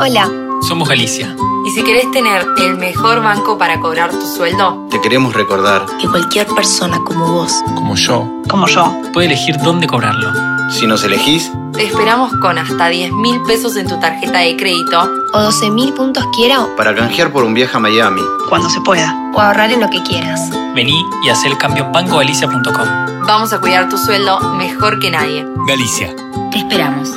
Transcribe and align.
Hola, 0.00 0.47
Somos 0.66 0.88
Galicia. 0.88 1.34
y 1.64 1.70
si 1.70 1.82
querés 1.82 2.10
tener 2.10 2.44
el 2.58 2.76
mejor 2.76 3.22
banco 3.22 3.56
para 3.58 3.78
cobrar 3.80 4.10
tu 4.10 4.26
sueldo, 4.26 4.86
Te 4.90 5.00
queremos 5.00 5.34
recordar, 5.34 5.86
que 6.00 6.08
cualquier 6.08 6.46
persona 6.46 6.98
como 7.04 7.26
vos, 7.32 7.52
Como 7.74 7.94
yo. 7.94 8.24
como 8.48 8.66
yo, 8.66 8.92
Puede 9.12 9.26
elegir 9.28 9.56
dónde 9.62 9.86
cobrarlo. 9.86 10.32
si 10.70 10.86
nos 10.86 11.02
elegís, 11.04 11.50
te 11.72 11.84
esperamos 11.86 12.32
con 12.42 12.58
hasta 12.58 12.88
10 12.88 13.12
mil 13.12 13.40
pesos 13.42 13.76
en 13.76 13.86
tu 13.86 13.98
tarjeta 14.00 14.38
de 14.40 14.56
crédito 14.56 15.00
o 15.32 15.38
12.000 15.38 15.94
puntos 15.94 16.24
quiera 16.34 16.62
o 16.62 16.76
para 16.76 16.94
canjear 16.94 17.30
por 17.32 17.44
un 17.44 17.54
viaje 17.54 17.76
a 17.76 17.80
Miami. 17.80 18.20
cuando 18.48 18.68
se 18.68 18.80
pueda. 18.80 19.14
o 19.34 19.40
ahorrar 19.40 19.70
en 19.70 19.80
lo 19.80 19.88
que 19.90 20.02
quieras. 20.02 20.50
Vení 20.74 21.00
y 21.24 21.28
haz 21.28 21.44
el 21.44 21.56
cambio 21.58 21.84
en 21.84 21.92
bancogalicia.com. 21.92 23.26
Vamos 23.26 23.52
a 23.52 23.60
cuidar 23.60 23.88
tu 23.88 23.96
sueldo 23.98 24.40
mejor 24.54 24.98
que 24.98 25.10
nadie. 25.10 25.46
Galicia. 25.66 26.14
Te 26.50 26.58
esperamos. 26.58 27.10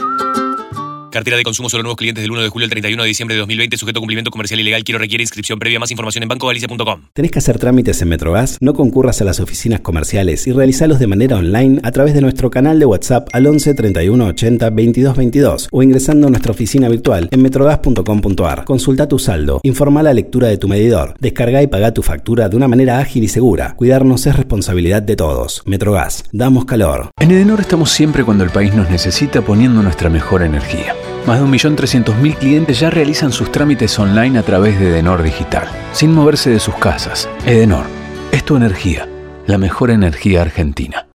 Cartera 1.11 1.35
de 1.35 1.43
consumo 1.43 1.69
solo 1.69 1.83
nuevos 1.83 1.97
clientes 1.97 2.21
del 2.21 2.31
1 2.31 2.41
de 2.41 2.47
julio 2.47 2.65
al 2.65 2.69
31 2.69 3.03
de 3.03 3.07
diciembre 3.07 3.35
de 3.35 3.39
2020, 3.39 3.75
sujeto 3.75 3.99
a 3.99 4.01
cumplimiento 4.01 4.31
comercial 4.31 4.61
ilegal. 4.61 4.85
Quiero 4.85 4.97
requiere 4.97 5.21
inscripción 5.21 5.59
previa. 5.59 5.77
Más 5.77 5.91
información 5.91 6.23
en 6.23 6.29
bancogalicia.com. 6.29 7.09
¿Tenés 7.13 7.31
que 7.31 7.39
hacer 7.39 7.59
trámites 7.59 8.01
en 8.01 8.07
Metrogas? 8.07 8.57
No 8.61 8.73
concurras 8.73 9.21
a 9.21 9.25
las 9.25 9.41
oficinas 9.41 9.81
comerciales 9.81 10.47
y 10.47 10.53
realizalos 10.53 10.99
de 10.99 11.07
manera 11.07 11.35
online 11.35 11.81
a 11.83 11.91
través 11.91 12.13
de 12.13 12.21
nuestro 12.21 12.49
canal 12.49 12.79
de 12.79 12.85
WhatsApp 12.85 13.27
al 13.33 13.45
11 13.45 13.73
31 13.73 14.25
80 14.25 14.69
22 14.69 15.17
22 15.17 15.67
o 15.69 15.83
ingresando 15.83 16.27
a 16.27 16.29
nuestra 16.29 16.53
oficina 16.53 16.87
virtual 16.87 17.27
en 17.29 17.41
metrogas.com.ar. 17.41 18.63
Consulta 18.63 19.09
tu 19.09 19.19
saldo, 19.19 19.59
informa 19.63 20.03
la 20.03 20.13
lectura 20.13 20.47
de 20.47 20.57
tu 20.57 20.69
medidor, 20.69 21.15
descarga 21.19 21.61
y 21.61 21.67
paga 21.67 21.93
tu 21.93 22.03
factura 22.03 22.47
de 22.47 22.55
una 22.55 22.69
manera 22.69 22.99
ágil 22.99 23.25
y 23.25 23.27
segura. 23.27 23.75
Cuidarnos 23.75 24.25
es 24.27 24.37
responsabilidad 24.37 25.01
de 25.01 25.17
todos. 25.17 25.61
Metrogas, 25.65 26.23
damos 26.31 26.63
calor. 26.63 27.11
En 27.19 27.31
Edenor 27.31 27.59
estamos 27.59 27.91
siempre 27.91 28.23
cuando 28.23 28.45
el 28.45 28.49
país 28.49 28.73
nos 28.73 28.89
necesita 28.89 29.41
poniendo 29.41 29.83
nuestra 29.83 30.09
mejor 30.09 30.43
energía. 30.43 30.95
Más 31.27 31.39
de 31.39 31.45
1.300.000 31.45 32.35
clientes 32.35 32.79
ya 32.79 32.89
realizan 32.89 33.31
sus 33.31 33.51
trámites 33.51 33.97
online 33.99 34.39
a 34.39 34.43
través 34.43 34.79
de 34.79 34.87
Edenor 34.89 35.21
Digital, 35.21 35.67
sin 35.93 36.13
moverse 36.13 36.49
de 36.49 36.59
sus 36.59 36.75
casas. 36.75 37.29
Edenor, 37.45 37.85
es 38.31 38.43
tu 38.43 38.55
energía, 38.55 39.07
la 39.45 39.59
mejor 39.59 39.91
energía 39.91 40.41
argentina. 40.41 41.07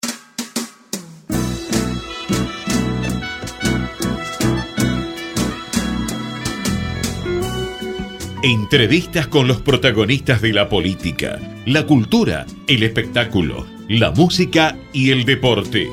Entrevistas 8.42 9.26
con 9.26 9.48
los 9.48 9.62
protagonistas 9.62 10.42
de 10.42 10.53
la 10.53 10.69
política, 10.69 11.38
la 11.65 11.86
cultura, 11.86 12.44
el 12.66 12.82
espectáculo, 12.82 13.65
la 13.88 14.10
música 14.10 14.76
y 14.92 15.12
el 15.12 15.25
deporte. 15.25 15.88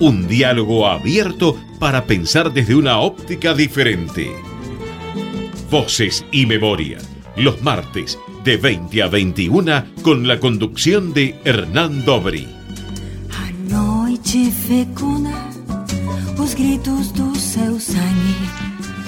Un 0.00 0.26
diálogo 0.26 0.86
abierto 0.86 1.60
para 1.78 2.06
pensar 2.06 2.54
desde 2.54 2.74
una 2.74 3.00
óptica 3.00 3.52
diferente. 3.52 4.32
Voces 5.70 6.24
y 6.32 6.46
memoria, 6.46 6.96
los 7.36 7.60
martes 7.60 8.18
de 8.42 8.56
20 8.56 9.02
a 9.02 9.08
21 9.08 9.84
con 10.00 10.26
la 10.26 10.40
conducción 10.40 11.12
de 11.12 11.38
Hernán 11.44 12.06
Dobri. 12.06 12.48
A 13.30 13.52
noite 13.68 14.50
fecunda 14.50 15.36
os 16.38 16.54
gritos 16.54 17.12
do 17.12 17.34
seu 17.34 17.78
sangue. 17.78 18.48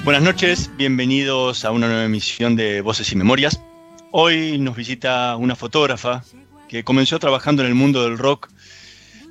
Buenas 0.05 0.23
noches, 0.23 0.71
bienvenidos 0.77 1.65
a 1.65 1.71
una 1.71 1.87
nueva 1.87 2.05
emisión 2.05 2.55
de 2.55 2.83
Voces 2.83 3.11
y 3.13 3.17
Memorias. 3.17 3.63
Hoy 4.11 4.59
nos 4.59 4.77
visita 4.77 5.37
una 5.37 5.57
fotógrafa 5.57 6.23
que 6.69 6.85
comenzó 6.85 7.19
trabajando 7.19 7.63
en 7.63 7.69
el 7.69 7.75
mundo 7.75 8.05
del 8.05 8.19
rock, 8.19 8.51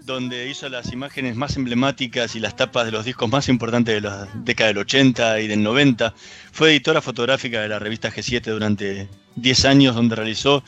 donde 0.06 0.50
hizo 0.50 0.68
las 0.70 0.92
imágenes 0.92 1.36
más 1.36 1.56
emblemáticas 1.58 2.36
y 2.36 2.40
las 2.40 2.56
tapas 2.56 2.86
de 2.86 2.92
los 2.92 3.06
discos 3.06 3.30
más 3.30 3.50
importantes 3.50 3.96
de 3.96 4.02
la 4.02 4.28
década 4.34 4.70
del 4.70 4.80
80 4.80 5.40
y 5.42 5.48
del 5.48 5.62
90. 5.62 6.14
Fue 6.52 6.72
editora 6.72 7.02
fotográfica 7.02 7.62
de 7.62 7.70
la 7.70 7.80
revista 7.80 8.12
G7 8.12 8.42
durante 8.52 9.08
10 9.36 9.66
años, 9.66 9.96
donde 9.96 10.16
realizó 10.16 10.64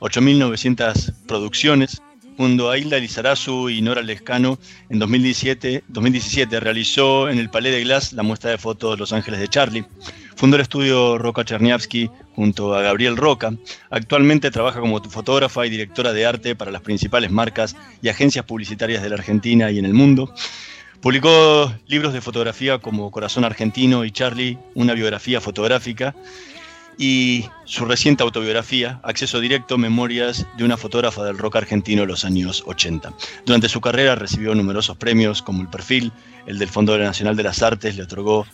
8.900 0.00 1.14
producciones. 1.26 2.02
Junto 2.36 2.70
a 2.70 2.78
Hilda 2.78 2.98
Lizarazu 2.98 3.68
y 3.68 3.82
Nora 3.82 4.00
Lescano, 4.00 4.58
en 4.88 4.98
2017, 4.98 5.84
2017 5.86 6.60
realizó 6.60 7.28
en 7.28 7.38
el 7.38 7.50
Palais 7.50 7.74
de 7.74 7.82
Glass 7.82 8.14
la 8.14 8.22
muestra 8.22 8.50
de 8.50 8.58
fotos 8.58 8.98
Los 8.98 9.12
Ángeles 9.12 9.38
de 9.38 9.48
Charlie. 9.48 9.84
Fundó 10.36 10.56
el 10.56 10.62
estudio 10.62 11.18
Roca 11.18 11.44
Cherniavsky 11.44 12.10
junto 12.34 12.74
a 12.74 12.82
Gabriel 12.82 13.16
Roca. 13.16 13.52
Actualmente 13.90 14.50
trabaja 14.50 14.80
como 14.80 15.02
fotógrafa 15.02 15.66
y 15.66 15.70
directora 15.70 16.12
de 16.12 16.26
arte 16.26 16.56
para 16.56 16.70
las 16.70 16.82
principales 16.82 17.30
marcas 17.30 17.76
y 18.00 18.08
agencias 18.08 18.44
publicitarias 18.44 19.02
de 19.02 19.08
la 19.08 19.16
Argentina 19.16 19.70
y 19.70 19.78
en 19.78 19.84
el 19.84 19.94
mundo. 19.94 20.32
Publicó 21.00 21.72
libros 21.88 22.12
de 22.12 22.20
fotografía 22.20 22.78
como 22.78 23.10
Corazón 23.10 23.44
Argentino 23.44 24.04
y 24.04 24.12
Charlie, 24.12 24.58
una 24.74 24.94
biografía 24.94 25.40
fotográfica, 25.40 26.14
y 26.98 27.46
su 27.64 27.84
reciente 27.84 28.22
autobiografía, 28.22 29.00
Acceso 29.02 29.40
Directo, 29.40 29.78
Memorias 29.78 30.46
de 30.56 30.64
una 30.64 30.76
fotógrafa 30.76 31.24
del 31.24 31.38
rock 31.38 31.56
argentino 31.56 32.02
de 32.02 32.08
los 32.08 32.24
años 32.24 32.62
80. 32.66 33.12
Durante 33.46 33.68
su 33.68 33.80
carrera 33.80 34.14
recibió 34.14 34.54
numerosos 34.54 34.96
premios 34.96 35.42
como 35.42 35.62
el 35.62 35.68
Perfil, 35.68 36.12
el 36.46 36.58
del 36.58 36.68
Fondo 36.68 36.96
Nacional 36.98 37.36
de 37.36 37.42
las 37.42 37.62
Artes, 37.62 37.96
le 37.96 38.04
otorgó 38.04 38.46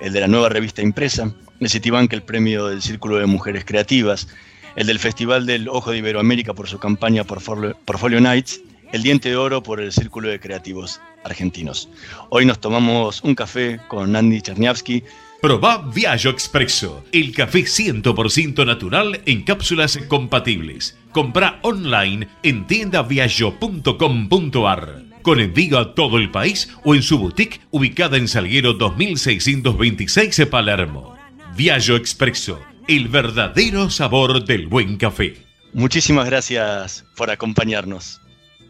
el 0.00 0.12
de 0.12 0.20
la 0.20 0.28
nueva 0.28 0.48
revista 0.48 0.82
impresa, 0.82 1.32
el 1.60 1.68
Citibank 1.68 2.12
el 2.12 2.22
premio 2.22 2.68
del 2.68 2.82
Círculo 2.82 3.16
de 3.16 3.26
Mujeres 3.26 3.64
Creativas, 3.64 4.28
el 4.76 4.86
del 4.86 4.98
Festival 4.98 5.46
del 5.46 5.68
Ojo 5.68 5.90
de 5.90 5.98
Iberoamérica 5.98 6.54
por 6.54 6.68
su 6.68 6.78
campaña 6.78 7.24
Portfolio, 7.24 7.76
Portfolio 7.84 8.20
Nights, 8.20 8.60
el 8.92 9.02
Diente 9.02 9.30
de 9.30 9.36
Oro 9.36 9.62
por 9.62 9.80
el 9.80 9.92
Círculo 9.92 10.28
de 10.28 10.38
Creativos 10.38 11.00
Argentinos. 11.24 11.88
Hoy 12.28 12.46
nos 12.46 12.60
tomamos 12.60 13.22
un 13.22 13.34
café 13.34 13.80
con 13.88 14.14
Andy 14.14 14.42
Cherniavsky, 14.42 15.02
Probá 15.40 15.78
Viaggio 15.94 16.30
Expresso, 16.30 17.04
el 17.12 17.34
café 17.34 17.60
100% 17.60 18.64
natural 18.64 19.20
en 19.26 19.44
cápsulas 19.44 19.98
compatibles. 20.08 20.96
Compra 21.12 21.58
online 21.62 22.26
en 22.42 22.66
tiendaviaggio.com.ar 22.66 25.05
con 25.26 25.40
envío 25.40 25.80
a 25.80 25.92
todo 25.92 26.18
el 26.18 26.30
país 26.30 26.68
o 26.84 26.94
en 26.94 27.02
su 27.02 27.18
boutique 27.18 27.60
ubicada 27.72 28.16
en 28.16 28.28
Salguero 28.28 28.74
2626 28.74 30.36
de 30.36 30.46
Palermo. 30.46 31.16
Viaggio 31.56 31.96
Expresso, 31.96 32.60
el 32.86 33.08
verdadero 33.08 33.90
sabor 33.90 34.44
del 34.44 34.68
buen 34.68 34.96
café. 34.96 35.34
muchísimas 35.72 36.26
gracias 36.26 37.04
por 37.16 37.28
acompañarnos. 37.32 38.20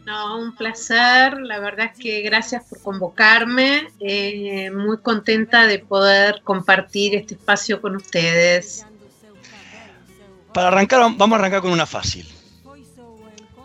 No, 0.07 0.39
un 0.39 0.55
placer. 0.55 1.39
La 1.41 1.59
verdad 1.59 1.91
es 1.93 1.99
que 1.99 2.21
gracias 2.21 2.63
por 2.67 2.81
convocarme. 2.81 3.89
Eh, 3.99 4.71
muy 4.71 4.97
contenta 4.97 5.67
de 5.67 5.77
poder 5.77 6.41
compartir 6.43 7.13
este 7.13 7.35
espacio 7.35 7.79
con 7.79 7.97
ustedes. 7.97 8.83
Para 10.55 10.69
arrancar, 10.69 11.01
vamos 11.01 11.33
a 11.33 11.39
arrancar 11.39 11.61
con 11.61 11.69
una 11.69 11.85
fácil. 11.85 12.27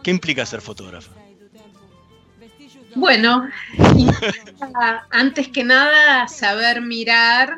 ¿Qué 0.03 0.11
implica 0.11 0.45
ser 0.45 0.61
fotógrafa? 0.61 1.22
Bueno, 2.95 3.49
antes 5.11 5.49
que 5.49 5.65
nada, 5.65 6.29
saber 6.29 6.83
mirar 6.83 7.57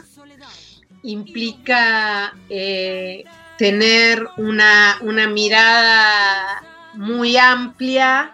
implica 1.02 2.34
eh, 2.48 3.24
tener 3.58 4.26
una, 4.36 4.96
una 5.00 5.26
mirada 5.26 6.62
muy 6.94 7.36
amplia, 7.36 8.32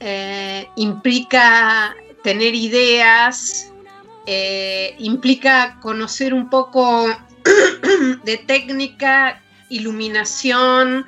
eh, 0.00 0.68
implica 0.76 1.94
tener 2.22 2.54
ideas, 2.54 3.72
eh, 4.26 4.94
implica 4.98 5.78
conocer 5.80 6.34
un 6.34 6.50
poco 6.50 7.06
de 8.24 8.36
técnica, 8.38 9.40
iluminación, 9.68 11.06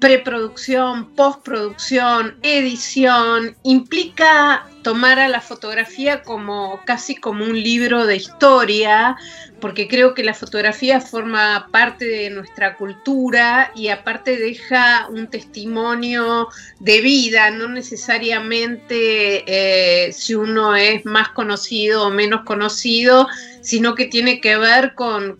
preproducción, 0.00 1.14
postproducción, 1.14 2.36
edición, 2.42 3.54
implica 3.62 4.66
tomar 4.82 5.18
a 5.18 5.28
la 5.28 5.42
fotografía 5.42 6.22
como 6.22 6.80
casi 6.86 7.14
como 7.14 7.44
un 7.44 7.62
libro 7.62 8.06
de 8.06 8.16
historia, 8.16 9.16
porque 9.60 9.88
creo 9.88 10.14
que 10.14 10.24
la 10.24 10.32
fotografía 10.32 11.02
forma 11.02 11.68
parte 11.70 12.06
de 12.06 12.30
nuestra 12.30 12.76
cultura 12.76 13.72
y 13.76 13.88
aparte 13.88 14.38
deja 14.38 15.06
un 15.10 15.28
testimonio 15.28 16.48
de 16.78 17.02
vida, 17.02 17.50
no 17.50 17.68
necesariamente 17.68 19.44
eh, 19.46 20.12
si 20.12 20.34
uno 20.34 20.74
es 20.74 21.04
más 21.04 21.28
conocido 21.28 22.06
o 22.06 22.10
menos 22.10 22.44
conocido, 22.44 23.28
sino 23.62 23.94
que 23.94 24.06
tiene 24.06 24.40
que 24.40 24.56
ver 24.56 24.94
con, 24.94 25.38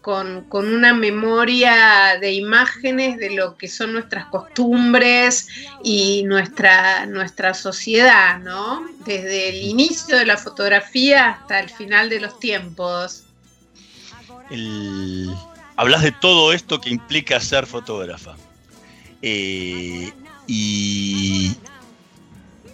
una 0.53 0.95
memoria 0.95 2.19
de 2.21 2.33
imágenes 2.33 3.19
de 3.19 3.31
lo 3.31 3.57
que 3.57 3.69
son 3.69 3.93
nuestras 3.93 4.27
costumbres 4.27 5.49
y 5.83 6.23
nuestra, 6.25 7.07
nuestra 7.07 7.55
sociedad, 7.55 8.39
¿no? 8.41 8.87
Desde 9.05 9.49
el 9.49 9.63
inicio 9.63 10.17
de 10.17 10.27
la 10.27 10.37
fotografía 10.37 11.31
hasta 11.31 11.61
el 11.61 11.71
final 11.71 12.11
de 12.11 12.21
los 12.21 12.39
tiempos. 12.39 13.25
Hablas 15.77 16.03
de 16.03 16.13
todo 16.13 16.53
esto 16.53 16.81
que 16.81 16.91
implica 16.91 17.41
ser 17.41 17.67
fotógrafa. 17.67 18.37
Eh, 19.23 20.13
y 20.47 21.55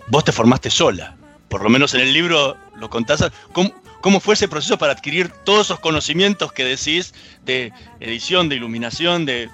vos 0.09 0.25
te 0.25 0.33
formaste 0.33 0.71
sola. 0.71 1.17
Por 1.49 1.63
lo 1.63 1.69
menos 1.69 1.95
en 1.95 2.01
el 2.01 2.13
libro 2.13 2.57
lo 2.79 2.91
contás. 2.91 3.25
¿Cómo, 3.53 3.73
¿Cómo 4.06 4.20
fue 4.20 4.35
ese 4.35 4.47
proceso 4.47 4.79
para 4.79 4.93
adquirir 4.93 5.31
todos 5.43 5.67
esos 5.67 5.81
conocimientos 5.81 6.53
que 6.53 6.64
decís 6.64 7.12
de 7.44 7.73
edición, 7.99 8.49
de 8.49 8.55
iluminación, 8.55 9.26
de, 9.26 9.50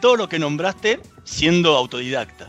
todo 0.00 0.14
lo 0.14 0.28
que 0.28 0.38
nombraste 0.38 1.00
siendo 1.24 1.76
autodidacta? 1.76 2.48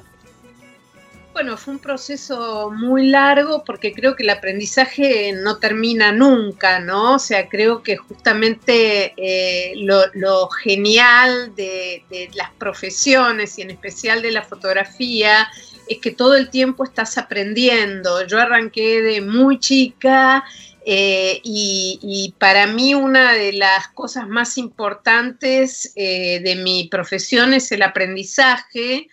Bueno, 1.34 1.57
fue 1.57 1.74
un 1.74 1.80
proceso 1.80 2.69
muy 2.69 3.07
largo 3.07 3.63
porque 3.66 3.94
creo 3.94 4.16
que 4.16 4.22
el 4.22 4.30
aprendizaje 4.30 5.34
no 5.34 5.57
termina 5.57 6.12
nunca, 6.12 6.80
¿no? 6.81 7.16
O 7.16 7.19
sea, 7.19 7.50
creo 7.50 7.81
que 7.81 7.98
justamente 7.98 9.16
eh, 9.18 9.74
lo, 10.13 10.50
genial 10.50 11.56
de, 11.56 12.04
de, 12.12 12.30
las 12.36 12.52
profesiones 12.60 13.57
y 13.57 13.63
en 13.63 13.72
especial 13.72 14.22
de 14.22 14.34
la 14.34 14.44
fotografía 14.44 15.50
es 15.88 15.98
que 15.98 16.12
todo 16.12 16.38
el 16.38 16.52
tiempo 16.52 16.84
estás 16.84 17.18
aprendiendo. 17.18 18.24
Yo 18.28 18.40
arranqué 18.40 19.02
de 19.02 19.22
muy 19.22 19.60
chica 19.60 20.45
eh, 20.86 21.42
y, 21.44 22.34
para 22.38 22.68
mí 22.68 22.94
una 22.94 23.34
de 23.34 23.54
las 23.54 23.90
cosas 23.90 24.28
más 24.28 24.58
importantes 24.58 25.92
eh, 25.96 26.40
de 26.44 26.56
mi 26.56 26.88
profesión 26.88 27.54
es 27.54 27.72
el 27.72 27.81
aprendizaje 27.81 29.10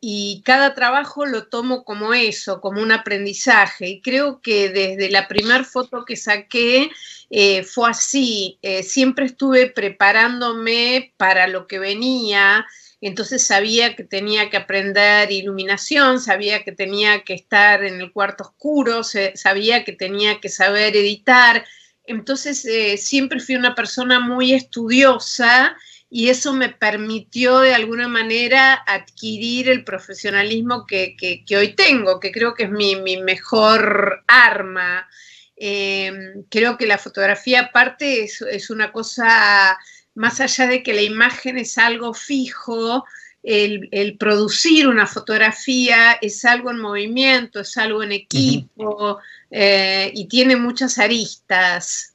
y 0.00 0.42
cada 0.44 0.74
trabajo 0.74 1.26
lo 1.26 1.48
tomo 1.48 1.84
como 1.84 2.14
eso, 2.14 2.60
como 2.60 2.80
un 2.80 2.90
aprendizaje. 2.90 3.88
Y 3.88 4.00
creo 4.00 4.40
que 4.40 4.70
desde 4.70 5.10
la 5.10 5.28
primera 5.28 5.62
foto 5.64 6.04
que 6.04 6.16
saqué 6.16 6.90
eh, 7.28 7.62
fue 7.64 7.90
así. 7.90 8.58
siempre 8.82 9.26
estuve 9.26 9.70
preparándome 9.70 11.12
para 11.18 11.46
lo 11.48 11.66
que 11.66 11.78
venía 11.78 12.66
entonces 13.00 13.46
sabía 13.46 13.96
que 13.96 14.04
tenía 14.04 14.50
que 14.50 14.58
aprender 14.58 15.32
iluminación, 15.32 16.20
sabía 16.20 16.64
que 16.64 16.72
tenía 16.72 17.24
que 17.24 17.32
estar 17.32 17.82
en 17.82 18.00
el 18.00 18.12
cuarto 18.12 18.44
oscuro, 18.44 19.02
sabía 19.02 19.84
que 19.84 19.92
tenía 19.92 20.40
que 20.40 20.50
saber 20.50 20.94
editar. 20.96 21.64
Entonces 22.04 22.64
eh, 22.66 22.98
siempre 22.98 23.40
fui 23.40 23.56
una 23.56 23.74
persona 23.74 24.20
muy 24.20 24.52
estudiosa 24.52 25.76
y 26.10 26.28
eso 26.28 26.52
me 26.52 26.68
permitió 26.68 27.60
de 27.60 27.72
alguna 27.72 28.08
manera 28.08 28.74
adquirir 28.86 29.70
el 29.70 29.84
profesionalismo 29.84 30.86
que, 30.86 31.16
hoy 31.56 31.74
tengo, 31.74 32.20
que 32.20 32.32
creo 32.32 32.52
que 32.52 32.64
es 32.64 32.70
mi, 32.70 32.96
mejor 33.22 34.24
arma. 34.26 35.08
Em, 35.56 36.42
creo 36.50 36.76
que 36.76 36.86
la 36.86 36.98
fotografía 36.98 37.60
aparte 37.60 38.24
es 38.24 38.70
una 38.70 38.92
cosa 38.92 39.78
más 40.14 40.40
allá 40.40 40.66
de 40.66 40.82
que 40.82 40.92
la 40.92 41.02
imagen 41.02 41.58
es 41.58 41.78
algo 41.78 42.14
fijo, 42.14 43.04
el, 43.42 44.16
producir 44.18 44.86
una 44.86 45.06
fotografía 45.06 46.12
es 46.20 46.44
algo 46.44 46.70
en 46.70 46.78
movimiento, 46.78 47.60
es 47.60 47.76
algo 47.76 48.02
en 48.02 48.12
equipo 48.12 49.18
eh, 49.50 50.10
y 50.14 50.26
tiene 50.26 50.56
muchas 50.56 50.98
aristas. 50.98 52.14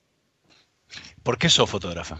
¿Por 1.24 1.38
qué 1.38 1.50
sos 1.50 1.69
fotógrafa? 1.69 2.19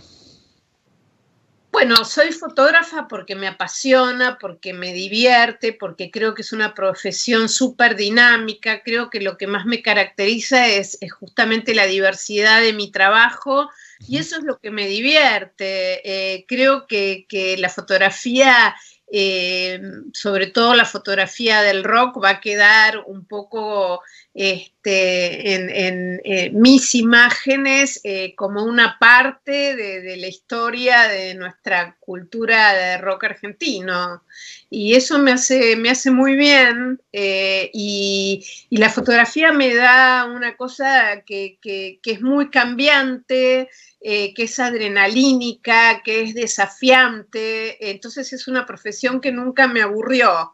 Bueno, 1.72 2.06
soy 2.06 2.32
fotógrafa 2.32 3.08
porque 3.10 3.36
me 3.36 3.48
apasiona, 3.48 4.38
porque 4.40 4.74
me 4.74 4.94
divierte, 4.94 5.74
porque 5.74 6.10
creo 6.10 6.34
que 6.34 6.42
es 6.42 6.54
una 6.54 6.74
profesión 6.74 7.50
súper 7.50 7.98
dinámica. 7.98 8.82
Creo 8.82 9.10
que 9.10 9.20
lo 9.20 9.38
que 9.38 9.46
más 9.46 9.66
me 9.66 9.82
caracteriza 9.82 10.68
es, 10.68 10.98
es 11.02 11.12
justamente 11.12 11.76
la 11.76 11.86
diversidad 11.86 12.62
de 12.62 12.72
mi 12.72 12.92
trabajo 12.92 13.70
y 14.00 14.18
eso 14.18 14.38
es 14.38 14.44
lo 14.44 14.60
que 14.60 14.72
me 14.72 14.88
divierte. 14.88 16.02
Eh, 16.36 16.46
creo 16.48 16.88
que, 16.88 17.26
la 17.60 17.70
fotografía, 17.70 18.76
eh, 19.12 19.80
sobre 20.14 20.48
todo 20.48 20.74
la 20.74 20.86
fotografía 20.86 21.62
del 21.62 21.84
rock, 21.84 22.24
va 22.24 22.30
a 22.30 22.42
quedar 22.42 23.04
un 23.06 23.26
poco 23.26 24.02
este, 24.36 25.56
en, 25.56 26.22
eh, 26.24 26.52
mis 26.52 26.94
imágenes 26.94 28.02
como 28.36 28.64
una 28.64 29.00
parte 29.00 29.76
de, 29.76 30.18
la 30.18 30.28
historia 30.28 31.08
de 31.08 31.34
nuestra 31.36 31.96
cultura 32.00 32.74
de 32.74 32.98
rock 32.98 33.24
argentino. 33.24 34.22
Y 34.70 34.94
eso 34.94 35.18
me 35.20 35.32
hace, 35.32 35.76
me 35.78 35.90
hace 35.90 36.12
muy 36.12 36.36
bien 36.36 37.00
y, 37.12 38.46
la 38.72 38.90
fotografía 38.90 39.54
me 39.54 39.74
da 39.74 40.26
una 40.26 40.58
cosa 40.58 41.22
que, 41.26 41.58
que 41.62 42.00
es 42.04 42.22
muy 42.22 42.50
cambiante, 42.50 43.70
eh, 44.08 44.36
que 44.36 44.44
es 44.44 44.60
adrenalínica, 44.60 46.04
que 46.04 46.22
es 46.22 46.36
desafiante. 46.36 47.90
Entonces 47.90 48.34
es 48.34 48.48
una 48.48 48.64
profesión 48.68 49.20
que 49.20 49.32
nunca 49.32 49.68
me 49.68 49.82
aburrió. 49.82 50.54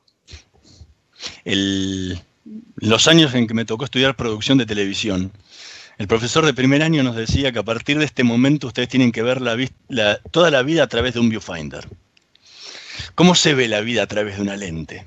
Los 2.75 3.07
años 3.07 3.33
en 3.33 3.47
que 3.47 3.53
me 3.53 3.65
tocó 3.65 3.85
estudiar 3.85 4.15
producción 4.15 4.57
de 4.57 4.65
televisión, 4.65 5.31
el 5.97 6.07
profesor 6.07 6.45
de 6.45 6.53
primer 6.53 6.81
año 6.81 7.03
nos 7.03 7.15
decía 7.15 7.51
que 7.51 7.59
a 7.59 7.63
partir 7.63 7.99
de 7.99 8.05
este 8.05 8.23
momento 8.23 8.67
ustedes 8.67 8.89
tienen 8.89 9.11
que 9.11 9.21
ver 9.21 9.39
toda 10.31 10.49
la 10.49 10.63
vida 10.63 10.83
a 10.83 10.87
través 10.87 11.13
de 11.13 11.19
un 11.19 11.29
viewfinder. 11.29 11.87
¿Cómo 13.15 13.35
se 13.35 13.53
ve 13.53 13.67
la 13.67 13.81
vida 13.81 14.03
a 14.03 14.07
través 14.07 14.37
de 14.37 14.41
una 14.41 14.57
lente? 14.57 15.05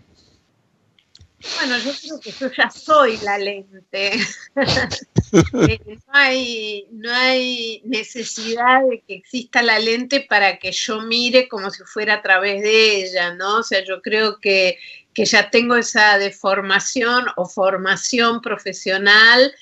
Bueno, 1.56 1.76
yo 1.78 1.92
creo 2.00 2.20
que 2.20 2.32
yo 2.32 2.50
ya 2.56 2.70
soy 2.70 3.18
la 3.18 3.38
lente. 3.38 4.20
Eh, 5.68 5.80
no, 5.86 6.12
hay, 6.12 6.86
no 6.92 7.12
hay 7.12 7.82
necesidad 7.84 8.82
de 8.88 9.00
que 9.00 9.14
exista 9.14 9.62
la 9.62 9.78
lente 9.78 10.20
para 10.20 10.58
que 10.58 10.72
yo 10.72 11.00
mire 11.00 11.48
como 11.48 11.70
si 11.70 11.82
fuera 11.84 12.14
a 12.14 12.22
través 12.22 12.62
de 12.62 13.04
ella, 13.04 13.34
¿no? 13.34 13.58
O 13.58 13.62
sea, 13.62 13.84
yo 13.84 14.00
creo 14.00 14.38
que, 14.40 14.78
ya 15.16 15.50
tengo 15.50 15.76
esa 15.76 16.18
deformación 16.18 17.26
o 17.36 17.46
formación 17.46 18.40
profesional, 18.40 19.52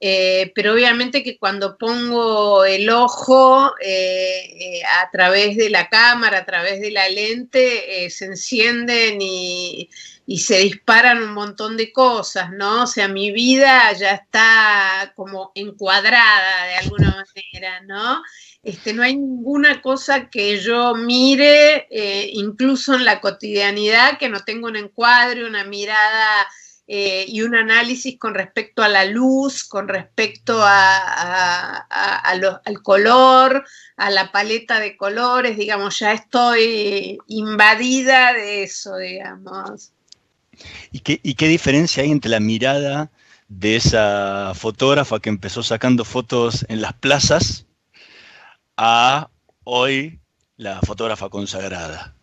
eh, 0.00 0.50
pero 0.54 0.72
obviamente 0.72 1.22
que 1.22 1.38
cuando 1.38 1.76
pongo 1.76 2.64
el 2.64 2.88
ojo 2.90 3.74
eh, 3.84 4.82
a 5.02 5.10
través 5.10 5.56
de 5.56 5.70
la 5.70 5.88
cámara, 5.88 6.38
a 6.38 6.46
través 6.46 6.80
de 6.80 6.90
la 6.90 7.08
lente, 7.08 8.08
se 8.10 8.24
encienden 8.24 9.18
y 9.20 9.88
se 10.38 10.58
disparan 10.58 11.22
un 11.22 11.32
montón 11.32 11.76
de 11.76 11.92
cosas, 11.92 12.50
¿no? 12.52 12.84
O 12.84 12.86
sea, 12.86 13.08
mi 13.08 13.30
vida 13.32 13.92
ya 13.92 14.12
está 14.12 15.12
como 15.16 15.52
encuadrada 15.54 16.66
de 16.66 16.74
alguna 16.76 17.10
manera, 17.10 17.80
¿no? 17.82 18.22
Este, 18.62 18.92
no 18.92 19.02
hay 19.02 19.16
ninguna 19.16 19.80
cosa 19.80 20.28
que 20.28 20.60
yo 20.60 20.94
mire, 20.94 21.86
eh, 21.90 22.30
incluso 22.34 22.94
en 22.94 23.06
la 23.06 23.20
cotidianidad, 23.20 24.18
que 24.18 24.28
no 24.28 24.40
tenga 24.40 24.68
un 24.68 24.76
encuadre, 24.76 25.46
una 25.46 25.64
mirada 25.64 26.46
eh, 26.92 27.24
y 27.28 27.42
un 27.42 27.54
análisis 27.54 28.18
con 28.18 28.34
respecto 28.34 28.82
a 28.82 28.88
la 28.88 29.04
luz, 29.04 29.62
con 29.62 29.86
respecto 29.86 30.58
a, 30.60 31.76
al 32.24 32.82
color, 32.82 33.64
a 33.96 34.10
la 34.10 34.32
paleta 34.32 34.80
de 34.80 34.96
colores, 34.96 35.56
digamos, 35.56 36.00
ya 36.00 36.12
estoy 36.12 37.16
invadida 37.28 38.32
de 38.32 38.64
eso, 38.64 38.96
digamos. 38.96 39.92
¿Y 40.90 40.98
qué, 41.34 41.46
diferencia 41.46 42.02
hay 42.02 42.10
entre 42.10 42.32
la 42.32 42.40
mirada 42.40 43.12
de 43.46 43.76
esa 43.76 44.50
fotógrafa 44.56 45.20
que 45.20 45.28
empezó 45.28 45.62
sacando 45.62 46.04
fotos 46.04 46.66
en 46.68 46.80
las 46.80 46.94
plazas 46.94 47.66
a 48.76 49.30
hoy 49.62 50.18
la 50.56 50.80
fotógrafa 50.80 51.28
consagrada? 51.28 52.16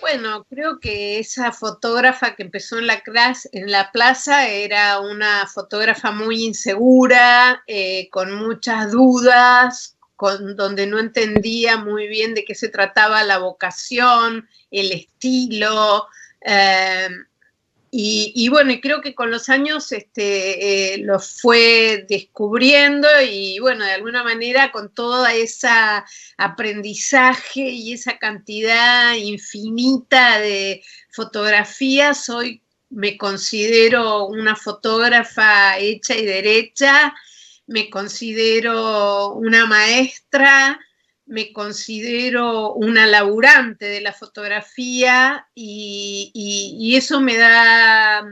Bueno, 0.00 0.44
creo 0.48 0.78
que 0.80 1.18
esa 1.18 1.52
fotógrafa 1.52 2.36
que 2.36 2.42
empezó 2.42 2.78
en 2.78 2.86
la, 2.86 3.00
clase, 3.00 3.48
en 3.52 3.70
la 3.70 3.90
plaza 3.90 4.48
era 4.48 5.00
una 5.00 5.46
fotógrafa 5.46 6.12
muy 6.12 6.44
insegura, 6.44 7.62
eh, 7.66 8.08
con 8.10 8.34
muchas 8.34 8.92
dudas, 8.92 9.96
con, 10.14 10.56
donde 10.56 10.86
no 10.86 10.98
entendía 10.98 11.76
muy 11.78 12.06
bien 12.08 12.34
de 12.34 12.44
qué 12.44 12.54
se 12.54 12.68
trataba 12.68 13.24
la 13.24 13.38
vocación, 13.38 14.48
el 14.70 14.92
estilo. 14.92 16.06
Eh, 16.40 17.08
y, 17.90 18.48
bueno, 18.50 18.72
y 18.72 18.80
creo 18.80 19.00
que 19.00 19.14
con 19.14 19.30
los 19.30 19.48
años 19.48 19.92
este, 19.92 20.94
eh, 20.94 20.98
lo 20.98 21.18
fue 21.18 22.04
descubriendo 22.08 23.08
y 23.28 23.58
bueno, 23.60 23.84
de 23.84 23.92
alguna 23.92 24.22
manera 24.22 24.70
con 24.72 24.92
todo 24.92 25.26
ese 25.26 25.68
aprendizaje 26.36 27.60
y 27.60 27.94
esa 27.94 28.18
cantidad 28.18 29.14
infinita 29.14 30.38
de 30.38 30.82
fotografías, 31.10 32.28
hoy 32.28 32.62
me 32.90 33.16
considero 33.16 34.26
una 34.26 34.54
fotógrafa 34.54 35.78
hecha 35.78 36.14
y 36.14 36.26
derecha, 36.26 37.14
me 37.66 37.90
considero 37.90 39.32
una 39.32 39.66
maestra, 39.66 40.78
me 41.28 41.52
considero 41.52 42.72
una 42.72 43.06
laburante 43.06 43.86
de 43.86 44.00
la 44.00 44.12
fotografía 44.12 45.46
y, 45.54 46.94
eso 46.96 47.20
me 47.20 47.36
da, 47.36 48.26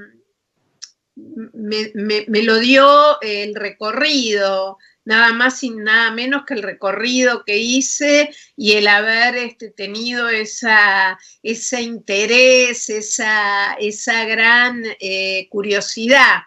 me, 1.15 2.43
lo 2.43 2.59
dio 2.59 3.21
el 3.21 3.55
recorrido, 3.55 4.79
nada 5.05 5.33
más 5.33 5.63
y 5.63 5.71
nada 5.71 6.11
menos 6.11 6.45
que 6.47 6.55
el 6.55 6.63
recorrido 6.63 7.45
que 7.45 7.59
hice 7.59 8.31
y 8.57 8.73
el 8.73 8.89
haber 8.89 9.37
este, 9.37 9.71
tenido 9.71 10.29
esa, 10.29 11.19
ese 11.43 11.83
interés, 11.83 12.89
esa, 12.91 13.75
esa 13.75 14.25
gran 14.25 14.83
eh, 15.01 15.49
curiosidad 15.51 16.43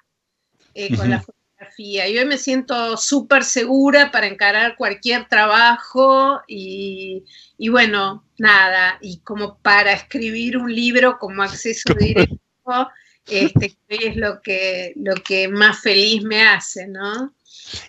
eh, 0.74 0.96
con 0.96 1.10
la 1.10 1.20
fotografía 1.20 1.39
y 1.80 1.98
hoy 1.98 2.26
me 2.26 2.38
siento 2.38 2.98
súper 2.98 3.46
segura 3.46 4.12
para 4.12 4.28
encarar 4.28 4.76
cualquier 4.76 5.30
trabajo 5.30 6.42
y, 6.46 7.24
bueno, 7.70 8.26
nada, 8.38 8.98
y 9.00 9.20
como 9.22 9.58
para 9.60 9.94
escribir 9.94 10.58
un 10.58 10.76
libro 10.76 11.18
como 11.18 11.42
acceso 11.42 11.94
directo, 11.98 12.90
este, 13.26 13.78
es 13.88 14.18
lo 14.18 14.42
que, 14.42 14.92
lo 14.98 15.16
que 15.16 15.48
más 15.48 15.80
feliz 15.80 16.22
me 16.22 16.44
hace, 16.44 16.86
¿no? 16.86 17.34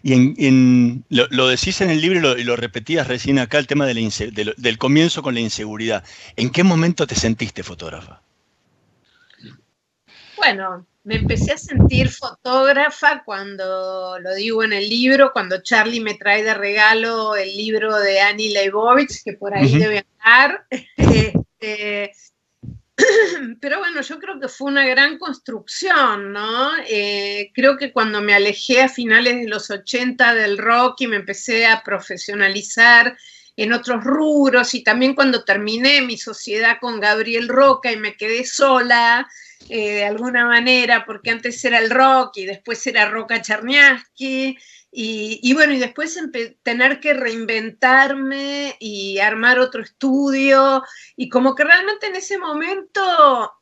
Y 0.05 0.13
en, 0.13 1.05
lo, 1.09 1.49
decís 1.49 1.81
en 1.81 1.91
el 1.91 2.01
libro 2.01 2.39
y 2.39 2.45
lo, 2.45 2.55
repetías 2.55 3.09
recién 3.09 3.41
acá, 3.41 3.59
el 3.59 3.67
tema 3.67 3.87
del 3.87 4.79
comienzo 4.79 5.21
con 5.21 5.35
la 5.35 5.41
inseguridad. 5.41 6.05
¿En 6.37 6.51
qué 6.51 6.63
momento 6.63 7.09
te 7.09 7.17
sentiste 7.17 7.65
fotógrafa? 7.65 8.23
Bueno, 10.37 10.87
me 11.05 11.17
empecé 11.17 11.53
a 11.53 11.59
sentir 11.59 12.11
fotógrafa 12.11 13.23
cuando, 13.25 14.19
lo 14.19 14.35
digo 14.35 14.63
en 14.63 14.73
el 14.73 14.89
libro, 14.89 15.33
cuando 15.33 15.63
Charlie 15.63 16.01
me 16.01 16.15
trae 16.15 16.43
de 16.43 16.55
regalo 16.55 17.37
el 17.37 17.57
libro 17.57 17.99
de 17.99 18.21
Annie 18.21 18.53
Leibovitz, 18.53 19.23
que 19.25 19.33
por 19.35 19.55
ahí 19.55 19.79
debe 19.79 20.07
andar. 20.19 20.67
Este, 21.11 22.13
pero 23.61 23.79
bueno, 23.79 24.01
yo 24.03 24.19
creo 24.19 24.39
que 24.39 24.49
fue 24.49 24.71
una 24.71 24.87
gran 24.87 25.19
construcción, 25.19 26.33
¿no? 26.33 26.71
Eh, 26.89 27.51
creo 27.55 27.77
que 27.77 27.93
cuando 27.93 28.21
me 28.21 28.35
alejé 28.35 28.83
a 28.83 28.89
finales 28.89 29.37
de 29.37 29.49
los 29.49 29.71
80 29.71 30.35
del 30.35 30.59
rock 30.59 31.01
y 31.01 31.07
me 31.07 31.17
empecé 31.17 31.67
a 31.67 31.83
profesionalizar 31.83 33.17
en 33.57 33.73
otros 33.73 34.05
rubros 34.05 34.75
y 34.75 34.83
también 34.83 35.15
cuando 35.15 35.45
terminé 35.45 36.03
mi 36.03 36.17
sociedad 36.17 36.79
con 36.81 37.01
Gabriel 37.01 37.49
Roca 37.49 37.93
y 37.93 37.97
me 37.97 38.17
quedé 38.17 38.45
sola, 38.45 39.29
eh, 39.69 39.95
de 39.95 40.05
alguna 40.05 40.47
manera, 40.47 41.05
porque 41.05 41.31
antes 41.31 41.65
era 41.65 41.79
el 41.79 41.91
rock 41.91 42.39
y 42.39 42.47
después 42.47 42.85
era 42.87 43.09
Roca 43.09 43.43
Charniaski. 43.43 44.57
Y, 44.93 45.55
bueno, 45.55 45.73
y 45.73 45.79
después 45.79 46.19
tener 46.65 46.99
que 46.99 47.15
reinventarme 47.15 48.77
y 48.81 49.19
armar 49.19 49.61
otro 49.61 49.83
estudio. 49.83 50.83
Y 51.17 51.29
como 51.29 51.55
que 51.55 51.65
realmente 51.65 52.09
en 52.09 52.17
ese 52.17 52.39
momento, 52.39 53.53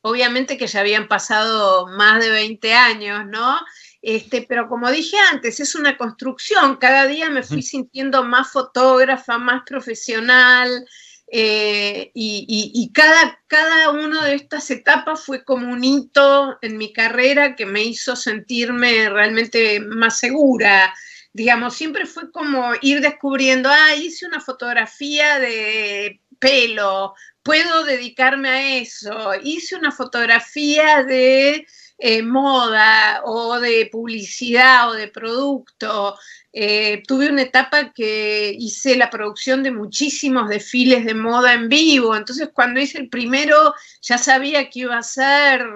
obviamente 0.00 0.56
que 0.56 0.66
ya 0.66 0.80
habían 0.80 1.08
pasado 1.08 1.86
más 1.88 2.24
de 2.24 2.30
20 2.30 2.72
años, 2.72 3.26
¿no? 3.26 3.60
Este, 4.00 4.46
pero 4.48 4.68
como 4.68 4.90
dije 4.90 5.18
antes, 5.30 5.60
es 5.60 5.74
una 5.74 5.98
construcción. 5.98 6.76
Cada 6.76 7.06
día 7.06 7.28
me 7.28 7.42
fui 7.42 7.62
sintiendo 7.62 8.24
más 8.24 8.50
fotógrafa, 8.50 9.36
más 9.36 9.62
profesional. 9.66 10.86
Eh, 11.34 12.10
y, 12.12 12.90
cada, 12.92 13.40
cada 13.46 13.90
una 13.90 14.26
de 14.26 14.34
estas 14.34 14.70
etapas 14.70 15.24
fue 15.24 15.44
como 15.44 15.72
un 15.72 15.82
hito 15.82 16.58
en 16.60 16.76
mi 16.76 16.92
carrera 16.92 17.56
que 17.56 17.64
me 17.64 17.82
hizo 17.82 18.16
sentirme 18.16 19.08
realmente 19.08 19.80
más 19.80 20.18
segura. 20.18 20.92
Digamos, 21.32 21.74
siempre 21.74 22.04
fue 22.04 22.30
como 22.30 22.72
ir 22.82 23.00
descubriendo, 23.00 23.70
ah, 23.70 23.94
hice 23.94 24.26
una 24.26 24.40
fotografía 24.40 25.38
de 25.38 26.20
pelo, 26.38 27.14
puedo 27.42 27.84
dedicarme 27.84 28.48
a 28.50 28.76
eso, 28.76 29.32
hice 29.42 29.76
una 29.76 29.90
fotografía 29.90 31.02
de 31.02 31.66
eh, 31.96 32.22
moda 32.22 33.22
o 33.24 33.58
de 33.58 33.88
publicidad 33.90 34.90
o 34.90 34.92
de 34.92 35.08
producto. 35.08 36.18
Eh, 36.52 37.02
tuve 37.06 37.30
una 37.30 37.42
etapa 37.42 37.92
que 37.92 38.54
hice 38.58 38.96
la 38.96 39.08
producción 39.08 39.62
de 39.62 39.70
muchísimos 39.70 40.50
desfiles 40.50 41.06
de 41.06 41.14
moda 41.14 41.54
en 41.54 41.68
vivo, 41.68 42.14
entonces 42.14 42.50
cuando 42.52 42.78
hice 42.78 42.98
el 42.98 43.08
primero 43.08 43.74
ya 44.02 44.18
sabía 44.18 44.68
que 44.68 44.80
iba 44.80 44.98
a 44.98 45.02
ser 45.02 45.66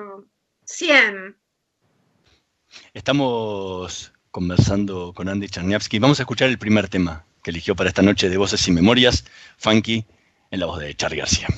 100. 0.67 1.37
Estamos 2.93 4.13
conversando 4.31 5.15
con 5.15 5.31
Andy 5.31 5.49
Charniavsky. 5.49 5.99
Vamos 5.99 6.21
a 6.21 6.25
escuchar 6.25 6.51
el 6.51 6.59
primer 6.59 6.89
tema 6.89 7.25
que 7.43 7.51
eligió 7.51 7.75
para 7.75 7.89
esta 7.89 8.03
noche 8.03 8.29
de 8.29 8.37
Voces 8.37 8.69
y 8.69 8.73
Memorias, 8.73 9.25
Funky, 9.57 10.05
en 10.51 10.61
la 10.61 10.67
voz 10.67 10.81
de 10.81 10.95
Charlie 10.95 11.19
García. 11.19 11.49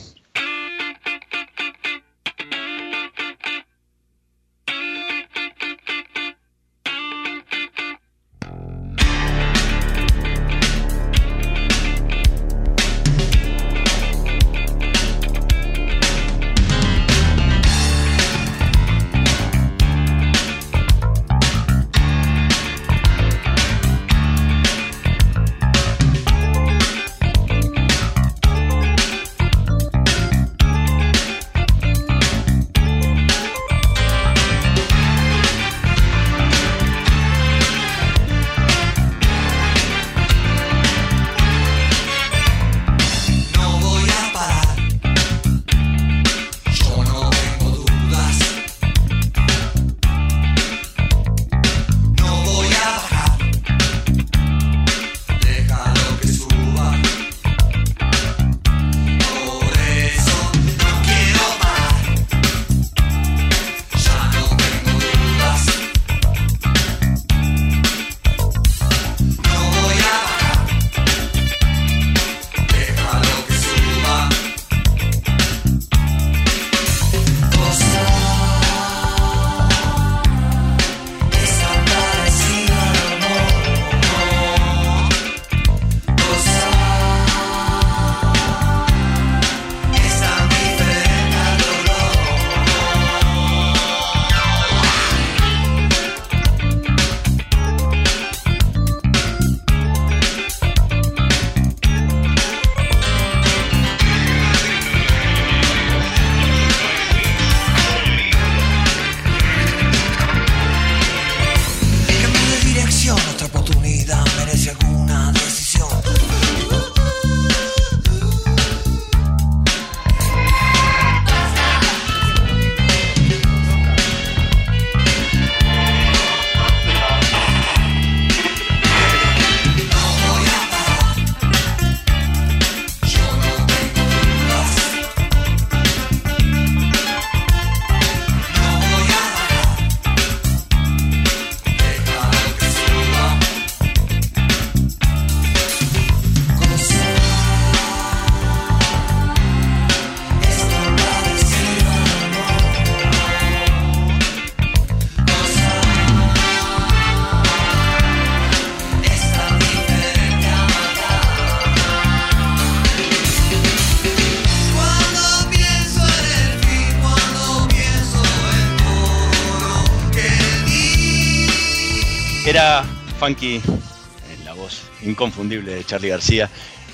Funky, 173.18 173.56
en 173.56 174.44
la 174.44 174.54
voz 174.54 174.82
inconfundible 175.02 175.74
de 175.74 175.84
Charlie 175.84 176.10
García, 176.10 176.48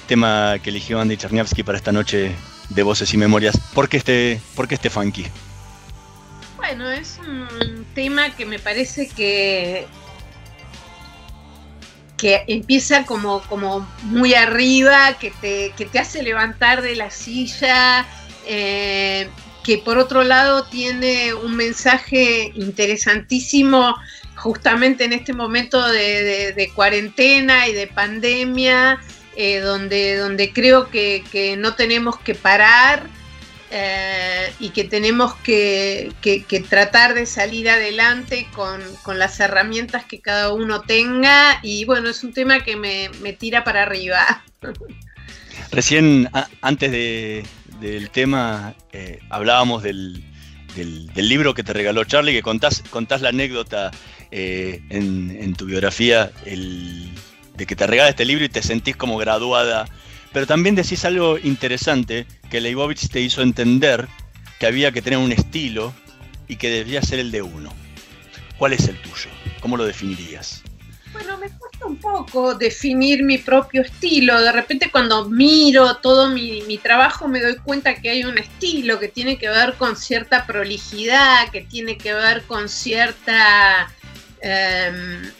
tema 0.06 0.56
que 0.62 0.70
eligió 0.70 0.98
Andy 0.98 1.18
Cherniavsky 1.18 1.62
para 1.62 1.76
esta 1.76 1.92
noche 1.92 2.34
de 2.70 2.82
Voces 2.82 3.12
y 3.12 3.18
Memorias. 3.18 3.58
¿Por 3.74 3.88
qué 3.90 3.98
este, 3.98 4.40
por 4.54 4.66
qué 4.66 4.76
este 4.76 4.88
Funky? 4.88 5.26
Bueno, 6.56 6.90
es 6.90 7.18
un 7.18 7.86
tema 7.94 8.34
que 8.34 8.46
me 8.46 8.58
parece 8.58 9.08
que 9.08 9.86
que 12.16 12.44
empieza 12.46 13.04
como, 13.04 13.42
como 13.42 13.86
muy 14.04 14.32
arriba, 14.32 15.18
que 15.18 15.30
te, 15.42 15.74
que 15.76 15.84
te 15.84 15.98
hace 15.98 16.22
levantar 16.22 16.80
de 16.80 16.96
la 16.96 17.10
silla, 17.10 18.06
eh, 18.46 19.28
que 19.62 19.78
por 19.78 19.98
otro 19.98 20.24
lado 20.24 20.64
tiene 20.64 21.34
un 21.34 21.54
mensaje 21.54 22.50
interesantísimo 22.54 23.94
justamente 24.36 25.04
en 25.04 25.12
este 25.12 25.32
momento 25.32 25.86
de, 25.86 26.70
cuarentena 26.74 27.68
y 27.68 27.72
de 27.72 27.86
pandemia, 27.86 29.00
eh, 29.36 29.58
donde, 29.58 30.16
donde 30.16 30.52
creo 30.52 30.88
que, 30.90 31.24
que, 31.30 31.56
no 31.56 31.74
tenemos 31.74 32.18
que 32.18 32.34
parar 32.34 33.08
eh, 33.76 34.52
y 34.60 34.70
que 34.70 34.84
tenemos 34.84 35.34
que, 35.34 36.12
tratar 36.68 37.12
de 37.12 37.26
salir 37.26 37.68
adelante 37.68 38.46
con, 38.54 38.80
las 39.18 39.40
herramientas 39.40 40.04
que 40.04 40.20
cada 40.20 40.52
uno 40.52 40.82
tenga 40.82 41.58
y 41.60 41.84
bueno, 41.84 42.08
es 42.08 42.22
un 42.22 42.32
tema 42.32 42.60
que 42.60 42.76
me, 42.76 43.32
tira 43.32 43.64
para 43.64 43.82
arriba. 43.82 44.44
Recién, 45.72 46.30
antes 46.60 46.92
del 47.80 48.10
tema, 48.10 48.76
eh, 48.92 49.18
hablábamos 49.28 49.82
del, 49.82 50.22
libro 51.16 51.52
que 51.54 51.64
te 51.64 51.72
regaló 51.72 52.04
Charlie, 52.04 52.32
que 52.32 52.42
contás 52.42 53.20
la 53.22 53.30
anécdota 53.30 53.90
eh, 54.36 54.82
en, 54.90 55.54
tu 55.54 55.66
biografía 55.66 56.32
de 56.44 57.66
que 57.66 57.76
te 57.76 57.86
regala 57.86 58.10
este 58.10 58.24
libro 58.24 58.44
y 58.44 58.48
te 58.48 58.62
sentís 58.62 58.96
como 58.96 59.16
graduada 59.16 59.86
pero 60.34 60.48
también 60.48 60.74
decís 60.74 61.04
algo 61.04 61.38
interesante 61.38 62.26
que 62.50 62.60
Leibovitz 62.60 63.08
te 63.08 63.20
hizo 63.20 63.40
entender 63.40 64.08
que 64.58 64.66
había 64.66 64.90
que 64.90 65.00
tener 65.00 65.20
un 65.20 65.30
estilo 65.30 65.94
y 66.48 66.56
que 66.56 66.70
debía 66.70 67.00
ser 67.02 67.20
el 67.20 67.30
de 67.30 67.40
uno. 67.40 67.72
¿Cuál 68.58 68.72
es 68.72 68.88
el 68.88 69.00
tuyo? 69.00 69.30
¿Cómo 69.60 69.76
lo 69.76 69.84
definirías? 69.84 70.64
Bueno, 71.12 71.38
me 71.38 71.48
cuesta 71.50 71.86
un 71.86 71.98
poco 71.98 72.56
definir 72.56 73.22
mi 73.22 73.38
propio 73.38 73.82
estilo. 73.82 74.40
De 74.40 74.50
repente 74.50 74.90
cuando 74.90 75.28
miro 75.28 75.98
todo 75.98 76.28
mi, 76.30 76.80
trabajo 76.82 77.28
me 77.28 77.40
doy 77.40 77.54
cuenta 77.58 77.94
que 77.94 78.10
hay 78.10 78.24
un 78.24 78.36
estilo 78.36 78.98
que 78.98 79.06
tiene 79.06 79.38
que 79.38 79.48
ver 79.48 79.74
con 79.74 79.96
cierta 79.96 80.46
prolijidad, 80.46 81.48
que 81.52 81.60
tiene 81.60 81.96
que 81.96 82.12
ver 82.12 82.42
con 82.42 82.68
cierta... 82.68 83.88
Em, 84.46 85.32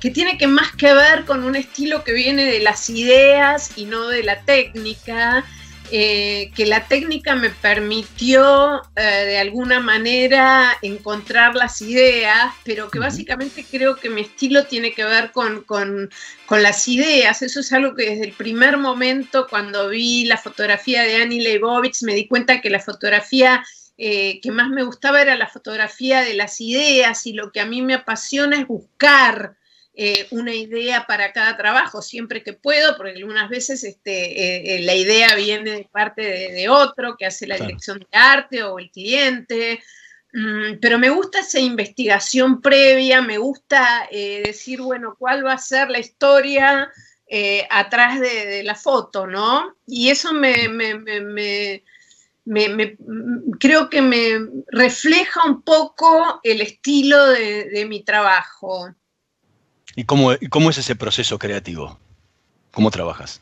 que 0.00 0.10
tiene 0.10 0.36
que 0.36 0.48
más 0.48 0.72
que 0.74 0.92
ver 0.92 1.24
con 1.24 1.44
un 1.44 1.54
estilo 1.54 2.02
que 2.02 2.12
viene 2.12 2.44
de 2.44 2.58
las 2.58 2.90
ideas 2.90 3.70
y 3.76 3.84
no 3.84 4.08
de 4.08 4.24
la 4.24 4.42
técnica, 4.42 5.44
eh, 5.92 6.50
que 6.56 6.66
la 6.66 6.86
técnica 6.88 7.36
me 7.36 7.50
permitió 7.50 8.82
eh, 8.96 9.00
de 9.00 9.38
alguna 9.38 9.78
manera 9.78 10.76
encontrar 10.82 11.54
las 11.54 11.80
ideas, 11.80 12.52
pero 12.64 12.90
que 12.90 12.98
básicamente 12.98 13.64
creo 13.64 13.94
que 13.94 14.10
mi 14.10 14.22
estilo 14.22 14.66
tiene 14.66 14.92
que 14.92 15.04
ver 15.04 15.30
con, 15.30 16.10
las 16.50 16.88
ideas. 16.88 17.42
Eso 17.42 17.60
es 17.60 17.72
algo 17.72 17.94
que 17.94 18.10
desde 18.10 18.24
el 18.24 18.32
primer 18.32 18.76
momento, 18.76 19.46
cuando 19.48 19.88
vi 19.88 20.24
la 20.24 20.36
fotografía 20.36 21.04
de 21.04 21.22
Annie 21.22 21.42
Leibovitz, 21.42 22.02
me 22.02 22.14
di 22.14 22.26
cuenta 22.26 22.60
que 22.60 22.70
la 22.70 22.80
fotografía 22.80 23.64
eh, 23.98 24.40
que 24.40 24.50
más 24.50 24.70
me 24.70 24.84
gustaba 24.84 25.20
era 25.20 25.36
la 25.36 25.48
fotografía 25.48 26.22
de 26.22 26.34
las 26.34 26.60
ideas 26.60 27.26
y 27.26 27.34
lo 27.34 27.52
que 27.52 27.60
a 27.60 27.66
mí 27.66 27.82
me 27.82 27.94
apasiona 27.94 28.56
es 28.56 28.66
buscar 28.66 29.58
eh, 30.00 30.28
una 30.30 30.54
idea 30.54 31.06
para 31.08 31.32
cada 31.32 31.56
trabajo 31.56 32.02
siempre 32.02 32.44
que 32.44 32.52
puedo, 32.52 32.96
porque 32.96 33.16
algunas 33.16 33.50
veces 33.50 33.82
este, 33.82 34.12
eh, 34.12 34.76
eh, 34.76 34.82
la 34.82 34.94
idea 34.94 35.34
viene 35.34 35.72
de 35.72 35.88
parte 35.90 36.22
de, 36.22 36.68
otro 36.68 37.16
que 37.16 37.26
hace 37.26 37.48
la 37.48 37.56
dirección 37.56 37.98
de 37.98 38.06
arte 38.16 38.62
o 38.62 38.78
el 38.78 38.92
cliente. 38.92 39.82
Mm, 40.32 40.78
pero 40.80 41.00
me 41.00 41.10
gusta 41.10 41.40
esa 41.40 41.58
investigación 41.58 42.60
previa, 42.62 43.22
me 43.22 43.38
gusta 43.38 44.08
decir, 44.12 44.82
bueno, 44.82 45.16
cuál 45.18 45.44
va 45.44 45.54
a 45.54 45.58
ser 45.58 45.90
la 45.90 45.98
historia 45.98 46.92
atrás 47.68 48.20
de, 48.20 48.62
la 48.62 48.76
foto, 48.76 49.26
¿no? 49.26 49.74
Y 49.84 50.10
eso 50.10 50.32
me, 50.32 51.82
creo 53.58 53.90
que 53.90 54.02
me 54.02 54.40
refleja 54.68 55.44
un 55.44 55.62
poco 55.62 56.40
el 56.42 56.60
estilo 56.60 57.26
de 57.26 57.86
mi 57.88 58.02
trabajo. 58.02 58.94
¿Y 59.94 60.04
cómo, 60.04 60.30
cómo 60.50 60.70
es 60.70 60.78
ese 60.78 60.94
proceso 60.96 61.38
creativo? 61.38 61.98
¿Cómo 62.72 62.90
trabajas? 62.90 63.40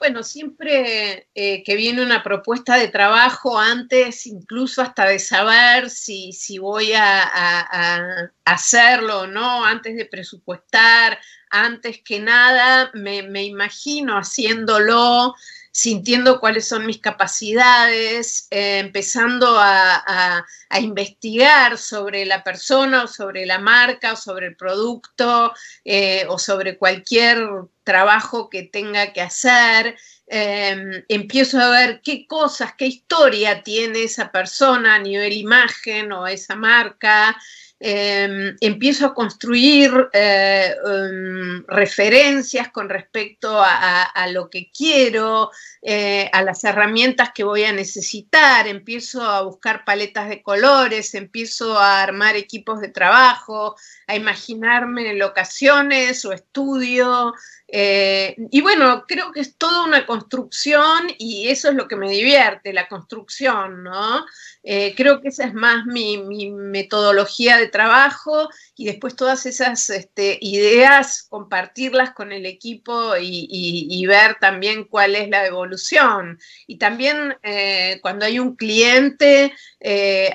Bueno, 0.00 0.22
siempre 0.22 1.28
eh, 1.34 1.62
que 1.62 1.76
viene 1.76 2.02
una 2.02 2.22
propuesta 2.22 2.76
de 2.76 2.88
trabajo, 2.88 3.58
antes 3.58 4.26
incluso 4.26 4.82
hasta 4.82 5.06
de 5.06 5.18
saber 5.18 5.88
si, 5.88 6.32
si 6.32 6.58
voy 6.58 6.92
a, 6.92 8.30
hacerlo 8.44 9.20
o 9.20 9.26
no, 9.26 9.64
antes 9.64 9.96
de 9.96 10.04
presupuestar, 10.04 11.18
antes 11.48 12.02
que 12.04 12.20
nada, 12.20 12.90
me, 12.92 13.22
me 13.22 13.44
imagino 13.44 14.18
haciéndolo, 14.18 15.34
sintiendo 15.74 16.38
cuáles 16.38 16.68
son 16.68 16.86
mis 16.86 17.00
capacidades, 17.00 18.46
eh, 18.52 18.78
empezando 18.78 19.56
a, 19.58 20.46
investigar 20.80 21.78
sobre 21.78 22.24
la 22.26 22.42
persona 22.42 23.04
o 23.04 23.08
sobre 23.08 23.46
la 23.46 23.58
marca 23.58 24.12
o 24.12 24.16
sobre 24.16 24.48
el 24.48 24.56
producto 24.56 25.52
eh, 25.84 26.26
o 26.28 26.38
sobre 26.38 26.78
cualquier 26.78 27.48
trabajo 27.84 28.48
que 28.50 28.64
tenga 28.64 29.12
que 29.12 29.20
hacer. 29.20 29.96
Em, 30.26 31.04
empiezo 31.08 31.60
a 31.60 31.70
ver 31.70 32.00
qué 32.02 32.26
cosas, 32.26 32.74
qué 32.76 32.86
historia 32.86 33.62
tiene 33.62 34.04
esa 34.04 34.32
persona 34.32 34.96
a 34.96 34.98
nivel 34.98 35.32
imagen 35.32 36.12
o 36.12 36.26
esa 36.26 36.56
marca. 36.56 37.36
Em, 37.80 38.56
empiezo 38.60 39.04
a 39.04 39.14
construir 39.14 39.90
eh, 40.12 40.74
em, 40.86 41.64
referencias 41.66 42.70
con 42.70 42.88
respecto 42.88 43.60
a, 43.60 44.26
lo 44.28 44.48
que 44.48 44.70
quiero, 44.70 45.50
eh, 45.82 46.30
a 46.32 46.42
las 46.42 46.64
herramientas 46.64 47.32
que 47.34 47.44
voy 47.44 47.64
a 47.64 47.72
necesitar, 47.72 48.66
empiezo 48.68 49.22
a 49.22 49.42
buscar 49.42 49.84
paletas 49.84 50.28
de 50.28 50.42
colores, 50.42 51.14
empiezo 51.14 51.78
a 51.78 52.02
armar 52.02 52.36
equipos 52.36 52.80
de 52.80 52.88
trabajo, 52.88 53.76
a 54.06 54.16
imaginarme 54.16 55.14
locaciones 55.14 56.24
o 56.24 56.32
estudio. 56.32 57.34
Eh, 57.68 58.36
y 58.50 58.60
bueno, 58.60 59.04
creo 59.06 59.32
que 59.32 59.40
es 59.40 59.56
toda 59.56 59.84
una 59.84 60.06
construcción 60.06 61.08
y 61.18 61.48
eso 61.48 61.70
es 61.70 61.74
lo 61.74 61.88
que 61.88 61.96
me 61.96 62.08
divierte, 62.08 62.72
la 62.72 62.88
construcción, 62.88 63.82
¿no? 63.82 64.24
Creo 64.62 65.20
que 65.20 65.28
esa 65.28 65.44
es 65.44 65.54
más 65.54 65.84
mi, 65.86 66.16
metodología 66.50 67.58
trabajo 67.66 68.48
y 68.76 68.86
después 68.86 69.16
todas 69.16 69.46
esas 69.46 69.90
este, 69.90 70.38
ideas, 70.40 71.26
compartirlas 71.28 72.12
con 72.12 72.32
el 72.32 72.46
equipo 72.46 73.16
y, 73.20 74.04
ver 74.06 74.36
también 74.40 74.84
cuál 74.84 75.16
es 75.16 75.28
la 75.30 75.46
evolución. 75.46 76.38
Y 76.66 76.76
también 76.76 77.36
eh, 77.42 77.98
cuando 78.02 78.26
hay 78.26 78.38
un 78.38 78.54
cliente, 78.56 79.52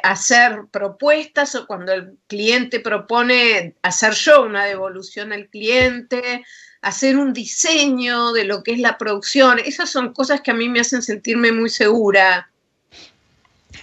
hacer 0.03 0.65
propuestas 0.71 1.55
o 1.55 1.65
cuando 1.65 1.91
el 1.91 2.17
cliente 2.27 2.79
propone 2.79 3.75
hacer 3.81 4.13
yo 4.13 4.43
una 4.43 4.65
devolución 4.65 5.33
al 5.33 5.47
cliente 5.47 6.43
hacer 6.81 7.17
un 7.17 7.33
diseño 7.33 8.31
de 8.31 8.45
lo 8.45 8.63
que 8.63 8.71
es 8.71 8.79
la 8.79 8.97
producción. 8.97 9.59
Esas 9.59 9.89
son 9.89 10.13
cosas 10.13 10.41
que 10.41 10.51
a 10.51 10.53
mí 10.53 10.69
me 10.69 10.79
hacen 10.79 11.01
sentirme 11.01 11.51
muy 11.51 11.69
segura. 11.69 12.49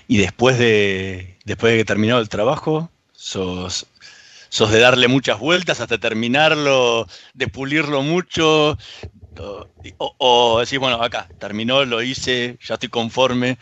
Y 0.08 0.18
después 0.18 0.58
de, 0.58 1.38
después 1.44 1.72
de 1.72 1.78
que 1.78 1.84
terminado 1.84 2.20
el 2.20 2.28
trabajo, 2.28 2.90
sos, 3.26 3.86
sos 4.48 4.70
de 4.70 4.78
darle 4.78 5.08
muchas 5.08 5.40
vueltas 5.40 5.80
hasta 5.80 5.98
terminarlo, 5.98 7.08
de 7.34 7.48
pulirlo 7.48 8.02
mucho, 8.02 8.78
o, 9.98 10.14
o 10.18 10.60
decir, 10.60 10.78
bueno, 10.78 11.02
acá, 11.02 11.28
terminó, 11.38 11.84
lo 11.84 12.02
hice, 12.02 12.56
ya 12.64 12.74
estoy 12.74 12.88
conforme. 12.88 13.58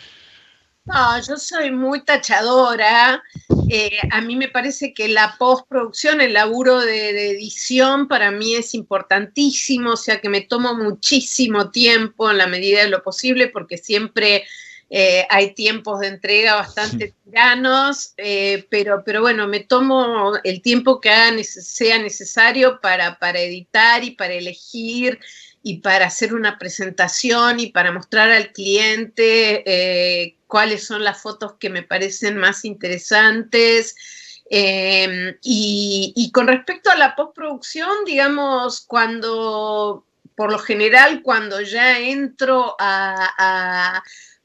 No, 0.84 1.18
yo 1.22 1.38
soy 1.38 1.70
muy 1.70 2.04
tachadora. 2.04 3.22
Eh, 3.70 3.98
a 4.10 4.20
mí 4.20 4.36
me 4.36 4.48
parece 4.48 4.92
que 4.92 5.08
la 5.08 5.36
postproducción, 5.38 6.20
el 6.20 6.34
laburo 6.34 6.80
de, 6.80 7.30
edición 7.30 8.06
para 8.06 8.30
mí 8.30 8.54
es 8.54 8.74
importantísimo, 8.74 9.92
o 9.92 9.96
sea 9.96 10.20
que 10.20 10.28
me 10.28 10.42
tomo 10.42 10.74
muchísimo 10.74 11.70
tiempo 11.70 12.30
en 12.30 12.36
la 12.36 12.46
medida 12.46 12.82
de 12.82 12.90
lo 12.90 13.02
posible 13.02 13.48
porque 13.48 13.78
siempre 13.78 14.44
eh, 14.90 15.26
hay 15.30 15.54
tiempos 15.54 16.00
de 16.00 16.08
entrega 16.08 16.54
bastante 16.54 17.14
tiranos, 17.24 18.14
eh, 18.16 18.66
pero, 18.70 19.02
pero 19.04 19.20
bueno, 19.20 19.48
me 19.48 19.60
tomo 19.60 20.32
el 20.44 20.62
tiempo 20.62 21.00
que 21.00 21.10
sea 21.44 21.98
necesario 21.98 22.80
para, 22.80 23.18
para 23.18 23.40
editar 23.40 24.04
y 24.04 24.12
para 24.12 24.34
elegir 24.34 25.18
y 25.62 25.78
para 25.78 26.06
hacer 26.06 26.34
una 26.34 26.58
presentación 26.58 27.58
y 27.60 27.68
para 27.68 27.90
mostrar 27.90 28.30
al 28.30 28.52
cliente 28.52 30.36
cuáles 30.46 30.86
son 30.86 31.02
las 31.02 31.22
fotos 31.22 31.54
que 31.58 31.70
me 31.70 31.82
parecen 31.82 32.36
más 32.36 32.64
interesantes. 32.64 33.96
Em, 34.50 35.36
y, 35.42 36.30
con 36.32 36.46
respecto 36.46 36.90
a 36.90 36.96
la 36.96 37.16
postproducción, 37.16 38.04
digamos, 38.04 38.82
cuando, 38.86 40.06
por 40.36 40.52
lo 40.52 40.58
general, 40.58 41.22
cuando 41.22 41.60
ya 41.60 41.98
entro 41.98 42.76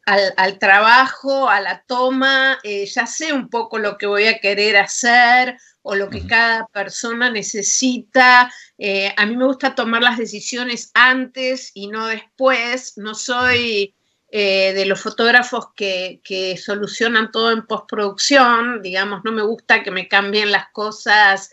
al, 0.09 0.57
trabajo, 0.57 1.49
a 1.49 1.61
la 1.61 1.83
toma, 1.85 2.57
eh, 2.63 2.85
ya 2.85 3.05
sé 3.05 3.31
un 3.31 3.49
poco 3.49 3.77
lo 3.77 3.97
que 3.97 4.07
voy 4.07 4.25
a 4.25 4.39
querer 4.39 4.77
hacer 4.77 5.57
o 5.83 5.95
lo 5.95 6.09
que 6.09 6.25
cada 6.25 6.65
persona 6.67 7.29
necesita. 7.29 8.51
Eh, 8.77 9.13
a 9.15 9.25
mí 9.25 9.37
me 9.37 9.45
gusta 9.45 9.75
tomar 9.75 10.01
las 10.01 10.17
decisiones 10.17 10.91
antes 10.93 11.71
y 11.75 11.87
no 11.87 12.07
después. 12.07 12.97
No 12.97 13.13
soy 13.13 13.93
eh, 14.31 14.73
de 14.73 14.85
los 14.85 14.99
fotógrafos 14.99 15.67
que, 15.75 16.59
solucionan 16.63 17.31
todo 17.31 17.51
en 17.51 17.67
postproducción, 17.67 18.81
digamos, 18.81 19.21
no 19.23 19.31
me 19.31 19.43
gusta 19.43 19.83
que 19.83 19.91
me 19.91 20.07
cambien 20.07 20.51
las 20.51 20.69
cosas 20.71 21.51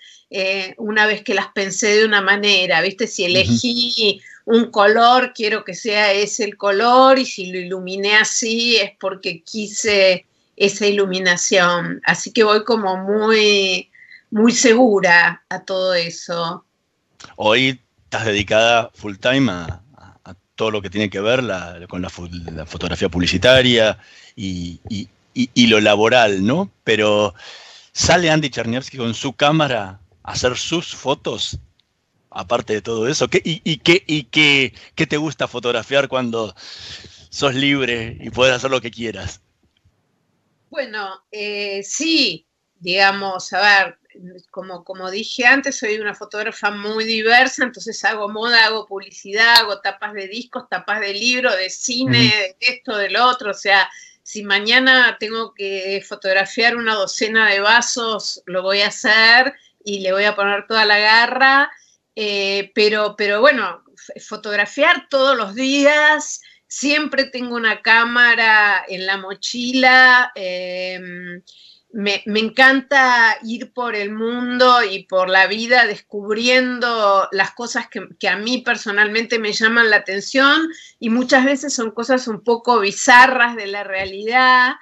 una 0.76 1.06
vez 1.06 1.22
que 1.22 1.34
las 1.34 1.46
pensé 1.52 1.98
de 1.98 2.04
una 2.04 2.20
manera, 2.20 2.82
¿viste? 2.82 3.06
Si 3.06 3.24
elegí 3.24 4.20
un 4.46 4.70
color, 4.70 5.32
quiero 5.34 5.64
que 5.64 5.74
sea 5.74 6.12
ese 6.12 6.44
el 6.44 6.56
color 6.56 7.18
y 7.18 7.26
si 7.26 7.52
lo 7.52 7.58
iluminé 7.58 8.14
así 8.14 8.76
es 8.76 8.92
porque 8.98 9.42
quise 9.42 10.24
esa 10.56 10.86
iluminación. 10.86 12.00
Así 12.04 12.32
que 12.32 12.44
voy 12.44 12.64
como 12.64 12.96
muy, 12.96 13.90
muy 14.30 14.52
segura 14.52 15.44
a 15.48 15.64
todo 15.64 15.94
eso. 15.94 16.64
Hoy 17.34 17.80
estás 18.04 18.24
dedicada 18.24 18.90
full 18.94 19.16
time 19.16 19.50
a, 19.50 19.82
todo 20.54 20.70
lo 20.70 20.80
que 20.80 20.88
tiene 20.88 21.10
que 21.10 21.20
ver 21.20 21.42
con 21.86 22.00
la, 22.00 22.08
fotografía 22.08 23.10
publicitaria 23.10 23.98
y, 24.34 24.80
lo 25.54 25.80
laboral, 25.80 26.46
¿no? 26.46 26.70
Pero 26.82 27.34
sale 27.92 28.30
Andy 28.30 28.48
Cherniavsky 28.48 28.96
con 28.96 29.12
su 29.12 29.34
cámara 29.34 30.00
a 30.22 30.32
hacer 30.32 30.56
sus 30.56 30.94
fotos, 30.94 31.58
aparte 32.36 32.74
de 32.74 32.82
todo 32.82 33.08
eso. 33.08 33.28
y, 33.32 33.78
qué, 33.78 34.72
qué, 34.94 35.06
te 35.06 35.16
gusta 35.16 35.48
fotografiar 35.48 36.08
cuando 36.08 36.54
sos 37.30 37.54
libre 37.54 38.18
y 38.20 38.30
puedes 38.30 38.54
hacer 38.54 38.70
lo 38.70 38.80
que 38.80 38.90
quieras? 38.90 39.40
Bueno, 40.70 41.24
eh, 41.32 41.82
sí, 41.82 42.46
digamos, 42.78 43.52
a 43.52 43.60
ver, 43.60 43.98
como, 44.50 44.84
como 44.84 45.10
dije 45.10 45.46
antes, 45.46 45.78
soy 45.78 45.98
una 45.98 46.14
fotógrafa 46.14 46.70
muy 46.70 47.04
diversa, 47.04 47.64
entonces 47.64 48.04
hago 48.04 48.28
moda, 48.28 48.66
hago 48.66 48.86
publicidad, 48.86 49.56
hago 49.60 49.80
tapas 49.80 50.12
de 50.12 50.28
discos, 50.28 50.68
tapas 50.68 51.00
de 51.00 51.14
libros, 51.14 51.56
de 51.56 51.70
cine, 51.70 52.18
de 52.18 52.56
esto, 52.60 52.96
del 52.96 53.16
otro, 53.16 53.50
o 53.50 53.54
sea, 53.54 53.88
si 54.22 54.42
mañana 54.42 55.16
tengo 55.20 55.54
que 55.54 56.04
fotografiar 56.06 56.76
una 56.76 56.94
docena 56.94 57.48
de 57.48 57.60
vasos, 57.60 58.42
lo 58.46 58.62
voy 58.62 58.80
a 58.80 58.88
hacer 58.88 59.54
y 59.84 60.00
le 60.00 60.12
voy 60.12 60.24
a 60.24 60.34
poner 60.34 60.66
toda 60.66 60.84
la 60.84 60.98
garra, 60.98 61.70
eh, 62.16 62.72
pero, 62.74 63.14
pero 63.16 63.40
bueno, 63.40 63.84
fotografiar 64.26 65.06
todos 65.08 65.36
los 65.36 65.54
días, 65.54 66.40
siempre 66.66 67.24
tengo 67.24 67.54
una 67.54 67.82
cámara 67.82 68.84
en 68.88 69.06
la 69.06 69.18
mochila. 69.18 70.32
Eh, 70.34 70.98
me, 71.96 72.22
encanta 72.26 73.38
ir 73.42 73.72
por 73.72 73.94
el 73.96 74.12
mundo 74.12 74.82
y 74.84 75.04
por 75.04 75.30
la 75.30 75.46
vida 75.46 75.86
descubriendo 75.86 77.26
las 77.32 77.52
cosas 77.52 77.86
que, 77.88 78.28
a 78.28 78.36
mí 78.36 78.58
personalmente 78.58 79.38
me 79.38 79.52
llaman 79.52 79.88
la 79.88 79.96
atención 79.96 80.68
y 81.00 81.08
muchas 81.08 81.46
veces 81.46 81.72
son 81.74 81.92
cosas 81.92 82.28
un 82.28 82.42
poco 82.42 82.80
bizarras 82.80 83.56
de 83.56 83.66
la 83.66 83.82
realidad 83.82 84.74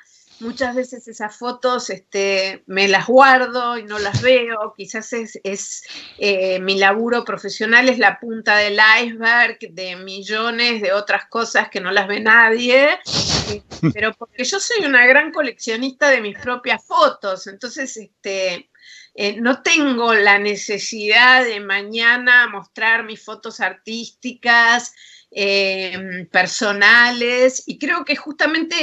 muchas 0.45 0.75
veces 0.75 1.09
esas 1.09 1.37
fotos 1.37 1.89
este, 1.91 2.63
me 2.67 2.87
las 2.87 3.07
guardo 3.07 3.79
y 3.79 3.85
no 3.85 3.99
las 3.99 4.21
veo, 4.21 4.75
quizás 4.77 5.13
es, 5.13 5.83
eh, 6.19 6.61
mi 6.61 6.79
laburo 6.79 7.25
profesional 7.25 7.89
es 7.89 7.99
la 7.99 8.21
punta 8.21 8.57
del 8.57 8.79
iceberg 9.03 9.59
de 9.71 9.97
millones 9.97 10.83
de 10.83 10.93
otras 10.93 11.27
cosas 11.27 11.71
que 11.71 11.81
no 11.81 11.91
las 11.91 12.07
ve 12.07 12.21
nadie, 12.21 12.99
pero 13.95 14.13
porque 14.13 14.45
yo 14.45 14.61
soy 14.61 14.85
una 14.85 15.07
gran 15.07 15.33
coleccionista 15.33 16.11
de 16.11 16.21
mis 16.21 16.39
propias 16.39 16.85
fotos, 16.85 17.47
entonces 17.47 17.97
este, 17.97 18.71
eh, 19.15 19.41
no 19.41 19.63
tengo 19.63 20.13
la 20.13 20.39
necesidad 20.39 21.45
de 21.45 21.61
mañana 21.61 22.49
mostrar 22.49 23.05
mis 23.05 23.25
fotos 23.25 23.61
artísticas, 23.61 24.93
Em, 25.37 26.27
personales 26.29 27.65
y 27.67 27.77
creo 27.77 28.05
que 28.05 28.15
justamente 28.15 28.77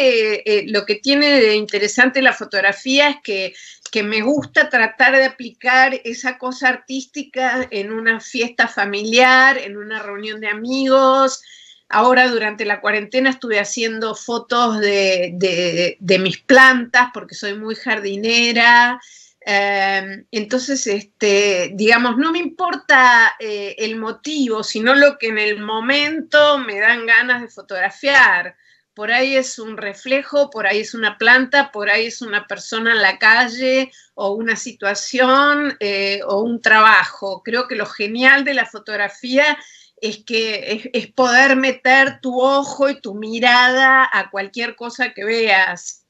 eh, 0.46 0.66
lo 0.68 0.86
que 0.86 0.96
tiene 0.96 1.40
de 1.40 1.56
interesante 1.56 2.22
la 2.22 2.34
fotografía 2.34 3.10
es 3.10 3.16
que, 3.24 3.54
que, 3.90 4.04
me 4.04 4.22
gusta 4.22 4.68
tratar 4.68 5.16
de 5.16 5.24
aplicar 5.24 6.02
esa 6.04 6.38
cosa 6.38 6.68
artística 6.68 7.66
en 7.72 7.94
una 7.94 8.20
fiesta 8.20 8.68
familiar, 8.68 9.58
en 9.60 9.78
una 9.78 10.04
reunión 10.04 10.42
de 10.42 10.50
amigos. 10.50 11.42
Ahora 11.88 12.28
durante 12.28 12.66
la 12.66 12.82
cuarentena 12.82 13.30
estuve 13.30 13.58
haciendo 13.58 14.14
fotos 14.14 14.82
de, 14.82 15.32
de, 15.36 15.96
de 16.02 16.20
mis 16.20 16.40
plantas 16.40 17.12
porque 17.14 17.34
soy 17.34 17.54
muy 17.58 17.76
jardinera. 17.76 19.00
Em, 19.44 20.26
entonces, 20.32 20.86
este, 20.86 21.72
digamos, 21.74 22.18
no 22.18 22.32
me 22.32 22.38
importa 22.38 23.36
eh, 23.40 23.76
el 23.80 23.98
motivo, 23.98 24.64
sino 24.64 24.94
lo 24.94 25.18
que 25.18 25.28
en 25.28 25.40
el 25.40 25.60
momento 25.60 26.60
me 26.60 26.80
dan 26.80 27.08
ganas 27.08 27.42
de 27.42 27.48
fotografiar. 27.48 28.56
Por 28.94 29.12
ahí 29.12 29.36
es 29.36 29.58
un 29.58 29.78
reflejo, 29.78 30.50
por 30.52 30.68
ahí 30.68 30.82
es 30.82 30.94
una 30.94 31.18
planta, 31.18 31.72
por 31.72 31.90
ahí 31.90 32.08
es 32.08 32.22
una 32.22 32.46
persona 32.46 32.92
en 32.92 33.02
la 33.02 33.18
calle 33.18 33.92
o 34.14 34.34
una 34.34 34.56
situación 34.56 35.76
eh, 35.80 36.20
o 36.28 36.42
un 36.42 36.62
trabajo. 36.62 37.42
Creo 37.44 37.68
que 37.68 37.76
lo 37.76 37.88
genial 37.88 38.44
de 38.44 38.54
la 38.54 38.66
fotografía 38.68 39.58
es 40.02 40.24
que 40.24 40.90
es 40.94 41.08
poder 41.08 41.56
meter 41.56 42.20
tu 42.22 42.42
ojo 42.42 42.90
y 42.90 43.00
tu 43.00 43.16
mirada 43.16 44.08
a 44.12 44.30
cualquier 44.30 44.76
cosa 44.76 45.14
que 45.14 45.24
veas. 45.24 46.06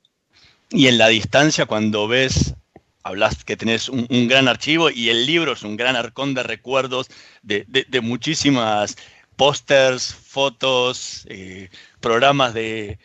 Y 0.69 0.87
en 0.87 0.97
la 0.97 1.09
distancia, 1.09 1.65
cuando 1.65 2.07
ves 2.07 2.55
hablas 3.03 3.43
que 3.43 3.57
tenés 3.57 3.89
un, 3.89 4.07
gran 4.27 4.47
archivo 4.47 4.89
y 4.89 5.09
el 5.09 5.25
libro 5.25 5.53
es 5.53 5.63
un 5.63 5.77
gran 5.77 5.95
arcón 5.95 6.33
de 6.33 6.43
recuerdos 6.43 7.07
de, 7.41 7.65
muchísimas 8.01 8.97
pósters, 9.35 10.13
fotos, 10.13 11.25
eh, 11.29 11.69
programas 11.99 12.53
de, 12.53 12.97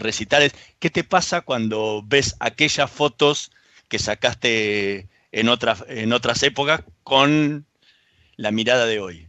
recitales. 0.00 0.52
¿Qué 0.78 0.90
te 0.90 1.04
pasa 1.04 1.40
cuando 1.40 2.02
ves 2.06 2.36
aquellas 2.40 2.90
fotos 2.90 3.50
que 3.88 3.98
sacaste 3.98 5.08
en 5.32 5.48
otras, 5.48 5.84
en 5.88 6.12
otras 6.12 6.42
épocas 6.42 6.82
con 7.02 7.66
la 8.36 8.50
mirada 8.50 8.86
de 8.86 9.00
hoy? 9.00 9.28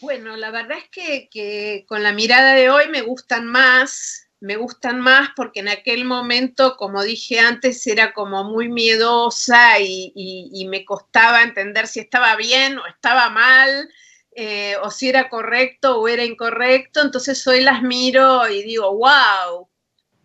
Bueno, 0.00 0.36
la 0.36 0.50
verdad 0.50 0.78
es 0.78 0.88
que, 0.90 1.28
que 1.30 1.84
con 1.86 2.02
la 2.02 2.12
mirada 2.12 2.54
de 2.54 2.68
hoy 2.68 2.88
me 2.88 3.02
gustan 3.02 3.46
más 3.46 4.28
me 4.42 4.56
gustan 4.56 5.00
más 5.00 5.30
porque 5.36 5.60
en 5.60 5.68
aquel 5.68 6.04
momento, 6.04 6.76
como 6.76 7.02
dije 7.02 7.38
antes, 7.38 7.86
era 7.86 8.12
como 8.12 8.42
muy 8.42 8.68
miedosa 8.68 9.78
y, 9.78 10.66
me 10.68 10.84
costaba 10.84 11.42
entender 11.42 11.86
si 11.86 12.00
estaba 12.00 12.34
bien 12.36 12.78
o 12.78 12.86
estaba 12.86 13.30
mal, 13.30 13.88
eh, 14.34 14.76
o 14.82 14.90
si 14.90 15.08
era 15.08 15.28
correcto 15.28 16.00
o 16.00 16.08
era 16.08 16.24
incorrecto. 16.24 17.02
Entonces 17.02 17.46
hoy 17.46 17.60
las 17.60 17.82
miro 17.82 18.48
y 18.48 18.62
digo, 18.64 18.96
wow, 18.96 19.68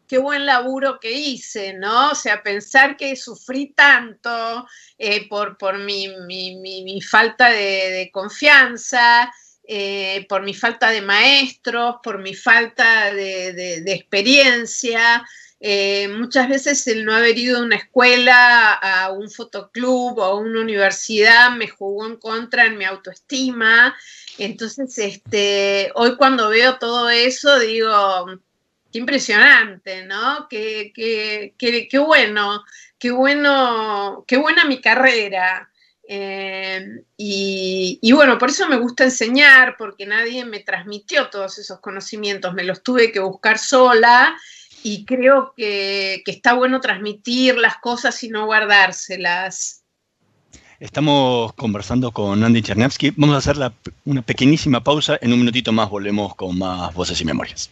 qué 0.08 0.18
buen 0.18 0.48
laburo 0.48 1.00
que 1.00 1.12
hice, 1.12 1.74
¿no? 1.74 2.12
O 2.12 2.16
sea, 2.16 2.42
pensar 2.42 2.98
que 2.98 3.16
sufrí 3.16 3.74
tanto 3.74 4.66
eh, 4.98 5.28
por 5.30 5.78
mi, 5.78 7.02
falta 7.02 7.50
de 7.50 8.10
confianza 8.12 9.32
eh, 9.68 10.26
por 10.30 10.44
mi 10.44 10.54
falta 10.54 10.90
de 10.90 11.02
maestros, 11.02 11.98
por 12.02 12.20
mi 12.20 12.34
falta 12.34 13.14
de, 13.14 13.84
experiencia. 13.88 15.28
Eh, 15.60 16.08
muchas 16.08 16.48
veces 16.48 16.88
el 16.88 17.04
no 17.04 17.14
haber 17.14 17.38
ido 17.38 17.58
a 17.58 17.64
una 17.64 17.76
escuela, 17.76 18.74
a 18.74 19.12
un 19.12 19.30
fotoclub 19.30 20.20
o 20.20 20.24
a 20.24 20.36
una 20.36 20.62
universidad 20.62 21.52
me 21.52 21.68
jugó 21.68 22.06
en 22.06 22.16
contra 22.16 22.66
en 22.66 22.78
mi 22.78 22.86
autoestima. 22.86 23.96
Entonces, 24.38 24.98
este, 25.00 25.92
hoy 25.96 26.16
cuando 26.16 26.50
veo 26.50 26.78
todo 26.78 27.10
eso, 27.10 27.60
digo, 27.60 28.28
qué 28.92 29.00
impresionante, 29.00 30.06
¿no? 30.06 30.48
Qué, 30.50 30.92
qué, 30.96 31.54
qué, 31.58 32.00
bueno, 32.00 32.64
qué 32.98 33.12
bueno, 33.12 34.24
qué 34.28 34.38
buena 34.38 34.66
mi 34.66 34.80
carrera. 34.80 35.70
Eh, 36.10 37.04
y, 37.18 38.12
bueno, 38.14 38.38
por 38.38 38.50
eso 38.50 38.68
me 38.70 38.78
gusta 38.78 39.04
enseñar, 39.04 39.76
porque 39.78 40.06
nadie 40.06 40.46
me 40.46 40.62
transmitió 40.62 41.30
todos 41.30 41.58
esos 41.58 41.80
conocimientos, 41.80 42.54
me 42.54 42.64
los 42.64 42.82
tuve 42.82 43.12
que 43.12 43.20
buscar 43.20 43.60
sola 43.60 44.38
y 44.84 45.04
creo 45.04 45.54
que, 45.56 46.24
está 46.26 46.54
bueno 46.54 46.80
transmitir 46.80 47.58
las 47.58 47.78
cosas 47.78 48.24
y 48.24 48.30
no 48.30 48.46
guardárselas. 48.46 49.84
Estamos 50.80 51.54
conversando 51.54 52.12
con 52.12 52.44
Andy 52.44 52.62
Chernevsky. 52.62 53.12
Vamos 53.18 53.36
a 53.36 53.40
hacer 53.40 53.58
una 54.06 54.22
pequeñísima 54.22 54.84
pausa. 54.84 55.18
En 55.22 55.34
un 55.34 55.40
minutito 55.40 55.74
más 55.74 55.90
volvemos 55.90 56.36
con 56.36 56.58
más 56.58 56.94
voces 56.94 57.20
y 57.20 57.26
memorias. 57.26 57.72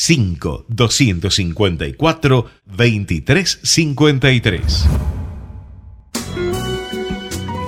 5 0.00 0.66
254 0.68 2.46
2353. 2.66 4.86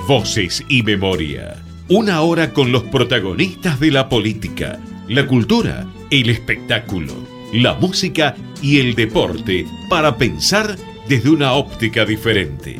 Voces 0.07 0.63
y 0.69 0.81
memoria. 0.81 1.61
Una 1.89 2.21
hora 2.21 2.53
con 2.53 2.71
los 2.71 2.83
protagonistas 2.83 3.81
de 3.81 3.91
la 3.91 4.07
política, 4.07 4.79
la 5.09 5.27
cultura, 5.27 5.85
el 6.09 6.29
espectáculo, 6.29 7.13
la 7.51 7.73
música 7.73 8.37
y 8.61 8.79
el 8.79 8.95
deporte 8.95 9.65
para 9.89 10.15
pensar 10.15 10.77
desde 11.09 11.29
una 11.29 11.51
óptica 11.51 12.05
diferente. 12.05 12.79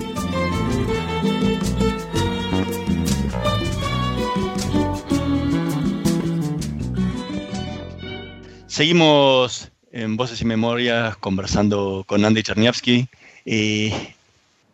Seguimos 8.71 9.69
en 9.91 10.15
Voces 10.15 10.39
y 10.39 10.45
Memorias 10.45 11.17
conversando 11.17 12.05
con 12.07 12.23
Andy 12.23 12.41
Cherniavsky. 12.41 13.05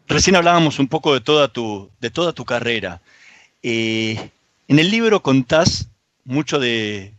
Recién 0.07 0.35
hablábamos 0.35 0.77
un 0.77 0.87
poco 0.87 1.15
de 1.15 1.21
toda 1.21 1.47
tu, 1.47 1.89
de 1.99 2.11
toda 2.11 2.31
tu 2.31 2.45
carrera. 2.45 3.01
En 3.63 4.29
el 4.67 4.91
libro 4.91 5.23
contás 5.23 5.87
mucho 6.25 6.59
de, 6.59 7.11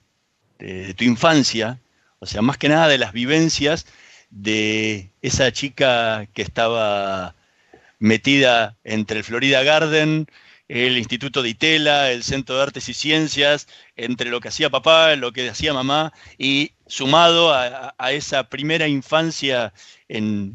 tu 0.96 1.02
infancia, 1.02 1.80
o 2.20 2.26
sea, 2.26 2.42
más 2.42 2.58
que 2.58 2.68
nada 2.68 2.86
de 2.86 2.98
las 2.98 3.12
vivencias 3.12 3.84
de 4.30 5.10
esa 5.20 5.50
chica 5.50 6.28
que 6.32 6.42
estaba 6.42 7.34
metida 7.98 8.76
entre 8.84 9.18
el 9.18 9.24
Florida 9.24 9.64
Garden, 9.64 10.28
el 10.68 10.98
Instituto 10.98 11.42
de 11.42 11.50
Itela, 11.50 12.12
el 12.12 12.22
Centro 12.22 12.56
de 12.56 12.62
Artes 12.62 12.88
y 12.88 12.94
Ciencias, 12.94 13.66
entre 13.96 14.30
lo 14.30 14.40
que 14.40 14.48
hacía 14.48 14.70
papá, 14.70 15.16
lo 15.16 15.32
que 15.32 15.48
hacía 15.48 15.72
mamá, 15.72 16.12
y 16.36 16.72
sumado 16.86 17.52
a, 17.54 17.94
esa 18.12 18.48
primera 18.48 18.86
infancia 18.86 19.72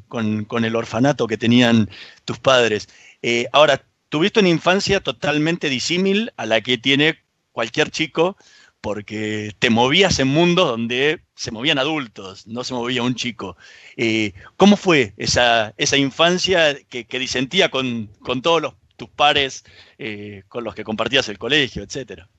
con, 0.08 0.66
el 0.66 0.76
orfanato 0.76 1.28
que 1.28 1.38
tenían 1.38 1.90
tus 2.26 2.40
padres. 2.40 2.88
Eh, 3.22 3.48
ahora, 3.52 3.84
tuviste 4.10 4.40
una 4.40 4.50
infancia 4.50 5.00
totalmente 5.00 5.70
disímil 5.70 6.32
a 6.38 6.46
la 6.46 6.62
que 6.62 6.78
tiene 6.78 7.20
cualquier 7.52 7.90
chico, 7.90 8.38
porque 8.82 9.56
te 9.60 9.70
movías 9.70 10.20
en 10.20 10.28
mundos 10.28 10.68
donde 10.68 11.22
se 11.36 11.52
movían 11.52 11.80
adultos, 11.80 12.46
no 12.48 12.64
se 12.64 12.74
movía 12.74 13.02
un 13.02 13.16
chico. 13.16 13.56
Eh, 13.96 14.34
¿Cómo 14.58 14.76
fue 14.76 15.14
esa, 15.18 15.74
infancia 15.98 16.78
que, 16.90 17.06
disentía 17.18 17.72
con, 17.72 18.10
con 18.22 18.42
todos 18.42 18.62
los 18.62 18.74
tus 18.96 19.10
pares 19.10 19.64
eh, 19.98 20.44
con 20.48 20.64
los 20.64 20.76
que 20.76 20.84
compartías 20.84 21.28
el 21.30 21.38
colegio, 21.38 21.84
etcétera? 21.84 22.30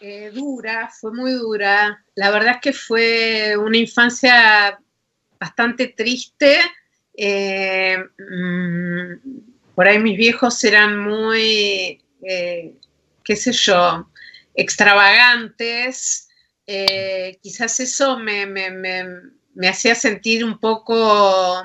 Eh, 0.00 0.30
dura, 0.32 0.90
fue 1.00 1.12
muy 1.12 1.32
dura. 1.32 2.04
La 2.14 2.30
verdad 2.30 2.56
es 2.56 2.60
que 2.60 2.72
fue 2.72 3.56
una 3.56 3.78
infancia 3.78 4.78
bastante 5.38 5.88
triste. 5.88 6.58
Eh, 7.16 7.96
mm, 8.18 9.74
por 9.74 9.88
ahí 9.88 9.98
mis 9.98 10.16
viejos 10.16 10.62
eran 10.64 10.98
muy, 10.98 12.02
qué 12.20 13.36
sé 13.36 13.52
yo, 13.52 14.08
extravagantes. 14.54 16.28
quizás 17.42 17.80
eso 17.80 18.18
me, 18.18 18.46
me, 18.46 19.68
hacía 19.68 19.94
sentir 19.94 20.44
un 20.44 20.58
poco 20.58 21.62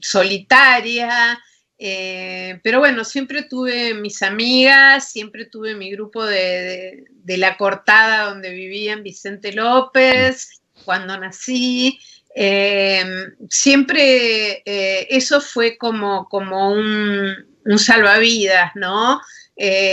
solitaria. 0.00 1.38
Eh, 1.78 2.60
pero 2.62 2.78
bueno, 2.78 3.04
siempre 3.04 3.42
tuve 3.42 3.94
mis 3.94 4.22
amigas, 4.22 5.10
siempre 5.10 5.46
tuve 5.46 5.74
mi 5.74 5.90
grupo 5.90 6.24
de, 6.24 7.04
la 7.26 7.56
cortada 7.56 8.30
donde 8.30 8.50
vivía 8.50 8.92
en 8.92 9.02
Vicente 9.02 9.52
López, 9.52 10.62
cuando 10.84 11.18
nací. 11.18 11.98
Eh, 12.36 13.04
siempre 13.48 14.62
eh, 14.64 15.06
eso 15.10 15.40
fue 15.40 15.76
como, 15.76 16.28
como 16.28 16.70
un, 16.72 17.34
salvavidas, 17.78 18.72
¿no? 18.74 19.20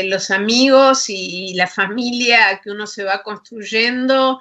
los 0.06 0.32
amigos 0.32 1.06
y, 1.08 1.54
la 1.54 1.68
familia 1.68 2.60
que 2.64 2.72
uno 2.72 2.88
se 2.88 3.04
va 3.04 3.22
construyendo 3.22 4.40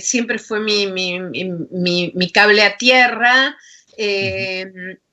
siempre 0.00 0.38
fue 0.38 0.60
mi, 0.60 0.86
mi, 0.86 2.30
cable 2.32 2.62
a 2.62 2.76
tierra. 2.76 3.56
Y, 3.96 5.06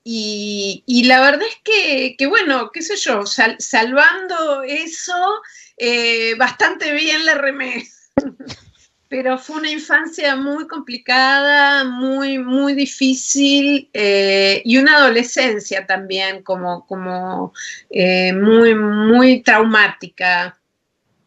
la 1.06 1.20
verdad 1.20 1.46
es 1.46 2.16
que, 2.16 2.26
bueno, 2.26 2.70
qué 2.72 2.82
sé 2.82 2.96
yo, 2.96 3.24
salvando 3.26 4.62
eso, 4.62 5.42
eh, 5.76 6.34
bastante 6.36 6.92
bien 6.92 7.26
la 7.26 7.34
remé. 7.34 7.86
Pero 9.08 9.38
fue 9.38 9.56
una 9.56 9.70
infancia 9.70 10.36
muy 10.36 10.68
complicada, 10.68 11.82
muy, 11.82 12.38
muy 12.38 12.74
difícil 12.74 13.90
eh, 13.92 14.62
y 14.64 14.78
una 14.78 14.98
adolescencia 14.98 15.84
también 15.84 16.44
como, 16.44 16.86
como 16.86 17.52
eh, 17.90 18.32
muy, 18.32 18.76
muy 18.76 19.42
traumática. 19.42 20.56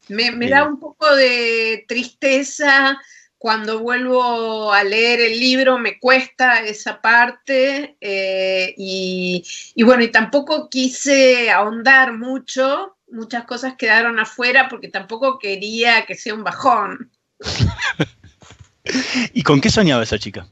Me, 0.08 0.32
me 0.32 0.50
da 0.50 0.66
un 0.66 0.80
poco 0.80 1.14
de 1.14 1.84
tristeza 1.86 2.98
cuando 3.44 3.80
vuelvo 3.80 4.72
a 4.72 4.86
leer 4.86 5.20
el 5.20 5.38
libro 5.38 5.78
me 5.78 6.00
cuesta 6.00 6.62
esa 6.64 7.02
parte 7.02 7.98
eh, 8.00 8.74
y, 8.78 9.44
bueno, 9.84 10.02
y 10.02 10.12
tampoco 10.14 10.70
quise 10.70 11.52
ahondar 11.52 12.14
mucho, 12.14 12.96
muchas 13.12 13.44
cosas 13.44 13.76
quedaron 13.78 14.18
afuera 14.18 14.70
porque 14.70 14.88
tampoco 14.88 15.40
quería 15.40 16.06
que 16.06 16.16
sea 16.16 16.36
un 16.36 16.46
bajón. 16.46 17.12
¿Y 19.34 19.44
con 19.44 19.60
qué 19.60 19.70
soñaba 19.70 20.04
esa 20.04 20.18
chica? 20.18 20.48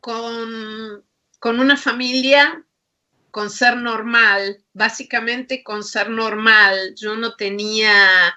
Con, 0.00 1.04
con 1.38 1.60
una 1.60 1.76
familia, 1.76 2.64
con 3.30 3.50
ser 3.50 3.76
normal, 3.76 4.64
básicamente 4.72 5.62
con 5.62 5.84
ser 5.84 6.08
normal. 6.08 6.94
Yo 6.96 7.16
no 7.16 7.36
tenía 7.36 8.34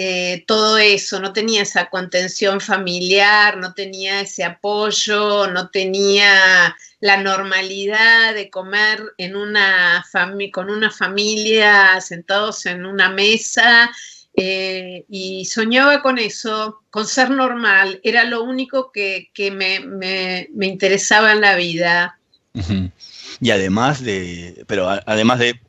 eh, 0.00 0.44
todo 0.46 0.78
eso, 0.78 1.18
no 1.18 1.32
tenía 1.32 1.62
esa 1.62 1.90
contención 1.90 2.60
familiar, 2.60 3.56
no 3.56 3.74
tenía 3.74 4.20
ese 4.20 4.44
apoyo, 4.44 5.48
no 5.48 5.70
tenía 5.70 6.76
la 7.00 7.20
normalidad 7.20 8.32
de 8.32 8.48
comer 8.48 9.02
en 9.18 9.34
una 9.34 10.06
con 10.52 10.70
una 10.70 10.92
familia 10.92 12.00
sentados 12.00 12.64
en 12.66 12.86
una 12.86 13.10
mesa 13.10 13.90
eh, 14.34 15.04
y 15.08 15.46
soñaba 15.46 16.00
con 16.00 16.18
eso, 16.18 16.84
con 16.90 17.04
ser 17.04 17.30
normal, 17.30 18.00
era 18.04 18.22
lo 18.22 18.44
único 18.44 18.92
que, 18.92 19.32
me, 19.50 20.48
interesaba 20.64 21.32
en 21.32 21.40
la 21.40 21.56
vida. 21.56 22.20
Y 23.40 23.50
además 23.50 24.00
de, 24.04 24.64
pero 24.68 24.88
además 24.88 25.40
de, 25.40 25.60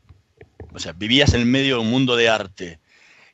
o 0.72 0.78
sea, 0.78 0.92
vivías 0.92 1.34
en 1.34 1.50
medio 1.50 1.78
de 1.78 1.82
un 1.82 1.90
mundo 1.90 2.16
de 2.16 2.30
arte 2.30 2.80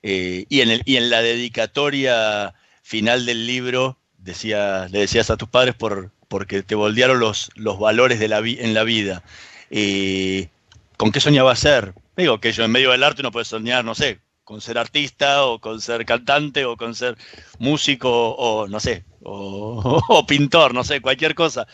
eh, 0.07 0.45
y, 0.49 0.61
en 0.61 0.69
el, 0.69 0.83
y 0.85 0.97
en 0.97 1.09
la 1.09 1.23
dedicatoria 1.23 2.53
final 2.83 3.25
del 3.25 3.47
libro 3.47 3.97
decía, 4.19 4.87
le 4.91 4.99
decías 4.99 5.31
a 5.31 5.35
tus 5.35 5.49
padres 5.49 5.73
por, 5.73 6.11
porque 6.27 6.61
te 6.61 6.75
voltearon 6.75 7.19
los, 7.19 7.49
los 7.55 7.79
valores 7.79 8.19
de 8.19 8.27
la 8.27 8.37
en 8.37 8.75
la 8.75 8.83
vida. 8.83 9.23
Eh, 9.71 10.49
¿Con 10.97 11.11
qué 11.11 11.19
soñaba 11.19 11.55
ser? 11.55 11.95
Digo 12.15 12.39
que 12.39 12.51
yo 12.51 12.63
en 12.63 12.71
medio 12.71 12.91
del 12.91 13.01
arte 13.01 13.23
uno 13.23 13.31
puede 13.31 13.45
soñar, 13.45 13.83
no 13.83 13.95
sé, 13.95 14.19
con 14.43 14.61
ser 14.61 14.77
artista 14.77 15.43
o 15.45 15.59
con 15.59 15.81
ser 15.81 16.05
cantante 16.05 16.65
o 16.65 16.77
con 16.77 16.93
ser 16.93 17.17
músico 17.57 18.35
o 18.35 18.67
no 18.67 18.79
sé, 18.79 19.05
o, 19.23 20.23
pintor, 20.27 20.75
no 20.75 20.83
sé, 20.83 21.01
cualquier 21.01 21.33
cosa. 21.33 21.65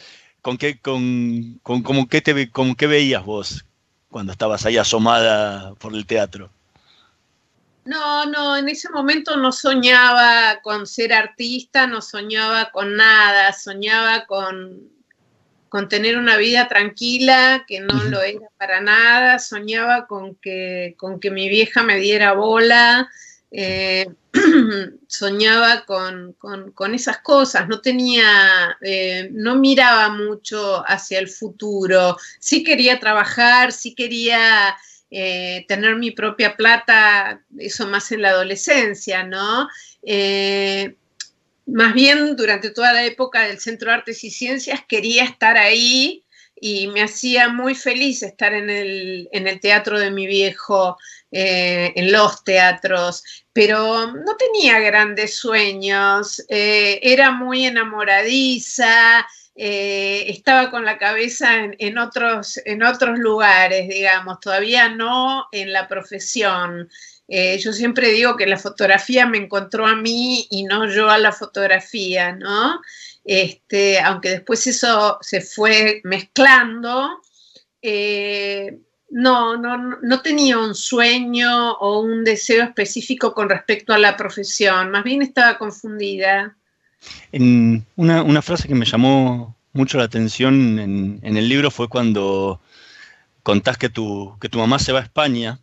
¿Con 0.42 0.58
qué, 0.58 0.80
con, 0.80 1.60
con, 1.64 2.08
qué 2.08 2.22
te, 2.22 2.50
con 2.50 2.76
qué 2.76 2.88
veías 2.88 3.26
vos 3.26 3.66
cuando 4.10 4.32
estabas 4.32 4.66
ahí 4.66 4.78
asomada 4.78 5.76
por 5.76 5.94
el 5.94 6.06
teatro? 6.06 6.50
No, 7.84 8.26
no, 8.26 8.58
en 8.58 8.70
ese 8.70 8.90
momento 8.90 9.38
no 9.38 9.52
soñaba 9.52 10.62
con 10.62 10.86
ser 10.86 11.14
artista, 11.14 11.88
no 11.88 12.02
soñaba 12.02 12.72
con 12.72 12.96
nada, 12.96 13.52
soñaba 13.54 14.26
con, 14.28 14.92
con 15.68 15.90
tener 15.90 16.18
una 16.18 16.38
vida 16.38 16.68
tranquila, 16.68 17.66
que 17.68 17.80
no 17.80 18.04
lo 18.04 18.22
era 18.22 18.48
para 18.58 18.82
nada, 18.82 19.40
soñaba 19.40 20.06
con 20.06 20.36
que, 20.36 20.96
con 20.98 21.20
que 21.20 21.32
mi 21.32 21.50
vieja 21.50 21.82
me 21.82 21.98
diera 21.98 22.34
bola, 22.34 23.10
eh, 23.50 24.06
soñaba 25.08 25.84
con, 25.86 26.36
esas 26.94 27.18
cosas, 27.20 27.68
no 27.68 27.82
tenía, 27.82 28.78
eh, 28.82 29.30
no 29.32 29.56
miraba 29.56 30.10
mucho 30.10 30.84
hacia 30.88 31.20
el 31.20 31.30
futuro, 31.30 32.18
sí 32.40 32.64
quería 32.64 33.00
trabajar, 33.00 33.72
sí 33.72 33.96
quería 33.96 34.78
eh, 35.12 35.66
tener 35.68 35.96
mi 35.98 36.12
propia 36.12 36.56
plata, 36.56 37.44
eso 37.60 37.88
más 37.88 38.12
en 38.12 38.24
la 38.24 38.30
adolescencia, 38.30 39.24
¿no? 39.24 39.68
más 41.68 41.94
bien 41.94 42.36
durante 42.36 42.72
toda 42.72 42.92
la 42.92 43.06
época 43.06 43.44
del 43.44 43.60
Centro 43.60 43.92
de 43.92 43.98
Artes 43.98 44.24
y 44.24 44.32
Ciencias 44.32 44.82
quería 44.88 45.24
estar 45.24 45.58
ahí 45.58 46.26
y 46.64 46.88
me 46.88 47.02
hacía 47.02 47.50
muy 47.50 47.74
feliz 47.74 48.22
estar 48.22 48.54
en 48.54 48.70
el, 48.70 49.28
en 49.32 49.48
el 49.48 49.60
teatro 49.60 50.00
de 50.00 50.12
mi 50.12 50.28
viejo, 50.28 50.96
eh, 51.32 51.92
en 51.96 52.12
los 52.12 52.44
teatros, 52.44 53.24
pero 53.52 54.14
no 54.14 54.38
tenía 54.38 54.80
grandes 54.80 55.36
sueños, 55.36 56.46
eh, 56.50 57.00
era 57.02 57.32
muy 57.32 57.66
enamoradiza, 57.66 59.26
eh, 59.56 60.26
estaba 60.28 60.72
con 60.72 60.86
la 60.86 60.98
cabeza 60.98 61.66
en, 61.78 61.98
otros, 61.98 62.60
en 62.66 62.84
otros 62.84 63.20
lugares, 63.20 63.90
digamos, 63.90 64.40
todavía 64.40 64.90
no 64.90 65.48
en 65.52 65.72
la 65.74 65.88
profesión. 65.88 66.90
yo 67.28 67.74
siempre 67.74 68.10
digo 68.12 68.36
que 68.36 68.46
la 68.46 68.58
fotografía 68.58 69.26
me 69.26 69.38
encontró 69.38 69.86
a 69.88 69.96
mí 69.96 70.48
y 70.50 70.64
no 70.64 70.86
yo 70.88 71.10
a 71.10 71.18
la 71.18 71.32
fotografía, 71.32 72.34
¿no? 72.34 72.82
Este, 73.24 74.00
aunque 74.00 74.30
después 74.30 74.66
eso 74.68 75.18
se 75.22 75.42
fue 75.42 76.02
mezclando, 76.04 77.22
eh, 77.82 78.80
no, 79.10 79.58
no, 79.58 79.78
no 80.02 80.22
tenía 80.22 80.58
un 80.58 80.74
sueño 80.74 81.74
o 81.74 82.02
un 82.02 82.24
deseo 82.24 82.64
específico 82.64 83.34
con 83.34 83.50
respecto 83.50 83.94
a 83.94 84.00
la 84.00 84.16
profesión, 84.18 84.90
más 84.92 85.04
bien 85.04 85.22
estaba 85.22 85.58
confundida. 85.58 86.58
En 87.32 87.86
una, 87.96 88.42
frase 88.42 88.68
que 88.68 88.76
me 88.76 88.86
llamó 88.86 89.56
mucho 89.74 89.98
la 89.98 90.06
atención 90.06 90.80
en, 90.80 91.38
el 91.38 91.50
libro 91.50 91.72
fue 91.72 91.88
cuando 91.88 92.62
contás 93.44 93.78
que 93.78 93.90
tu, 93.90 94.38
que 94.40 94.50
tu 94.50 94.60
mamá 94.60 94.80
se 94.80 94.92
va 94.92 95.00
a 95.00 95.04
España 95.04 95.60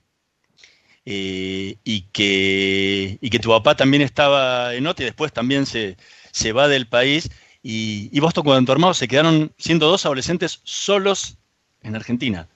eh, 1.04 1.76
y, 1.84 2.02
que, 2.12 3.18
y 3.20 3.30
que 3.30 3.38
tu 3.38 3.50
papá 3.50 3.76
también 3.76 4.02
estaba 4.02 4.74
en 4.74 4.86
OTI 4.86 5.02
y 5.02 5.06
después 5.06 5.32
también 5.32 5.66
se, 5.66 5.96
se 6.32 6.52
va 6.52 6.68
del 6.68 6.86
país 6.86 7.30
y, 7.62 8.18
vos 8.20 8.32
con 8.32 8.64
tu 8.64 8.72
hermano 8.72 8.94
se 8.94 9.08
quedaron 9.08 9.52
siendo 9.58 9.88
dos 9.88 10.06
adolescentes 10.06 10.60
solos 10.64 11.36
en 11.82 11.96
Argentina. 11.96 12.48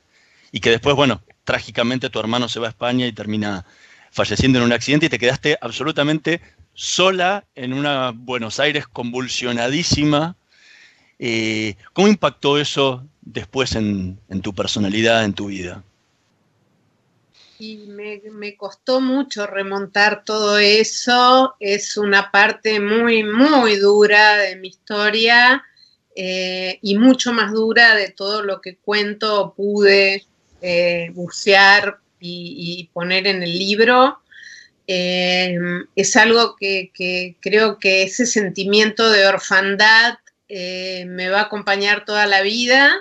Y 0.52 0.60
que 0.60 0.70
después, 0.70 0.94
bueno, 0.96 1.22
trágicamente 1.44 2.10
tu 2.10 2.20
hermano 2.20 2.48
se 2.48 2.60
va 2.60 2.68
a 2.68 2.70
España 2.70 3.06
y 3.06 3.12
termina 3.12 3.64
falleciendo 4.10 4.58
en 4.58 4.64
un 4.64 4.72
accidente 4.72 5.06
y 5.06 5.08
te 5.08 5.18
quedaste 5.18 5.58
absolutamente 5.60 6.40
sola 6.74 7.44
en 7.54 7.72
una 7.72 8.12
Buenos 8.14 8.60
Aires 8.60 8.86
convulsionadísima. 8.86 10.36
Eh, 11.18 11.76
¿Cómo 11.92 12.08
impactó 12.08 12.58
eso 12.58 13.06
después 13.20 13.74
en 13.76 14.18
tu 14.42 14.54
personalidad, 14.54 15.24
en 15.24 15.34
tu 15.34 15.46
vida? 15.46 15.84
y 17.62 17.86
me, 17.86 18.56
costó 18.56 19.00
mucho 19.00 19.46
remontar 19.46 20.24
todo 20.24 20.58
eso. 20.58 21.54
Es 21.60 21.96
una 21.96 22.32
parte 22.32 22.80
muy, 22.80 23.22
muy 23.22 23.76
dura 23.76 24.36
de 24.38 24.56
mi 24.56 24.68
historia 24.68 25.62
eh, 26.16 26.80
y 26.82 26.98
mucho 26.98 27.32
más 27.32 27.52
dura 27.52 27.94
de 27.94 28.08
todo 28.08 28.42
lo 28.42 28.60
que 28.60 28.76
cuento 28.76 29.54
pude 29.56 30.24
eh, 30.60 31.10
bucear 31.14 31.98
y, 32.18 32.90
poner 32.92 33.28
en 33.28 33.44
el 33.44 33.56
libro. 33.56 34.21
Eh, 34.94 35.56
es 35.96 36.16
algo 36.16 36.56
que, 36.56 36.90
creo 37.40 37.78
que 37.78 38.02
ese 38.02 38.26
sentimiento 38.26 39.10
de 39.10 39.26
orfandad 39.26 40.18
me 40.48 41.30
va 41.30 41.40
a 41.40 41.44
acompañar 41.44 42.04
toda 42.04 42.26
la 42.26 42.42
vida, 42.42 42.92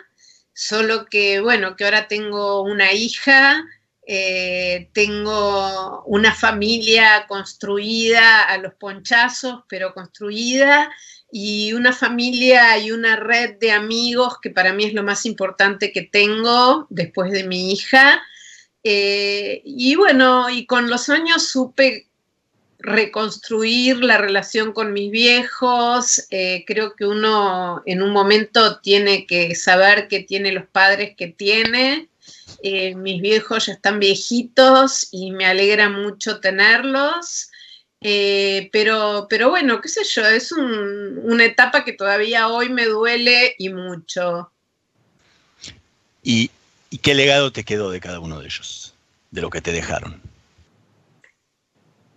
solo 0.53 1.05
que, 1.07 1.41
bueno, 1.41 1.75
que 1.75 1.83
ahora 1.83 2.07
tengo 2.07 2.61
una 2.61 2.93
hija 2.93 3.65
eh, 4.13 4.89
tengo 4.93 6.03
una 6.05 6.33
familia 6.33 7.27
construida 7.27 8.41
a 8.41 8.57
los 8.57 8.73
ponchazos, 8.73 9.63
pero 9.69 9.93
construida, 9.93 10.91
y 11.31 11.71
una 11.73 11.93
familia 11.93 12.77
y 12.77 12.91
una 12.91 13.15
red 13.15 13.57
de 13.59 13.71
amigos 13.71 14.37
que 14.41 14.49
para 14.49 14.73
mí 14.73 14.83
es 14.83 14.93
lo 14.93 15.03
más 15.03 15.25
importante 15.25 15.93
que 15.93 16.01
tengo 16.01 16.87
después 16.89 17.31
de 17.31 17.45
mi 17.45 17.71
hija. 17.71 18.21
Eh, 18.83 19.61
y 19.63 19.95
bueno, 19.95 20.49
y 20.49 20.65
con 20.65 20.89
los 20.89 21.09
años 21.09 21.47
supe 21.47 22.07
reconstruir 22.79 23.97
la 23.97 24.17
relación 24.17 24.73
con 24.73 24.93
mis 24.93 25.11
viejos. 25.11 26.25
Eh, 26.31 26.63
creo 26.65 26.95
que 26.95 27.05
uno 27.05 27.83
en 27.85 28.01
un 28.01 28.11
momento 28.11 28.79
tiene 28.79 29.27
que 29.27 29.55
saber 29.55 30.07
que 30.07 30.21
tiene 30.21 30.51
los 30.51 30.65
padres 30.65 31.15
que 31.15 31.27
tiene 31.27 32.09
eh, 32.63 32.95
mis 32.95 33.21
viejos 33.21 33.65
ya 33.65 33.73
están 33.73 33.99
viejitos 33.99 35.07
y 35.11 35.31
me 35.31 35.45
alegra 35.45 35.89
mucho 35.89 36.39
tenerlos. 36.39 37.49
Pero, 37.99 39.27
pero 39.29 39.51
bueno, 39.51 39.79
qué 39.79 39.87
sé 39.87 40.03
yo, 40.03 40.25
es 40.25 40.51
una 40.51 41.45
etapa 41.45 41.83
que 41.83 41.93
todavía 41.93 42.47
hoy 42.47 42.69
me 42.69 42.85
duele 42.85 43.53
y 43.59 43.69
mucho. 43.69 44.51
¿Y, 46.23 46.49
qué 46.97 47.13
legado 47.13 47.51
te 47.51 47.63
quedó 47.63 47.91
de 47.91 47.99
cada 47.99 48.19
uno 48.19 48.39
de 48.39 48.45
ellos, 48.45 48.93
de 49.31 49.41
lo 49.41 49.49
que 49.49 49.61
te 49.61 49.71
dejaron? 49.71 50.21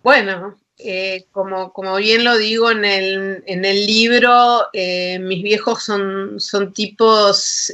Bueno, 0.03 0.57
eh, 0.77 1.25
como, 1.31 1.73
como, 1.73 1.95
bien 1.97 2.23
lo 2.23 2.37
digo 2.37 2.69
en 2.71 2.85
el, 2.85 3.43
en 3.47 3.65
el 3.65 3.85
libro, 3.85 4.67
mis 4.73 5.43
viejos 5.43 5.83
son, 5.83 6.39
son 6.39 6.73
tipos 6.73 7.71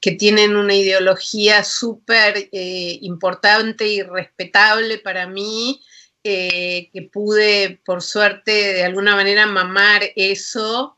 que 0.00 0.12
tienen 0.12 0.56
una 0.56 0.74
ideología 0.74 1.64
súper 1.64 2.48
eh, 2.52 2.98
importante 3.02 3.88
y 3.88 4.02
respetable 4.02 4.98
para 4.98 5.26
mí, 5.26 5.82
eh, 6.22 6.90
que 6.92 7.02
pude, 7.02 7.80
por 7.84 8.02
suerte, 8.02 8.52
de 8.52 8.84
alguna 8.84 9.16
manera 9.16 9.46
mamar 9.46 10.02
eso. 10.14 10.96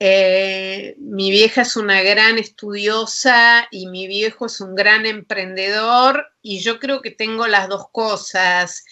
Eh, 0.00 0.96
mi 0.98 1.30
vieja 1.30 1.62
es 1.62 1.76
una 1.76 2.02
gran 2.02 2.38
estudiosa 2.38 3.68
y 3.70 3.86
mi 3.86 4.08
viejo 4.08 4.46
es 4.46 4.60
un 4.60 4.74
gran 4.74 5.04
emprendedor 5.04 6.32
y 6.42 6.60
yo 6.60 6.80
creo 6.80 7.02
que 7.02 7.10
tengo 7.10 7.46
las 7.46 7.68
dos 7.68 7.90
cosas. 7.92 8.84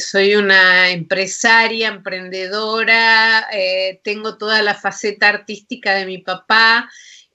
soy 0.00 0.36
una 0.36 0.90
empresaria, 0.90 1.88
emprendedora, 1.88 3.48
tengo 4.04 4.38
toda 4.38 4.62
la 4.62 4.74
faceta 4.74 5.28
artística 5.28 5.94
de 5.94 6.06
mi 6.06 6.18
papá, 6.18 6.88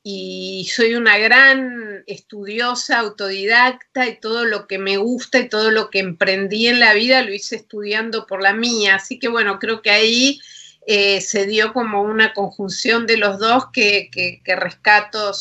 y 0.04 0.68
soy 0.74 0.96
una 0.96 1.18
gran 1.18 2.04
estudiosa, 2.08 3.00
autodidacta 3.00 4.08
y 4.08 4.20
todo 4.20 4.46
lo 4.46 4.68
que 4.68 4.80
me 4.80 4.98
gusta 4.98 5.40
y 5.40 5.50
todo 5.50 5.70
lo 5.70 5.90
que 5.90 6.00
emprendí 6.00 6.68
en 6.68 6.80
la 6.80 6.94
vida 6.94 7.22
lo 7.22 7.34
hice 7.34 7.58
estudiando 7.58 8.26
por 8.26 8.42
la 8.42 8.54
mía. 8.54 8.96
Así 8.96 9.20
que 9.20 9.28
bueno, 9.28 9.60
creo 9.60 9.82
que 9.82 9.92
ahí 9.92 10.42
eh, 10.88 11.22
se 11.22 11.46
dio 11.46 11.74
como 11.74 12.02
una 12.02 12.34
conjunción 12.34 13.06
de 13.06 13.18
los 13.18 13.40
dos 13.40 13.68
que, 13.72 14.10
que, 14.12 14.56
rescato 14.56 15.32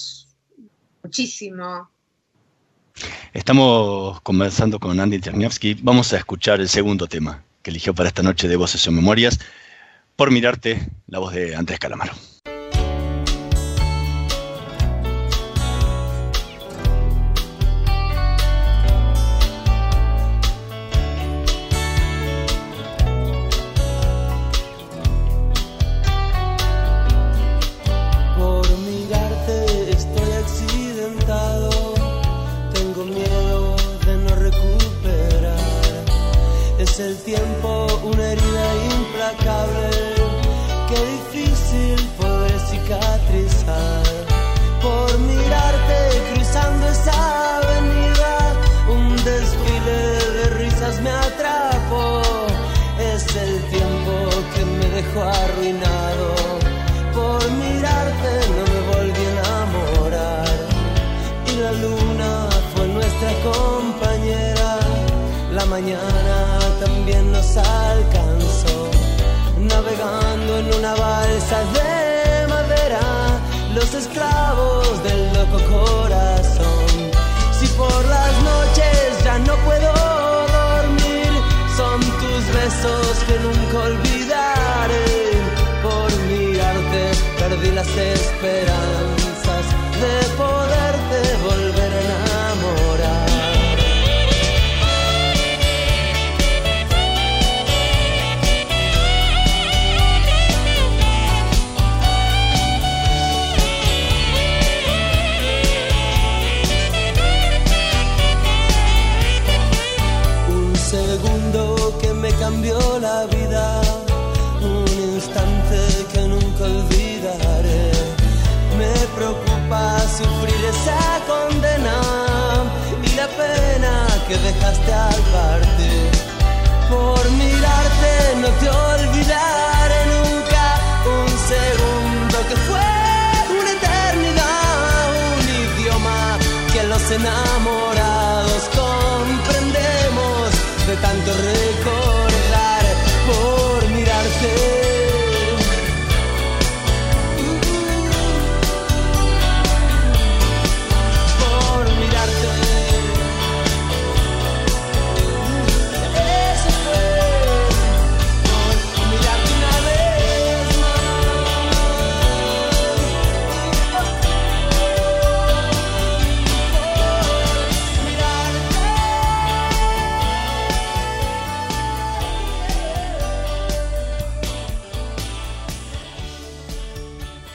muchísimo. 1.03 1.91
Estamos 3.33 4.21
conversando 4.21 4.79
con 4.79 5.01
Andy 5.01 5.21
Cherniavsky. 5.21 5.79
Vamos 5.83 6.13
a 6.13 6.19
escuchar 6.19 6.61
el 6.61 6.69
segundo 6.69 7.07
tema 7.07 7.43
que 7.63 7.71
eligió 7.71 7.95
para 7.95 8.09
esta 8.09 8.23
noche 8.23 8.49
de 8.49 8.57
Voces 8.57 8.87
o 8.87 8.93
Memorias. 8.93 9.39
Por 10.17 10.31
mirarte, 10.31 10.87
la 11.07 11.19
voz 11.19 11.33
de 11.33 11.57
Andrés 11.57 11.79
Calamaro. 11.79 12.13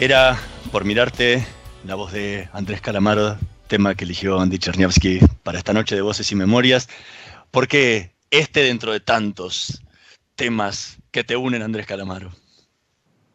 Era, 0.06 0.39
por 0.72 0.86
mirarte, 0.86 1.43
la 1.84 1.95
voz 1.95 2.12
de 2.12 2.47
Andrés 2.53 2.80
Calamaro, 2.80 3.39
tema 3.68 3.95
que 3.95 4.03
eligió 4.03 4.39
Andy 4.39 4.60
Cherniavsky 4.60 5.20
para 5.41 5.58
esta 5.58 5.74
noche 5.74 5.95
de 5.95 6.01
Voces 6.01 6.32
y 6.32 6.36
Memorias. 6.36 6.88
¿Por 7.49 7.68
qué 7.68 8.12
este 8.30 8.60
dentro 8.60 8.91
de 8.91 8.99
tantos 8.99 9.82
temas 10.36 10.97
que 11.10 11.24
te 11.24 11.36
unen, 11.36 11.64
Andrés 11.64 11.88
Calamaro? 11.88 12.32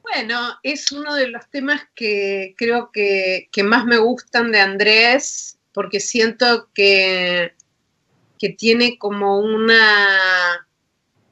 Bueno, 0.03 0.61
es 0.62 0.93
uno 0.93 1.12
de 1.16 1.27
los 1.27 1.51
temas 1.51 1.89
que 1.97 2.55
creo 2.57 2.93
que, 2.93 3.49
que 3.51 3.64
más 3.64 3.85
me 3.85 3.99
gustan 3.99 4.53
de 4.53 4.61
Andrés, 4.61 5.59
porque 5.73 5.99
siento 5.99 6.71
que, 6.73 7.53
que 8.39 8.51
tiene 8.51 8.97
como 8.97 9.41
una 9.41 10.68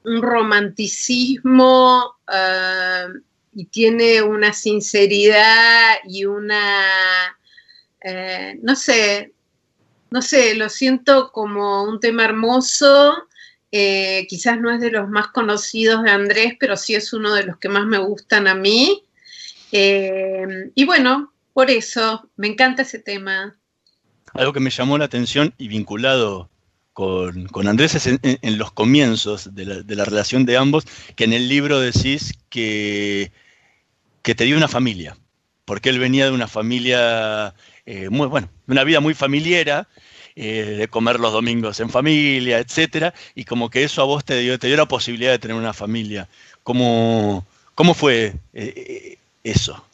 un 0.03 0.21
romanticismo 0.21 2.17
ah, 2.27 3.07
y 3.53 3.65
tiene 3.65 4.21
una 4.21 4.53
sinceridad 4.53 5.97
y 6.07 6.25
una, 6.25 6.83
eh, 8.01 8.57
no 8.61 8.75
sé, 8.75 9.33
no 10.11 10.21
sé, 10.21 10.55
lo 10.55 10.69
siento 10.69 11.31
como 11.31 11.83
un 11.83 11.99
tema 11.99 12.25
hermoso. 12.25 13.15
eh, 13.71 14.25
quizás 14.27 14.59
no 14.59 14.71
es 14.71 14.79
de 14.81 14.89
los 14.89 15.09
más 15.09 15.27
conocidos 15.27 16.03
de 16.03 16.09
Andrés, 16.09 16.53
pero 16.59 16.75
sí 16.75 16.95
es 16.95 17.13
uno 17.13 17.33
de 17.33 17.43
los 17.43 17.57
que 17.57 17.69
más 17.69 17.85
me 17.85 17.99
gustan 17.99 18.47
a 18.47 18.55
mí. 18.55 19.03
Eh, 19.71 20.71
y 20.73 20.85
bueno, 20.85 21.31
por 21.53 21.69
eso 21.69 22.29
me 22.35 22.47
encanta 22.47 22.81
ese 22.81 22.99
tema. 22.99 23.55
Algo 24.33 24.53
que 24.53 24.59
me 24.59 24.71
llamó 24.71 24.97
la 24.97 25.05
atención 25.05 25.53
y 25.57 25.67
vinculado 25.67 26.49
con, 26.99 27.45
con 27.45 27.69
Andrés 27.69 28.09
en, 28.21 28.57
los 28.57 28.73
comienzos 28.73 29.55
de 29.55 29.63
la, 29.63 29.75
de 29.83 29.95
la 29.95 30.03
relación 30.03 30.45
de 30.45 30.57
ambos, 30.57 30.83
que 31.15 31.23
en 31.23 31.31
el 31.31 31.47
libro 31.47 31.79
decís 31.79 32.33
que, 32.49 33.31
que 34.21 34.35
te 34.35 34.43
dio 34.43 34.57
una 34.57 34.67
familia, 34.67 35.15
porque 35.63 35.87
él 35.87 35.97
venía 35.97 36.25
de 36.25 36.31
una 36.31 36.49
familia 36.49 37.55
eh, 37.85 38.09
muy, 38.09 38.27
bueno, 38.27 38.49
una 38.67 38.83
vida 38.83 38.99
muy 38.99 39.13
familiera, 39.13 39.87
eh, 40.35 40.75
de 40.77 40.87
comer 40.89 41.21
los 41.21 41.31
domingos 41.31 41.79
en 41.79 41.89
familia, 41.89 42.59
etcétera, 42.59 43.13
y 43.33 43.45
como 43.45 43.69
que 43.69 43.85
eso 43.85 44.01
a 44.01 44.05
vos 44.05 44.25
te 44.25 44.37
dio, 44.37 44.59
te 44.59 44.67
dio 44.67 44.75
la 44.75 44.85
posibilidad 44.85 45.31
de 45.31 45.39
tener 45.39 45.55
una 45.55 45.71
familia. 45.71 46.27
¿Cómo, 46.63 47.47
cómo 47.75 47.93
fue 47.93 48.33
eh, 48.51 49.17
eso? 49.45 49.85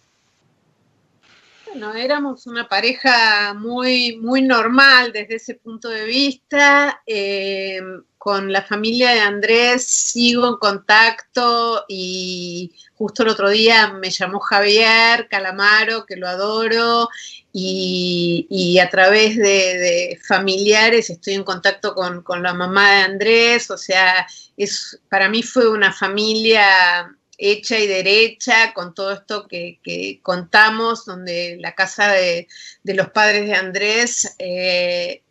Bueno, 1.78 1.94
éramos 1.94 2.48
una 2.48 2.70
pareja 2.70 3.54
muy, 3.54 4.16
muy 4.22 4.42
normal 4.42 5.12
desde 5.12 5.36
ese 5.36 5.56
punto 5.56 5.90
de 5.90 6.06
vista. 6.06 7.02
Eh, 7.06 7.82
con 8.18 8.50
la 8.50 8.62
familia 8.62 9.12
de 9.12 9.20
Andrés 9.20 9.86
sigo 9.86 10.48
en 10.48 10.56
contacto 10.56 11.84
y 11.90 12.74
justo 12.94 13.24
el 13.24 13.30
otro 13.30 13.50
día 13.50 13.92
me 13.92 14.10
llamó 14.10 14.40
Javier 14.40 15.28
Calamaro, 15.30 16.06
que 16.06 16.16
lo 16.16 16.30
adoro, 16.30 17.10
y, 17.52 18.80
a 18.82 18.90
través 18.90 19.36
de, 19.36 19.44
de, 19.44 20.20
familiares 20.26 21.10
estoy 21.10 21.34
en 21.34 21.44
contacto 21.44 21.94
con, 21.94 22.24
con 22.24 22.42
la 22.42 22.54
mamá 22.54 22.96
de 22.96 23.04
Andrés, 23.04 23.70
o 23.70 23.78
sea, 23.78 24.26
es, 24.56 24.98
para 25.10 25.28
mí 25.28 25.44
fue 25.44 25.70
una 25.70 25.92
familia 25.92 27.15
hecha 27.38 27.80
y 27.80 27.88
derecha 27.88 28.74
con 28.74 28.94
todo 28.94 29.12
esto 29.12 29.48
que, 29.48 30.20
contamos, 30.22 31.06
donde 31.06 31.58
la 31.60 31.76
casa 31.76 32.12
de, 32.12 32.48
de, 32.84 32.94
los 32.94 33.10
padres 33.10 33.48
de 33.48 33.56
Andrés 33.56 34.36
eh, 34.40 35.22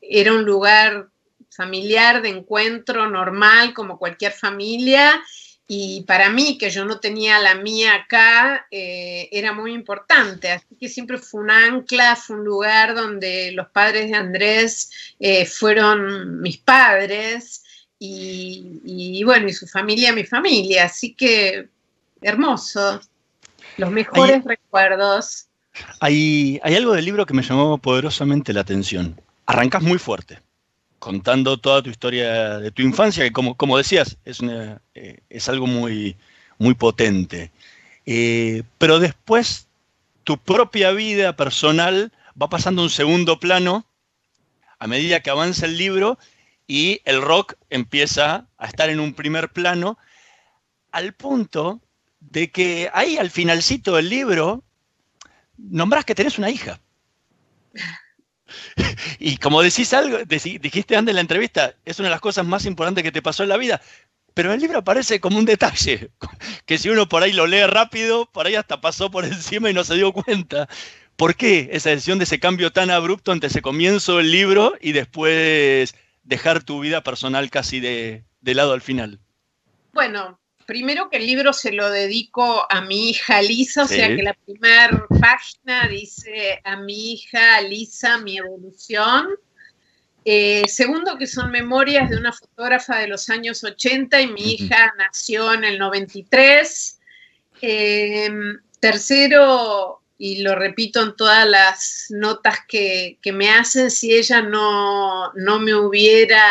era 0.00 0.32
un 0.32 0.44
lugar 0.44 1.08
familiar 1.50 2.22
de 2.22 2.30
encuentro 2.30 3.08
normal 3.08 3.74
como 3.74 3.98
cualquier 3.98 4.32
familia. 4.32 5.22
Y 5.66 6.02
para 6.02 6.28
mí 6.28 6.58
que 6.58 6.68
yo 6.68 6.84
no 6.84 7.00
tenía 7.00 7.38
la 7.38 7.54
mía 7.54 7.94
acá 7.94 8.66
eh, 8.70 9.28
era 9.32 9.52
muy 9.52 9.72
importante. 9.72 10.50
Así 10.50 10.66
que 10.78 10.88
siempre 10.88 11.16
fue 11.16 11.40
un 11.40 11.50
ancla 11.50 12.16
fue 12.16 12.36
un 12.36 12.44
lugar 12.44 12.94
donde 12.94 13.50
los 13.52 13.68
padres 13.68 14.10
de 14.10 14.16
Andrés 14.16 14.90
eh, 15.18 15.46
fueron 15.46 16.42
mis 16.42 16.58
padres 16.58 17.63
y, 17.98 18.80
y, 18.84 19.24
bueno, 19.24 19.48
y 19.48 19.52
su 19.52 19.66
familia, 19.66 20.12
mi 20.12 20.24
familia, 20.24 20.84
así 20.84 21.14
que 21.14 21.68
hermoso, 22.20 23.00
los 23.76 23.90
mejores 23.90 24.36
hay, 24.36 24.42
recuerdos. 24.42 25.46
Hay, 26.00 26.60
hay 26.62 26.74
algo 26.76 26.92
del 26.92 27.04
libro 27.04 27.26
que 27.26 27.34
me 27.34 27.42
llamó 27.42 27.78
poderosamente 27.78 28.52
la 28.52 28.60
atención. 28.60 29.20
Arrancás 29.46 29.82
muy 29.82 29.98
fuerte, 29.98 30.40
contando 30.98 31.58
toda 31.58 31.82
tu 31.82 31.90
historia 31.90 32.58
de 32.58 32.70
tu 32.70 32.82
infancia, 32.82 33.24
que 33.24 33.32
como, 33.32 33.56
como 33.56 33.76
decías, 33.76 34.16
es, 34.24 34.40
una, 34.40 34.80
eh, 34.94 35.20
es 35.28 35.48
algo 35.48 35.66
muy, 35.66 36.16
muy 36.58 36.74
potente. 36.74 37.50
Eh, 38.06 38.62
pero 38.78 38.98
después 38.98 39.66
tu 40.24 40.38
propia 40.38 40.92
vida 40.92 41.36
personal 41.36 42.12
va 42.40 42.48
pasando 42.48 42.82
a 42.82 42.84
un 42.84 42.90
segundo 42.90 43.38
plano 43.38 43.86
a 44.78 44.86
medida 44.86 45.20
que 45.20 45.30
avanza 45.30 45.66
el 45.66 45.78
libro 45.78 46.18
y 46.66 47.00
el 47.04 47.20
rock 47.20 47.54
empieza 47.70 48.48
a 48.56 48.66
estar 48.66 48.88
en 48.90 49.00
un 49.00 49.14
primer 49.14 49.50
plano 49.50 49.98
al 50.92 51.12
punto 51.14 51.80
de 52.20 52.50
que 52.50 52.90
ahí 52.92 53.18
al 53.18 53.30
finalcito 53.30 53.96
del 53.96 54.08
libro 54.08 54.64
nombrás 55.56 56.04
que 56.04 56.14
tenés 56.14 56.38
una 56.38 56.50
hija. 56.50 56.80
y 59.18 59.36
como 59.36 59.62
decís 59.62 59.92
algo, 59.92 60.18
dijiste 60.24 60.96
antes 60.96 61.12
en 61.12 61.16
la 61.16 61.20
entrevista, 61.20 61.74
es 61.84 61.98
una 61.98 62.08
de 62.08 62.14
las 62.14 62.20
cosas 62.20 62.46
más 62.46 62.64
importantes 62.64 63.04
que 63.04 63.12
te 63.12 63.22
pasó 63.22 63.42
en 63.42 63.48
la 63.50 63.56
vida, 63.56 63.80
pero 64.32 64.52
el 64.52 64.60
libro 64.60 64.78
aparece 64.78 65.20
como 65.20 65.38
un 65.38 65.44
detalle, 65.44 66.10
que 66.66 66.78
si 66.78 66.88
uno 66.88 67.08
por 67.08 67.22
ahí 67.22 67.32
lo 67.32 67.46
lee 67.46 67.66
rápido, 67.66 68.30
por 68.30 68.46
ahí 68.46 68.54
hasta 68.56 68.80
pasó 68.80 69.10
por 69.10 69.24
encima 69.24 69.70
y 69.70 69.74
no 69.74 69.84
se 69.84 69.94
dio 69.94 70.12
cuenta. 70.12 70.68
¿Por 71.16 71.36
qué 71.36 71.68
esa 71.72 71.90
decisión 71.90 72.18
de 72.18 72.24
ese 72.24 72.40
cambio 72.40 72.72
tan 72.72 72.90
abrupto 72.90 73.32
entre 73.32 73.46
ese 73.48 73.62
comienzo 73.62 74.16
del 74.16 74.32
libro 74.32 74.74
y 74.80 74.90
después 74.90 75.94
dejar 76.24 76.62
tu 76.62 76.80
vida 76.80 77.02
personal 77.02 77.50
casi 77.50 77.80
de, 77.80 78.24
de 78.40 78.54
lado 78.54 78.72
al 78.72 78.80
final? 78.80 79.20
Bueno, 79.92 80.40
primero 80.66 81.08
que 81.10 81.18
el 81.18 81.26
libro 81.26 81.52
se 81.52 81.72
lo 81.72 81.90
dedico 81.90 82.66
a 82.70 82.80
mi 82.80 83.10
hija 83.10 83.40
Lisa, 83.42 83.84
o 83.84 83.88
sea 83.88 84.08
que 84.08 84.22
la 84.22 84.34
primera 84.34 85.06
página 85.20 85.88
dice 85.88 86.60
a 86.64 86.76
mi 86.76 87.12
hija 87.12 87.60
Lisa, 87.60 88.18
mi 88.18 88.38
evolución. 88.38 89.28
Eh, 90.24 90.62
segundo, 90.66 91.18
que 91.18 91.26
son 91.26 91.50
memorias 91.50 92.08
de 92.08 92.16
una 92.16 92.32
fotógrafa 92.32 92.98
de 92.98 93.08
los 93.08 93.28
años 93.28 93.62
80 93.62 94.20
y 94.22 94.26
mi 94.28 94.54
hija 94.54 94.92
nació 94.96 95.52
en 95.52 95.64
el 95.64 95.78
93. 95.78 97.00
Eh, 97.60 98.30
tercero, 98.80 100.02
y 100.16 100.42
lo 100.42 100.54
repito 100.54 101.02
en 101.02 101.16
todas 101.16 101.46
las 101.48 102.06
notas 102.10 102.58
que, 102.68 103.18
que 103.20 103.32
me 103.32 103.50
hacen, 103.50 103.90
si 103.90 104.14
ella 104.14 104.42
no, 104.42 105.32
no 105.34 105.58
me 105.58 105.74
hubiera 105.74 106.42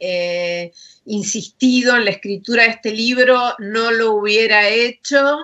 eh, 0.00 0.72
insistido 1.04 1.96
en 1.96 2.06
la 2.06 2.12
escritura 2.12 2.64
de 2.64 2.70
este 2.70 2.92
libro, 2.92 3.54
no 3.58 3.90
lo 3.90 4.12
hubiera 4.12 4.68
hecho. 4.68 5.38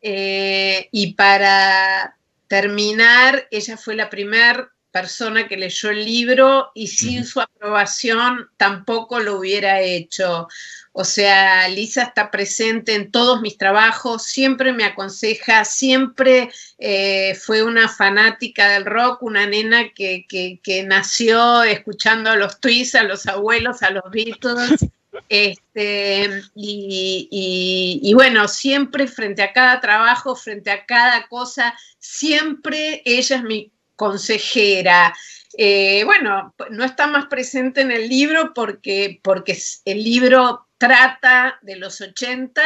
Eh, 0.00 0.88
y 0.90 1.14
para 1.14 2.16
terminar, 2.48 3.46
ella 3.50 3.76
fue 3.76 3.94
la 3.94 4.10
primera 4.10 4.72
persona 4.92 5.48
que 5.48 5.56
leyó 5.56 5.90
el 5.90 6.04
libro 6.04 6.70
y 6.74 6.86
sin 6.86 7.24
su 7.24 7.40
aprobación 7.40 8.48
tampoco 8.56 9.18
lo 9.20 9.38
hubiera 9.38 9.80
hecho. 9.80 10.46
O 10.92 11.04
sea, 11.04 11.66
Lisa 11.68 12.02
está 12.02 12.30
presente 12.30 12.94
en 12.94 13.10
todos 13.10 13.40
mis 13.40 13.56
trabajos, 13.56 14.24
siempre 14.24 14.72
me 14.74 14.84
aconseja, 14.84 15.64
siempre 15.64 16.50
eh, 16.78 17.34
fue 17.34 17.62
una 17.62 17.88
fanática 17.88 18.68
del 18.68 18.84
rock, 18.84 19.22
una 19.22 19.46
nena 19.46 19.88
que, 19.94 20.26
que- 20.28 20.60
que 20.62 20.82
nació 20.82 21.62
escuchando 21.64 22.30
a 22.30 22.36
los 22.36 22.60
Twists, 22.60 22.94
a 22.94 23.02
los 23.04 23.26
abuelos, 23.26 23.82
a 23.82 23.90
los 23.90 24.04
Beatles. 24.10 24.86
Este, 25.28 26.42
y, 26.54 27.28
y- 27.30 28.00
y 28.10 28.14
bueno, 28.14 28.48
siempre 28.48 29.06
frente 29.06 29.42
a 29.42 29.52
cada 29.52 29.80
trabajo, 29.80 30.34
frente 30.36 30.70
a 30.70 30.84
cada 30.86 31.26
cosa, 31.28 31.74
siempre 31.98 33.02
ella 33.04 33.36
es 33.36 33.42
mi 33.42 33.72
consejera. 34.02 35.14
Eh, 35.56 36.02
bueno, 36.04 36.52
no 36.70 36.84
está 36.84 37.06
más 37.06 37.26
presente 37.26 37.82
en 37.82 37.92
el 37.92 38.08
libro 38.08 38.52
porque, 38.52 39.20
porque 39.22 39.56
el 39.84 40.02
libro 40.02 40.66
trata 40.76 41.60
de 41.62 41.76
los 41.76 42.00
80, 42.00 42.62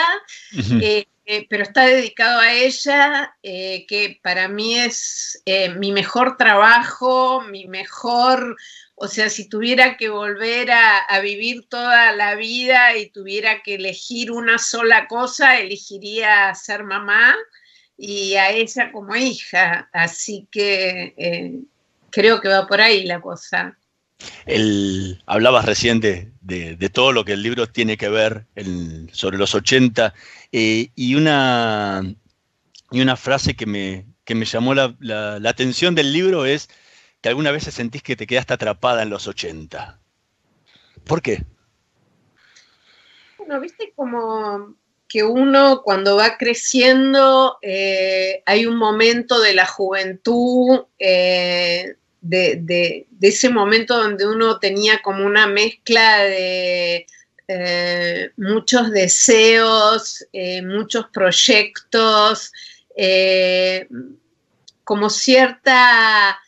eh, 0.81 1.07
eh, 1.27 1.47
pero 1.51 1.63
está 1.63 1.85
dedicado 1.85 2.41
a 2.41 2.55
ella, 2.55 3.37
que 3.43 4.19
para 4.23 4.49
mí 4.49 4.79
es 4.79 5.43
mi 5.77 5.93
mejor 5.93 6.39
trabajo, 6.39 7.43
mi 7.43 7.67
mejor, 7.67 8.57
o 8.95 9.07
sea, 9.07 9.29
si 9.29 9.47
tuviera 9.47 9.99
que 9.99 10.09
volver 10.09 10.71
a, 10.71 11.01
a 11.01 11.21
vivir 11.21 11.67
toda 11.69 12.13
la 12.13 12.35
vida 12.35 12.97
y 12.97 13.11
tuviera 13.11 13.63
que 13.63 13.75
elegir 13.75 14.33
una 14.33 14.57
sola 14.57 15.07
cosa, 15.07 15.59
elegiría 15.59 16.55
ser 16.55 16.83
mamá 16.83 17.37
y 17.99 18.35
a 18.35 18.51
ella 18.51 18.93
como 18.93 19.15
hija. 19.17 19.89
Así 19.93 20.47
que 20.51 21.15
eh, 21.17 21.61
creo 22.11 22.41
que 22.41 22.49
va 22.49 22.67
por 22.67 22.81
ahí 22.81 23.05
la 23.05 23.21
cosa. 23.21 23.77
El, 24.47 25.23
hablabas 25.27 25.67
recién 25.67 26.01
de, 26.01 26.33
de- 26.41 26.77
de 26.77 26.89
todo 26.89 27.13
lo 27.13 27.25
que 27.25 27.33
el 27.35 27.43
libro 27.43 27.67
tiene 27.67 27.97
que 27.99 28.09
ver 28.09 28.47
en- 28.55 29.11
sobre 29.13 29.37
los 29.39 29.55
80 29.55 30.15
eh, 30.53 30.89
y, 30.95 31.15
una, 31.17 32.03
y 32.91 33.01
una 33.03 33.17
frase 33.17 33.55
que 33.55 33.67
me, 33.67 34.07
que 34.25 34.35
me 34.35 34.47
llamó 34.47 34.75
la, 34.75 34.97
la- 35.01 35.39
la 35.39 35.51
atención 35.51 35.95
del 35.95 36.13
libro 36.13 36.47
es 36.47 36.69
que 37.21 37.29
algunas 37.29 37.53
veces 37.53 37.75
sentís 37.75 38.03
que 38.03 38.17
te 38.17 38.27
quedaste 38.27 38.55
atrapada 38.55 39.03
en 39.03 39.11
los 39.11 39.27
80. 39.27 40.01
¿Por 41.05 41.21
qué? 41.23 41.45
Bueno, 43.39 43.61
viste 43.61 43.93
como 43.95 44.75
que 45.17 45.23
uno 45.25 45.81
cuando 45.83 46.17
va 46.17 46.37
creciendo 46.37 47.57
eh, 47.63 48.43
hay 48.45 48.67
un 48.67 48.77
momento 48.77 49.41
de 49.41 49.55
la 49.55 49.65
juventud, 49.65 50.85
eh, 50.99 51.95
de, 52.21 52.57
de- 52.61 53.07
ese 53.23 53.49
momento 53.49 53.97
donde 53.97 54.27
uno 54.29 54.59
tenía 54.59 55.01
como 55.01 55.25
una 55.25 55.47
mezcla 55.47 56.19
de 56.19 57.07
eh, 57.49 58.31
muchos 58.37 58.91
deseos, 58.91 60.23
muchos 60.65 61.07
proyectos, 61.15 62.53
como 64.85 65.09
cierta 65.09 66.39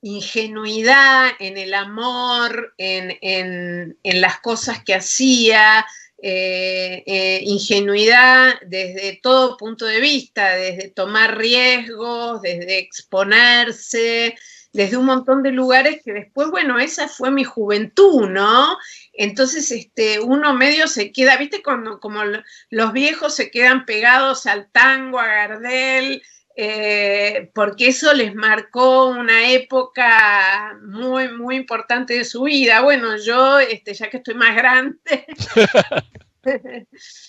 ingenuidad 0.00 1.30
en 1.40 1.58
el 1.58 1.74
amor, 1.74 2.72
en, 2.78 3.18
en- 3.20 3.98
en 4.04 4.20
las 4.20 4.38
cosas 4.38 4.84
que 4.84 4.94
hacía, 4.94 5.84
eh, 6.22 7.02
eh, 7.06 7.40
ingenuidad 7.44 8.54
desde 8.66 9.18
todo 9.22 9.56
punto 9.58 9.84
de 9.86 10.00
vista, 10.00 10.54
desde 10.56 10.90
tomar 10.90 11.36
riesgos, 11.38 12.40
desde 12.42 12.78
exponerse, 12.78 14.36
desde 14.72 14.96
un 14.96 15.04
montón 15.06 15.42
de 15.42 15.50
lugares 15.52 16.00
que 16.04 16.12
después, 16.12 16.48
bueno, 16.50 16.78
esa 16.78 17.08
fue 17.08 17.30
mi 17.30 17.44
juventud, 17.44 18.28
¿no? 18.28 18.78
Entonces, 19.12 19.70
este, 19.70 20.20
uno 20.20 20.54
medio 20.54 20.86
se 20.86 21.12
queda, 21.12 21.36
viste, 21.36 21.62
como, 21.62 21.98
como 22.00 22.24
lo- 22.24 22.42
los 22.70 22.92
viejos 22.92 23.34
se 23.34 23.50
quedan 23.50 23.84
pegados 23.84 24.46
al 24.46 24.70
tango, 24.70 25.18
a 25.18 25.26
Gardel, 25.26 26.22
eh, 26.54 27.50
porque 27.54 27.88
eso 27.88 28.12
les 28.12 28.34
marcó 28.34 29.06
una 29.06 29.50
época 29.50 30.78
muy, 30.82 31.32
muy 31.32 31.56
importante 31.56 32.14
de 32.14 32.24
su 32.24 32.42
vida. 32.42 32.82
Bueno, 32.82 33.16
yo, 33.16 33.58
este, 33.58 33.94
ya 33.94 34.10
que 34.10 34.18
estoy 34.18 34.34
más 34.34 34.54
grande 34.54 35.26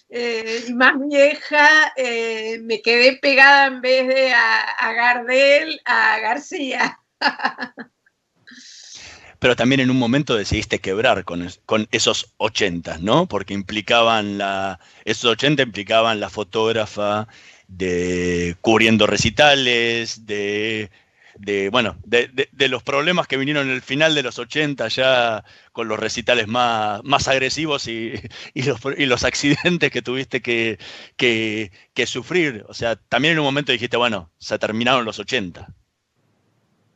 eh, 0.09 0.63
y 0.67 0.73
más 0.73 0.95
vieja, 1.07 1.93
eh, 1.95 2.59
me 2.63 2.81
quedé 2.81 3.17
pegada 3.17 3.67
en 3.67 3.81
vez 3.81 4.07
de 4.07 4.33
a, 4.33 4.61
a 4.61 4.93
Gardel, 4.93 5.79
a 5.85 6.19
García. 6.19 6.99
Pero 9.43 9.57
también 9.57 9.81
en 9.81 9.91
un 9.91 9.99
momento 9.99 10.37
decidiste 10.37 10.79
quebrar 10.79 11.25
con, 11.25 11.49
con 11.65 11.89
esos 11.91 12.33
80, 12.37 12.99
¿no? 12.99 13.27
Porque 13.27 13.53
implicaban 13.53 14.37
la. 14.37 14.79
Esos 15.03 15.25
80 15.31 15.63
implicaban 15.63 16.21
la 16.21 16.29
fotógrafa 16.29 17.27
de 17.77 18.55
cubriendo 18.61 19.07
recitales, 19.07 20.25
de. 20.25 20.89
de, 21.35 21.69
bueno, 21.69 21.97
de, 22.05 22.27
de- 22.51 22.67
los 22.69 22.83
problemas 22.83 23.27
que 23.27 23.37
vinieron 23.37 23.67
en 23.67 23.73
el 23.75 23.81
final 23.81 24.15
de 24.15 24.23
los 24.23 24.39
80 24.39 24.87
ya 24.89 25.43
con 25.71 25.87
los 25.87 25.99
recitales 25.99 26.47
más, 26.47 27.01
más 27.03 27.27
agresivos 27.27 27.87
y, 27.87 28.13
y 28.53 28.63
los, 28.63 28.79
y 28.97 29.05
los 29.05 29.23
accidentes 29.23 29.91
que 29.91 30.01
tuviste 30.01 30.41
que, 30.41 30.79
que, 31.17 31.71
que 31.93 32.05
sufrir. 32.07 32.65
O 32.67 32.73
sea, 32.73 32.95
también 32.95 33.33
en 33.33 33.39
un 33.39 33.45
momento 33.45 33.71
dijiste, 33.71 33.97
bueno, 33.97 34.31
se 34.37 34.57
terminaron 34.59 35.05
los 35.05 35.19
80. 35.19 35.73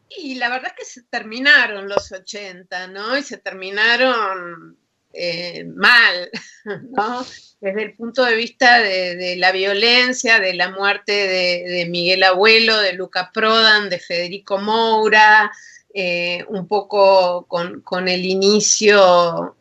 Y 0.10 0.36
la 0.36 0.50
verdad 0.50 0.72
es 0.72 0.78
que 0.78 0.86
se 0.86 1.04
terminaron 1.04 1.88
los 1.90 2.12
80, 2.12 2.88
¿no? 2.88 3.18
Y 3.18 3.24
se 3.24 3.38
terminaron 3.38 4.78
eh, 5.14 5.64
mal, 5.66 6.30
¿no? 6.92 7.26
Desde 7.60 7.84
el 7.84 7.96
punto 7.96 8.24
de 8.24 8.36
vista 8.36 8.82
de, 8.82 9.36
la 9.38 9.52
violencia, 9.52 10.40
de 10.40 10.54
la 10.54 10.70
muerte 10.70 11.12
de, 11.12 11.86
Miguel 11.90 12.24
Abuelo, 12.24 12.80
de 12.80 12.94
Luca 12.94 13.32
Prodan, 13.34 13.90
de 13.90 14.00
Federico 14.00 14.60
Moura, 14.60 15.52
eh, 15.94 16.46
un 16.50 16.68
poco 16.68 17.48
con, 17.48 18.08
el 18.08 18.26
inicio 18.26 19.56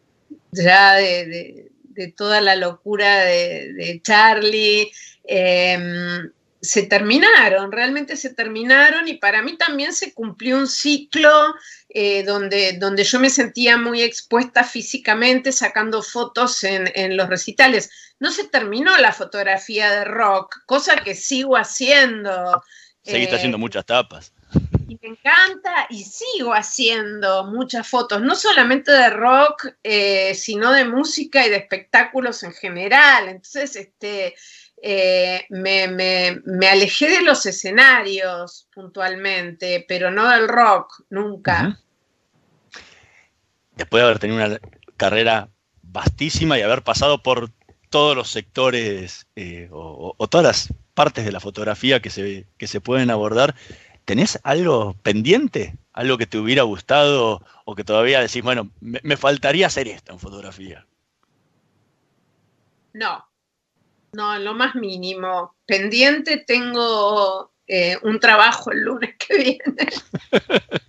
ya 0.53 0.97
de, 0.97 1.71
toda 2.17 2.43
la 2.43 2.57
locura 2.57 3.25
de, 3.25 4.01
Charlie. 4.03 4.93
em, 5.25 6.31
se 6.67 6.83
terminaron, 6.83 7.73
realmente 7.73 8.17
se 8.17 8.35
terminaron 8.35 9.09
y 9.09 9.15
para 9.15 9.41
mí 9.43 9.57
también 9.57 9.93
se 9.93 10.13
cumplió 10.13 10.57
un 10.59 10.67
ciclo 10.69 11.31
eh, 11.89 12.23
donde, 12.25 12.75
donde 12.79 13.05
yo 13.05 13.19
me 13.21 13.31
sentía 13.31 13.79
muy 13.79 14.03
expuesta 14.03 14.65
físicamente 14.65 15.53
sacando 15.53 16.03
fotos 16.03 16.65
en, 16.65 16.91
en 16.95 17.17
los 17.17 17.29
recitales. 17.29 17.91
No 18.19 18.31
se 18.31 18.49
terminó 18.49 18.97
la 18.99 19.13
fotografía 19.13 19.91
de 19.91 20.05
rock, 20.05 20.57
cosa 20.67 20.97
que 20.97 21.15
sigo 21.15 21.57
haciendo. 21.57 22.63
Seguiste 23.03 23.35
Eh, 23.35 23.39
haciendo 23.39 23.59
muchas 23.59 23.85
tapas. 23.87 24.33
y 24.89 24.99
me 25.03 25.09
encanta 25.09 25.87
y 25.91 26.05
sigo 26.05 26.55
haciendo 26.55 27.45
muchas 27.45 27.87
fotos, 27.87 28.23
no 28.23 28.35
solamente 28.35 28.91
de 28.93 29.11
rock, 29.11 29.67
eh, 29.83 30.35
sino 30.35 30.73
de 30.73 30.85
música 30.85 31.47
y 31.47 31.51
de 31.51 31.57
espectáculos 31.57 32.43
en 32.43 32.53
general. 32.53 33.29
Entonces, 33.29 33.77
este, 33.77 34.35
eh, 34.89 35.47
me, 35.51 35.89
me- 35.89 36.41
me 36.45 36.69
alejé 36.69 37.09
de 37.11 37.23
los 37.23 37.45
escenarios 37.47 38.69
puntualmente, 38.75 39.85
pero 39.89 40.11
no 40.11 40.29
del 40.31 40.49
rock, 40.49 41.03
nunca. 41.11 41.75
después 43.77 44.01
de 44.01 44.05
haber 44.07 44.19
tenido 44.19 44.45
una 44.45 44.59
carrera 44.97 45.51
vastísima 45.83 46.59
y 46.59 46.63
haber 46.63 46.83
pasado 46.83 47.23
por 47.23 47.51
todos 47.91 48.17
los 48.17 48.31
sectores 48.31 49.27
eh, 49.37 49.69
o, 49.73 50.15
o 50.17 50.29
todas 50.29 50.47
las 50.47 50.75
partes 50.95 51.25
de 51.25 51.33
la 51.33 51.41
fotografía 51.41 52.01
que 52.01 52.11
se, 52.11 52.47
que 52.59 52.67
se 52.67 52.81
pueden 52.81 53.11
abordar, 53.11 53.55
¿tenés 54.05 54.41
algo 54.43 54.95
pendiente? 55.03 55.77
¿Algo 55.93 56.19
que 56.19 56.27
te 56.27 56.39
hubiera 56.39 56.63
gustado 56.63 57.43
o 57.65 57.75
que 57.75 57.85
todavía 57.85 58.21
decís, 58.21 58.43
bueno, 58.43 58.71
me, 58.81 59.01
me 59.03 59.17
faltaría 59.17 59.67
hacer 59.67 59.89
esto 59.89 60.13
en 60.13 60.19
fotografía? 60.19 60.87
No, 62.95 63.25
No, 64.17 64.39
lo 64.39 64.55
más 64.55 64.75
mínimo. 64.75 65.57
Pendiente 65.67 66.39
tengo 66.39 67.53
eh, 67.67 67.99
un 68.03 68.19
trabajo 68.21 68.71
el 68.73 68.81
lunes 68.81 69.15
que 69.19 69.37
viene. 69.37 69.89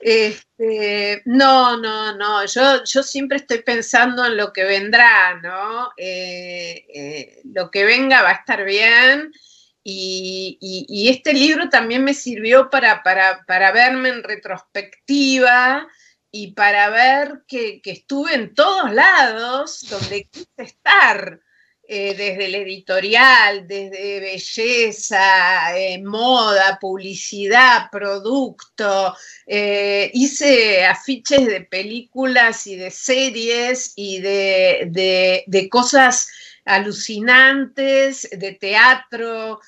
Este, 0.00 1.22
no, 1.24 1.76
no, 1.76 2.14
no, 2.16 2.44
yo, 2.46 2.84
yo 2.84 3.02
siempre 3.02 3.38
estoy 3.38 3.62
pensando 3.62 4.24
en 4.24 4.36
lo 4.36 4.52
que 4.52 4.62
vendrá, 4.62 5.40
¿no? 5.42 5.90
Eh, 5.96 6.86
eh, 6.94 7.40
lo 7.52 7.68
que 7.70 7.84
venga 7.84 8.22
va 8.22 8.30
a 8.30 8.34
estar 8.34 8.64
bien 8.64 9.32
y, 9.82 10.56
y- 10.60 10.86
y 10.88 11.08
este 11.08 11.32
libro 11.34 11.68
también 11.68 12.04
me 12.04 12.14
sirvió 12.14 12.70
para, 12.70 13.02
para, 13.02 13.44
para 13.44 13.72
verme 13.72 14.10
en 14.10 14.22
retrospectiva 14.22 15.88
y 16.30 16.52
para 16.52 16.90
ver 16.90 17.42
que, 17.48 17.80
que 17.82 17.90
estuve 17.90 18.34
en 18.34 18.54
todos 18.54 18.92
lados 18.92 19.80
donde 19.90 20.28
quise 20.28 20.46
estar 20.58 21.40
eh, 21.90 22.14
desde 22.14 22.44
el 22.46 22.54
editorial, 22.56 23.66
desde 23.66 24.20
belleza, 24.20 25.76
eh, 25.78 26.02
moda, 26.02 26.78
publicidad, 26.80 27.90
producto. 27.90 29.16
eh, 29.46 30.10
hice 30.12 30.84
afiches 30.84 31.46
de 31.46 31.62
películas 31.62 32.66
y 32.66 32.76
de 32.76 32.90
series 32.90 33.94
y 33.96 34.20
de, 34.20 34.88
de- 35.46 35.68
cosas 35.70 36.28
alucinantes, 36.66 38.28
de 38.30 38.52
teatro, 38.52 39.60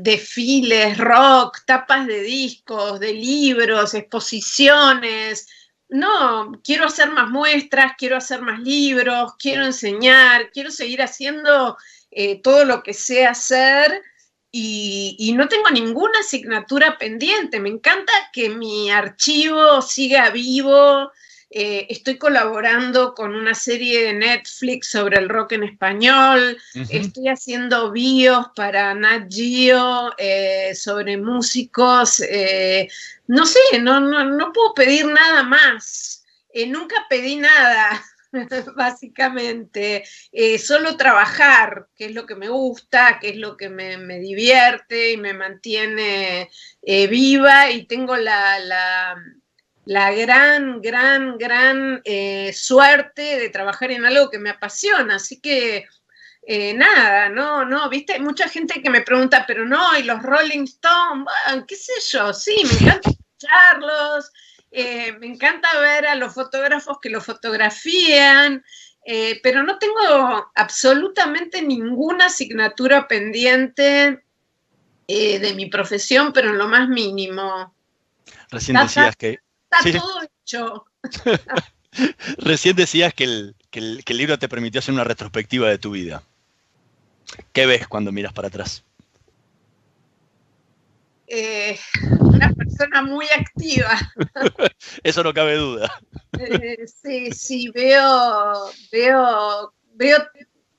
desfiles, 0.00 0.98
rock, 0.98 1.60
tapas 1.66 2.06
de 2.06 2.20
discos, 2.22 2.98
de 3.00 3.12
libros, 3.14 3.94
exposiciones. 3.94 5.46
No, 5.88 6.52
quiero 6.64 6.86
hacer 6.86 7.10
más 7.10 7.30
muestras, 7.30 7.92
quiero 7.98 8.16
hacer 8.16 8.40
más 8.40 8.58
libros, 8.60 9.34
quiero 9.38 9.64
enseñar, 9.64 10.50
quiero 10.50 10.70
seguir 10.70 11.02
haciendo 11.02 11.76
eh, 12.10 12.40
todo 12.42 12.64
lo 12.64 12.82
que 12.82 12.94
sé 12.94 13.26
hacer 13.26 14.02
y, 14.50 15.16
y 15.18 15.32
no 15.34 15.48
tengo 15.48 15.70
ninguna 15.70 16.20
asignatura 16.20 16.96
pendiente. 16.98 17.60
Me 17.60 17.68
encanta 17.68 18.12
que 18.32 18.48
mi 18.48 18.90
archivo 18.90 19.82
siga 19.82 20.30
vivo. 20.30 21.10
Eh, 21.56 21.86
estoy 21.88 22.18
colaborando 22.18 23.14
con 23.14 23.32
una 23.36 23.54
serie 23.54 24.06
de 24.06 24.12
Netflix 24.14 24.88
sobre 24.88 25.18
el 25.18 25.28
rock 25.28 25.52
en 25.52 25.62
español. 25.62 26.58
Estoy 26.74 27.28
haciendo 27.28 27.92
bios 27.92 28.48
para 28.56 28.92
Nat 28.92 29.32
Geo 29.32 30.12
eh, 30.18 30.74
sobre 30.74 31.16
músicos. 31.16 32.18
eh, 32.28 32.88
no 33.28 33.46
sé, 33.46 33.60
no, 33.80 34.00
no, 34.00 34.24
no 34.24 34.52
puedo 34.52 34.74
pedir 34.74 35.06
nada 35.06 35.44
más. 35.44 36.24
Nunca 36.66 37.06
pedí 37.08 37.36
nada, 37.36 38.02
básicamente. 38.74 40.02
Solo 40.58 40.96
trabajar, 40.96 41.86
que 41.96 42.06
es 42.06 42.14
lo 42.14 42.26
que 42.26 42.34
me 42.34 42.48
gusta, 42.48 43.20
que 43.20 43.28
es 43.28 43.36
lo 43.36 43.56
que 43.56 43.68
me, 43.68 43.96
me 43.96 44.18
divierte 44.18 45.12
y 45.12 45.16
me 45.18 45.34
mantiene 45.34 46.50
viva 46.82 47.70
y 47.70 47.86
tengo 47.86 48.16
la, 48.16 48.58
la- 48.58 49.14
la 49.86 50.12
gran, 50.12 50.80
gran, 50.80 51.36
gran 51.38 52.00
eh, 52.04 52.52
suerte 52.54 53.38
de 53.38 53.48
trabajar 53.50 53.90
en 53.90 54.04
algo 54.04 54.30
que 54.30 54.38
me 54.38 54.50
apasiona. 54.50 55.16
Así 55.16 55.40
que 55.40 55.86
eh, 56.46 56.74
nada, 56.74 57.30
no, 57.30 57.64
no, 57.64 57.88
viste, 57.88 58.14
hay 58.14 58.20
mucha 58.20 58.48
gente 58.48 58.82
que 58.82 58.90
me 58.90 59.00
pregunta, 59.00 59.44
pero 59.46 59.64
no, 59.64 59.96
y 59.98 60.02
los 60.02 60.22
Rolling 60.22 60.64
Stones, 60.64 61.24
bueno, 61.46 61.64
qué 61.66 61.74
sé 61.74 61.92
yo, 62.10 62.34
sí, 62.34 62.54
me 62.64 62.86
encanta 62.86 63.10
escucharlos, 63.10 64.30
eh, 64.70 65.12
me 65.20 65.26
encanta 65.26 65.80
ver 65.80 66.06
a 66.06 66.14
los 66.14 66.34
fotógrafos 66.34 66.98
que 67.00 67.08
lo 67.08 67.22
fotografían, 67.22 68.62
eh, 69.06 69.40
pero 69.42 69.62
no 69.62 69.78
tengo 69.78 70.50
absolutamente 70.54 71.62
ninguna 71.62 72.26
asignatura 72.26 73.08
pendiente 73.08 74.22
de 75.06 75.52
mi 75.54 75.66
profesión, 75.66 76.32
pero 76.32 76.50
en 76.50 76.58
lo 76.58 76.66
más 76.66 76.88
mínimo. 76.88 77.74
Recién 78.50 78.78
decías 78.78 79.16
que. 79.16 79.43
Está 79.78 79.82
Sí. 79.82 79.92
todo 79.98 80.20
hecho. 80.22 80.84
Recién 82.38 82.76
decías 82.76 83.14
que 83.14 83.24
el, 83.24 83.54
que 83.70 83.78
el- 83.78 84.04
que 84.04 84.12
el 84.12 84.18
libro 84.18 84.38
te 84.38 84.48
permitió 84.48 84.78
hacer 84.80 84.94
una 84.94 85.04
retrospectiva 85.04 85.68
de 85.68 85.78
tu 85.78 85.90
vida. 85.92 86.22
¿Qué 87.52 87.66
ves 87.66 87.86
cuando 87.88 88.12
miras 88.12 88.32
para 88.32 88.48
atrás? 88.48 88.84
Eh, 91.26 91.78
una 92.20 92.52
persona 92.52 93.02
muy 93.02 93.26
activa. 93.26 93.90
Eso 95.02 95.22
no 95.22 95.32
cabe 95.32 95.54
duda. 95.56 95.90
Eh, 96.38 96.84
sí, 96.86 97.30
sí, 97.32 97.70
veo, 97.70 98.70
veo, 98.92 99.72
veo, 99.94 100.18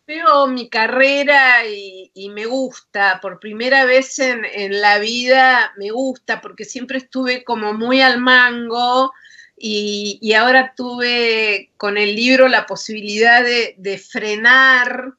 veo 0.08 0.48
mi 0.48 0.70
carrera 0.70 1.68
y, 1.68 2.30
me 2.30 2.46
gusta. 2.46 3.20
Por 3.22 3.40
primera 3.40 3.86
vez 3.86 4.20
en, 4.20 4.46
en 4.46 4.82
la 4.82 5.00
vida 5.00 5.74
me 5.78 5.92
gusta, 5.92 6.42
porque 6.42 6.66
siempre 6.66 6.98
estuve 6.98 7.44
como 7.44 7.74
muy 7.74 8.02
al 8.02 8.20
mango 8.20 9.12
y, 9.58 10.20
y 10.22 10.34
ahora 10.34 10.74
tuve 10.76 11.72
con 11.78 11.98
el 11.98 12.16
libro 12.16 12.48
la 12.48 12.66
posibilidad 12.66 13.44
de, 13.44 13.76
de 13.78 13.98
frenar, 13.98 15.14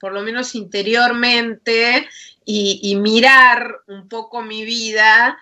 por 0.00 0.12
lo 0.12 0.22
menos 0.22 0.54
interiormente, 0.54 2.08
y, 2.44 2.80
y 2.82 2.96
mirar 2.96 3.80
un 3.86 4.08
poco 4.08 4.42
mi 4.42 4.64
vida 4.64 5.38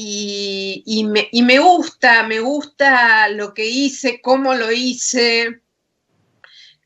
y 0.00 1.04
me, 1.08 1.28
y 1.32 1.42
me 1.42 1.58
gusta, 1.58 2.22
me 2.22 2.38
gusta 2.38 3.28
lo 3.30 3.52
que 3.52 3.66
hice, 3.66 4.20
cómo 4.22 4.54
lo 4.54 4.70
hice. 4.70 5.60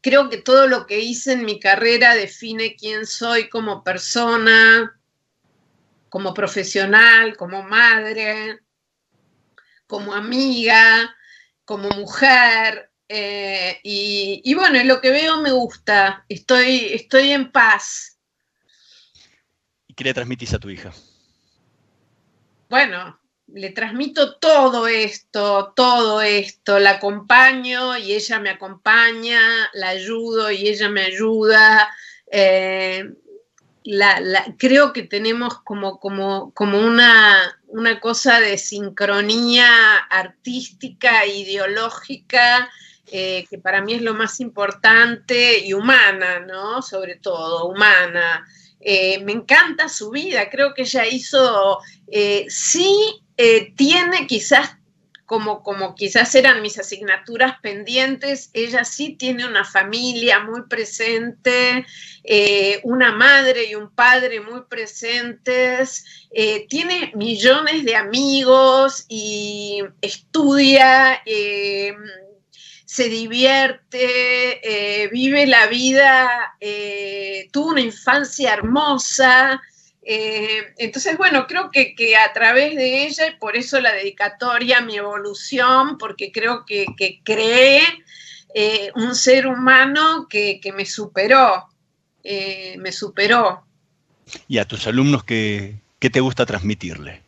Creo 0.03 0.29
que 0.29 0.39
todo 0.39 0.67
lo 0.67 0.87
que 0.87 1.01
hice 1.01 1.33
en 1.33 1.45
mi 1.45 1.59
carrera 1.59 2.15
define 2.15 2.77
quién 2.77 3.07
soy 3.07 3.49
como 3.49 3.83
persona, 3.83 5.01
como 6.11 6.35
profesional, 6.35 7.37
como 7.37 7.63
madre, 7.63 8.61
como 9.87 10.13
amiga, 10.13 11.15
como 11.65 11.89
mujer. 11.91 12.91
eh, 13.09 13.79
y, 13.83 14.43
y 14.45 14.55
bueno, 14.55 14.83
lo 14.85 15.01
que 15.01 15.11
veo 15.11 15.41
me 15.41 15.53
gusta, 15.53 16.25
estoy, 16.29 16.93
estoy 16.93 17.31
en 17.31 17.53
paz. 17.53 18.19
¿Y 19.87 19.95
qué 19.95 20.05
le 20.05 20.15
transmitís 20.15 20.53
a 20.55 20.59
tu 20.59 20.69
hija? 20.69 20.93
bueno, 22.73 23.21
le 23.55 23.71
transmito 23.71 24.37
todo 24.37 24.87
esto, 24.87 25.73
todo 25.77 26.23
esto, 26.23 26.79
la 26.79 26.93
acompaño 26.93 27.97
y 27.99 28.13
ella 28.13 28.39
me 28.39 28.51
acompaña, 28.51 29.41
la 29.75 29.89
ayudo 29.89 30.51
y 30.51 30.69
ella 30.69 30.89
me 30.89 31.03
ayuda. 31.03 31.91
eh, 32.31 33.11
creo 34.59 34.93
que 34.93 35.03
tenemos 35.03 35.61
como, 35.63 35.99
como, 35.99 36.53
como 36.55 36.79
una, 36.79 37.59
una 37.67 37.99
cosa 37.99 38.39
de 38.39 38.57
sincronía 38.57 39.97
artística, 39.97 41.27
ideológica, 41.27 42.71
eh, 43.07 43.45
que 43.51 43.59
para 43.59 43.83
mí 43.83 43.95
es 43.95 44.03
lo 44.03 44.15
más 44.15 44.39
importante 44.39 45.59
y 45.59 45.73
humana, 45.73 46.39
¿no? 46.41 46.81
Sobre 46.81 47.17
todo, 47.17 47.67
humana. 47.67 48.47
Eh, 48.79 49.21
me 49.25 49.33
encanta 49.33 49.89
su 49.89 50.11
vida, 50.11 50.49
creo 50.49 50.75
que 50.75 50.83
ella 50.83 51.05
hizo, 51.07 51.81
sí 52.49 53.22
eh, 53.37 53.73
tiene 53.77 54.27
quizás, 54.27 54.77
como, 55.27 55.63
como 55.63 55.95
quizás 55.95 56.35
eran 56.35 56.61
mis 56.61 56.79
asignaturas 56.79 57.59
pendientes, 57.61 58.51
ella 58.53 58.85
sí 58.85 59.15
tiene 59.15 59.47
una 59.47 59.65
familia 59.65 60.41
muy 60.41 60.63
presente, 60.69 61.87
eh, 62.25 62.81
una 62.83 63.13
madre 63.13 63.65
y 63.65 63.75
un 63.75 63.91
padre 63.91 64.41
muy 64.41 64.63
presentes, 64.69 66.05
eh, 66.31 66.67
tiene 66.69 67.13
millones 67.15 67.85
de 67.85 67.97
amigos 67.97 69.07
y 69.09 69.83
estudia. 70.01 71.23
se 72.85 73.09
divierte, 73.09 75.09
vive 75.11 75.47
la 75.47 75.67
vida, 75.67 76.55
eh, 76.61 77.49
tuvo 77.51 77.71
una 77.71 77.81
infancia 77.81 78.53
hermosa. 78.53 79.63
Eh, 80.05 80.75
entonces, 80.79 81.17
bueno, 81.17 81.47
creo 81.47 81.71
que, 81.71 81.95
que 81.95 82.17
a 82.17 82.33
través 82.33 82.75
de 82.75 83.07
ella, 83.07 83.29
y 83.29 83.37
por 83.37 83.57
eso 83.57 83.81
la 83.81 83.93
dedicatoria, 83.93 84.81
mi 84.81 84.97
evolución, 84.97 85.97
porque 85.97 86.33
creo 86.33 86.67
que, 86.67 86.87
que 86.97 87.21
creé 87.23 87.83
eh, 88.55 88.91
un 88.97 89.15
ser 89.15 89.47
humano 89.47 90.27
que, 90.29 90.61
que 90.61 90.73
me 90.73 90.87
superó, 90.87 91.69
eh, 92.25 92.77
me 92.79 92.91
superó. 92.91 93.65
Y 94.49 94.59
a 94.59 94.65
tus 94.65 94.87
alumnos, 94.87 95.25
¿qué, 95.25 95.77
qué 96.01 96.11
te 96.11 96.21
gusta 96.21 96.47
transmitirle? 96.47 97.22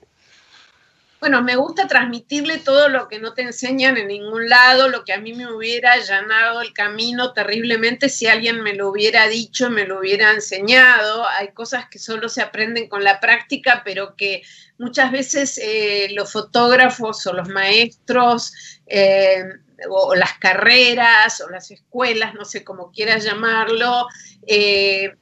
Bueno, 1.25 1.41
me 1.41 1.57
gusta 1.57 1.89
transmitirle 1.89 2.59
todo 2.59 2.91
lo 2.91 3.09
que 3.09 3.19
no 3.19 3.33
te 3.33 3.41
enseñan 3.41 3.97
en 3.97 4.09
ningún 4.09 4.47
lado, 4.47 4.91
lo 4.91 5.07
que 5.07 5.15
a 5.15 5.19
mí 5.19 5.33
me 5.33 5.51
hubiera 5.51 5.93
allanado 5.93 6.61
el 6.61 6.75
camino 6.75 7.33
terriblemente 7.33 8.11
si 8.11 8.27
alguien 8.27 8.61
me 8.61 8.75
lo 8.75 8.91
hubiera 8.91 9.27
dicho, 9.27 9.71
me 9.71 9.87
lo 9.87 10.01
hubiera 10.01 10.33
enseñado. 10.33 11.27
Hay 11.27 11.53
cosas 11.53 11.89
que 11.89 11.99
solo 11.99 12.29
se 12.29 12.43
aprenden 12.43 12.91
con 12.91 13.03
la 13.03 13.21
práctica, 13.21 13.81
pero 13.87 14.17
que 14.17 14.43
muchas 14.77 15.13
veces 15.13 15.57
eh, 15.57 16.09
los 16.11 16.31
fotógrafos 16.31 17.27
o 17.27 17.33
los 17.33 17.49
maestros 17.49 18.53
eh, 18.87 19.45
o, 19.89 20.15
las 20.15 20.35
carreras 20.35 21.41
o 21.41 21.49
las 21.49 21.71
escuelas, 21.71 22.35
no 22.35 22.45
sé 22.45 22.65
cómo 22.65 22.93
quieras 22.93 23.25
llamarlo, 23.25 24.09
eh, 24.47 25.15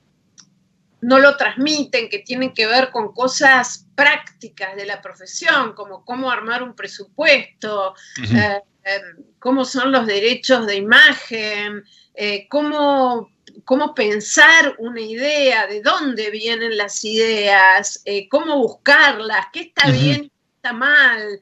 no 1.03 1.19
lo 1.19 1.37
transmiten, 1.37 2.09
que 2.09 2.21
tienen 2.21 2.55
que 2.55 2.67
ver 2.67 2.91
con 2.91 3.13
cosas 3.13 3.87
prácticas 3.97 4.77
de 4.77 4.87
la 4.87 5.03
profesión, 5.03 5.75
como 5.75 6.05
cómo 6.05 6.31
armar 6.31 6.63
un 6.63 6.77
presupuesto, 6.77 7.95
eh, 8.23 8.61
eh, 8.85 9.01
cómo 9.41 9.65
son 9.65 9.91
los 9.91 10.07
derechos 10.07 10.65
de 10.65 10.77
imagen, 10.77 11.83
eh, 12.15 12.47
cómo, 12.49 13.33
cómo, 13.65 13.97
pensar 13.97 14.77
una 14.79 15.01
idea, 15.01 15.67
de 15.67 15.83
dónde 15.83 16.31
vienen 16.31 16.77
las 16.77 17.05
ideas, 17.05 18.05
cómo 18.31 18.59
buscarlas, 18.59 19.47
qué 19.53 19.61
está 19.61 19.91
bien 19.91 20.25
y 20.25 20.29
qué 20.29 20.37
está 20.55 20.73
mal. 20.73 21.41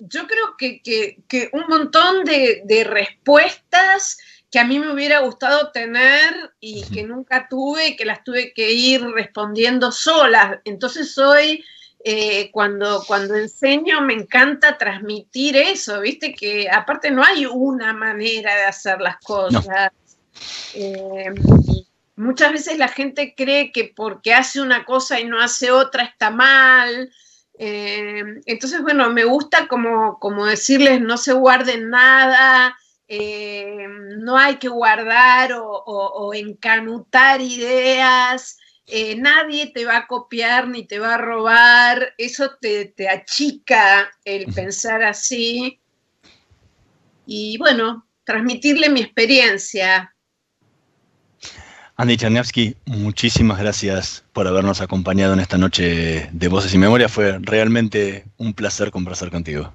yo 0.00 0.26
creo 0.26 0.54
que, 0.58 0.82
que, 0.82 1.48
un 1.54 1.64
montón 1.66 2.24
de, 2.24 2.60
de 2.66 2.84
respuestas 2.84 4.18
que 4.50 4.58
a 4.58 4.64
mí 4.64 4.78
me 4.78 4.92
hubiera 4.92 5.20
gustado 5.20 5.70
tener 5.72 6.52
y 6.58 6.82
que 6.84 7.04
nunca 7.04 7.48
tuve 7.48 7.88
y 7.88 7.96
que 7.96 8.06
las 8.06 8.24
tuve 8.24 8.52
que 8.54 8.72
ir 8.72 9.02
respondiendo 9.02 9.92
solas. 9.92 10.58
Entonces 10.64 11.16
hoy, 11.18 11.64
eh, 12.02 12.50
cuando, 12.50 13.04
cuando 13.06 13.34
enseño, 13.34 14.00
me 14.00 14.14
encanta 14.14 14.78
transmitir 14.78 15.56
eso, 15.56 16.00
viste 16.00 16.32
que 16.32 16.68
aparte 16.70 17.10
no 17.10 17.22
hay 17.22 17.44
una 17.44 17.92
manera 17.92 18.54
de 18.54 18.64
hacer 18.64 19.00
las 19.00 19.18
cosas. 19.18 19.90
Eh, 20.74 21.30
muchas 22.16 22.52
veces 22.52 22.78
la 22.78 22.88
gente 22.88 23.34
cree 23.36 23.70
que 23.70 23.92
porque 23.94 24.32
hace 24.32 24.60
una 24.60 24.84
cosa 24.84 25.20
y 25.20 25.24
no 25.24 25.40
hace 25.40 25.70
otra 25.70 26.04
está 26.04 26.30
mal. 26.30 27.10
Eh, 27.58 28.22
entonces, 28.46 28.80
bueno, 28.82 29.10
me 29.10 29.24
gusta 29.24 29.68
como, 29.68 30.18
como 30.20 30.46
decirles, 30.46 31.00
no 31.00 31.18
se 31.18 31.32
guarden 31.32 31.90
nada, 31.90 32.76
eh, 33.08 33.86
no 34.18 34.36
hay 34.36 34.56
que 34.56 34.68
guardar 34.68 35.52
o, 35.54 36.34
encanutar 36.34 37.40
ideas, 37.40 38.58
eh, 38.86 39.16
nadie 39.16 39.72
te 39.72 39.86
va 39.86 39.96
a 39.96 40.06
copiar 40.06 40.68
ni 40.68 40.86
te 40.86 40.98
va 40.98 41.14
a 41.14 41.18
robar, 41.18 42.14
eso 42.18 42.50
te, 42.60 42.92
achica 43.08 44.10
el 44.24 44.52
pensar 44.52 45.02
así. 45.02 45.80
Y 47.26 47.56
bueno, 47.58 48.06
transmitirle 48.24 48.90
mi 48.90 49.00
experiencia. 49.00 50.14
Andy 51.96 52.16
Cherniavsky, 52.16 52.76
muchísimas 52.84 53.58
gracias 53.58 54.24
por 54.32 54.46
habernos 54.46 54.80
acompañado 54.80 55.32
en 55.32 55.40
esta 55.40 55.58
noche 55.58 56.28
de 56.30 56.48
Voces 56.48 56.72
y 56.74 56.78
Memoria. 56.78 57.08
Fue 57.08 57.38
realmente 57.40 58.26
un 58.36 58.54
placer 58.54 58.90
conversar 58.90 59.30
contigo. 59.30 59.72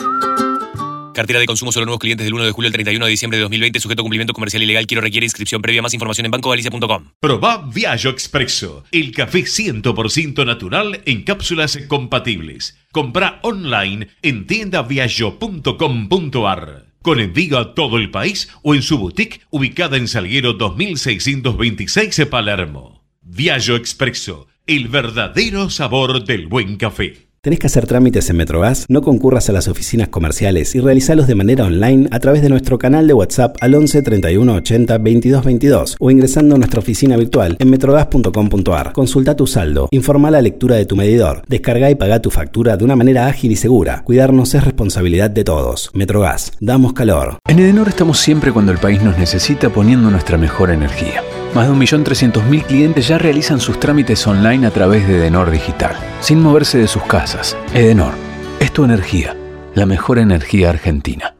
Cartera 1.14 1.40
de 1.40 1.46
consumo 1.46 1.72
solo 1.72 1.86
nuevos 1.86 2.00
clientes 2.00 2.24
del 2.24 2.34
1 2.34 2.44
de 2.44 2.52
julio 2.52 2.68
al 2.68 2.72
31 2.72 3.04
de 3.04 3.10
diciembre 3.10 3.36
de 3.36 3.42
2020, 3.42 3.80
sujeto 3.80 4.00
a 4.00 4.04
cumplimiento 4.04 4.32
comercial 4.32 4.62
ilegal. 4.62 4.86
Quiero 4.86 5.02
requiere 5.02 5.26
inscripción 5.26 5.60
previa. 5.60 5.82
Más 5.82 5.92
información 5.92 6.24
en 6.24 6.30
bancogalicia.com. 6.30 7.10
Proba 7.20 7.68
Viaggio 7.72 8.10
Expresso, 8.10 8.84
el 8.92 9.12
café 9.12 9.40
100% 9.40 10.46
natural 10.46 11.02
en 11.04 11.22
cápsulas 11.22 11.76
compatibles. 11.88 12.78
Compra 12.92 13.40
online 13.42 14.08
en 14.22 14.46
tiendaviaggio.com.ar. 14.46 16.86
Con 17.02 17.20
envío 17.20 17.58
a 17.58 17.74
todo 17.74 17.98
el 17.98 18.10
país 18.10 18.48
o 18.62 18.74
en 18.74 18.82
su 18.82 18.96
boutique 18.96 19.40
ubicada 19.50 19.96
en 19.96 20.06
Salguero 20.08 20.54
2626 20.54 22.26
Palermo. 22.30 23.04
Viaggio 23.20 23.76
Expresso, 23.76 24.46
el 24.66 24.88
verdadero 24.88 25.68
sabor 25.68 26.24
del 26.24 26.46
buen 26.46 26.76
café. 26.76 27.31
¿Tenés 27.44 27.58
que 27.58 27.66
hacer 27.66 27.88
trámites 27.88 28.30
en 28.30 28.36
Metrogas? 28.36 28.86
No 28.88 29.02
concurras 29.02 29.48
a 29.48 29.52
las 29.52 29.66
oficinas 29.66 30.06
comerciales 30.06 30.76
y 30.76 30.80
realizalos 30.80 31.26
de 31.26 31.34
manera 31.34 31.64
online 31.64 32.06
a 32.12 32.20
través 32.20 32.40
de 32.40 32.48
nuestro 32.48 32.78
canal 32.78 33.08
de 33.08 33.14
WhatsApp 33.14 33.56
al 33.60 33.74
11 33.74 34.00
31 34.00 34.54
80 34.54 34.98
22 34.98 35.44
22 35.44 35.96
o 35.98 36.10
ingresando 36.12 36.54
a 36.54 36.58
nuestra 36.58 36.78
oficina 36.78 37.16
virtual 37.16 37.56
en 37.58 37.68
metrogas.com.ar. 37.68 38.92
Consulta 38.92 39.34
tu 39.34 39.48
saldo, 39.48 39.88
informa 39.90 40.30
la 40.30 40.40
lectura 40.40 40.76
de 40.76 40.86
tu 40.86 40.94
medidor, 40.94 41.42
descarga 41.48 41.90
y 41.90 41.96
paga 41.96 42.22
tu 42.22 42.30
factura 42.30 42.76
de 42.76 42.84
una 42.84 42.94
manera 42.94 43.26
ágil 43.26 43.50
y 43.50 43.56
segura. 43.56 44.04
Cuidarnos 44.04 44.54
es 44.54 44.62
responsabilidad 44.62 45.28
de 45.28 45.42
todos. 45.42 45.90
Metrogas, 45.94 46.52
damos 46.60 46.92
calor. 46.92 47.38
En 47.48 47.58
Edenor 47.58 47.88
estamos 47.88 48.20
siempre 48.20 48.52
cuando 48.52 48.70
el 48.70 48.78
país 48.78 49.02
nos 49.02 49.18
necesita 49.18 49.68
poniendo 49.68 50.12
nuestra 50.12 50.38
mejor 50.38 50.70
energía. 50.70 51.24
Más 51.54 51.68
de 51.68 51.74
1.300.000 51.74 52.64
clientes 52.64 53.08
ya 53.08 53.18
realizan 53.18 53.60
sus 53.60 53.78
trámites 53.78 54.26
online 54.26 54.66
a 54.66 54.70
través 54.70 55.06
de 55.06 55.18
Edenor 55.18 55.50
Digital, 55.50 55.94
sin 56.20 56.40
moverse 56.40 56.78
de 56.78 56.88
sus 56.88 57.02
casas. 57.02 57.58
Edenor, 57.74 58.14
es 58.58 58.72
tu 58.72 58.84
energía, 58.84 59.36
la 59.74 59.84
mejor 59.84 60.18
energía 60.18 60.70
argentina. 60.70 61.34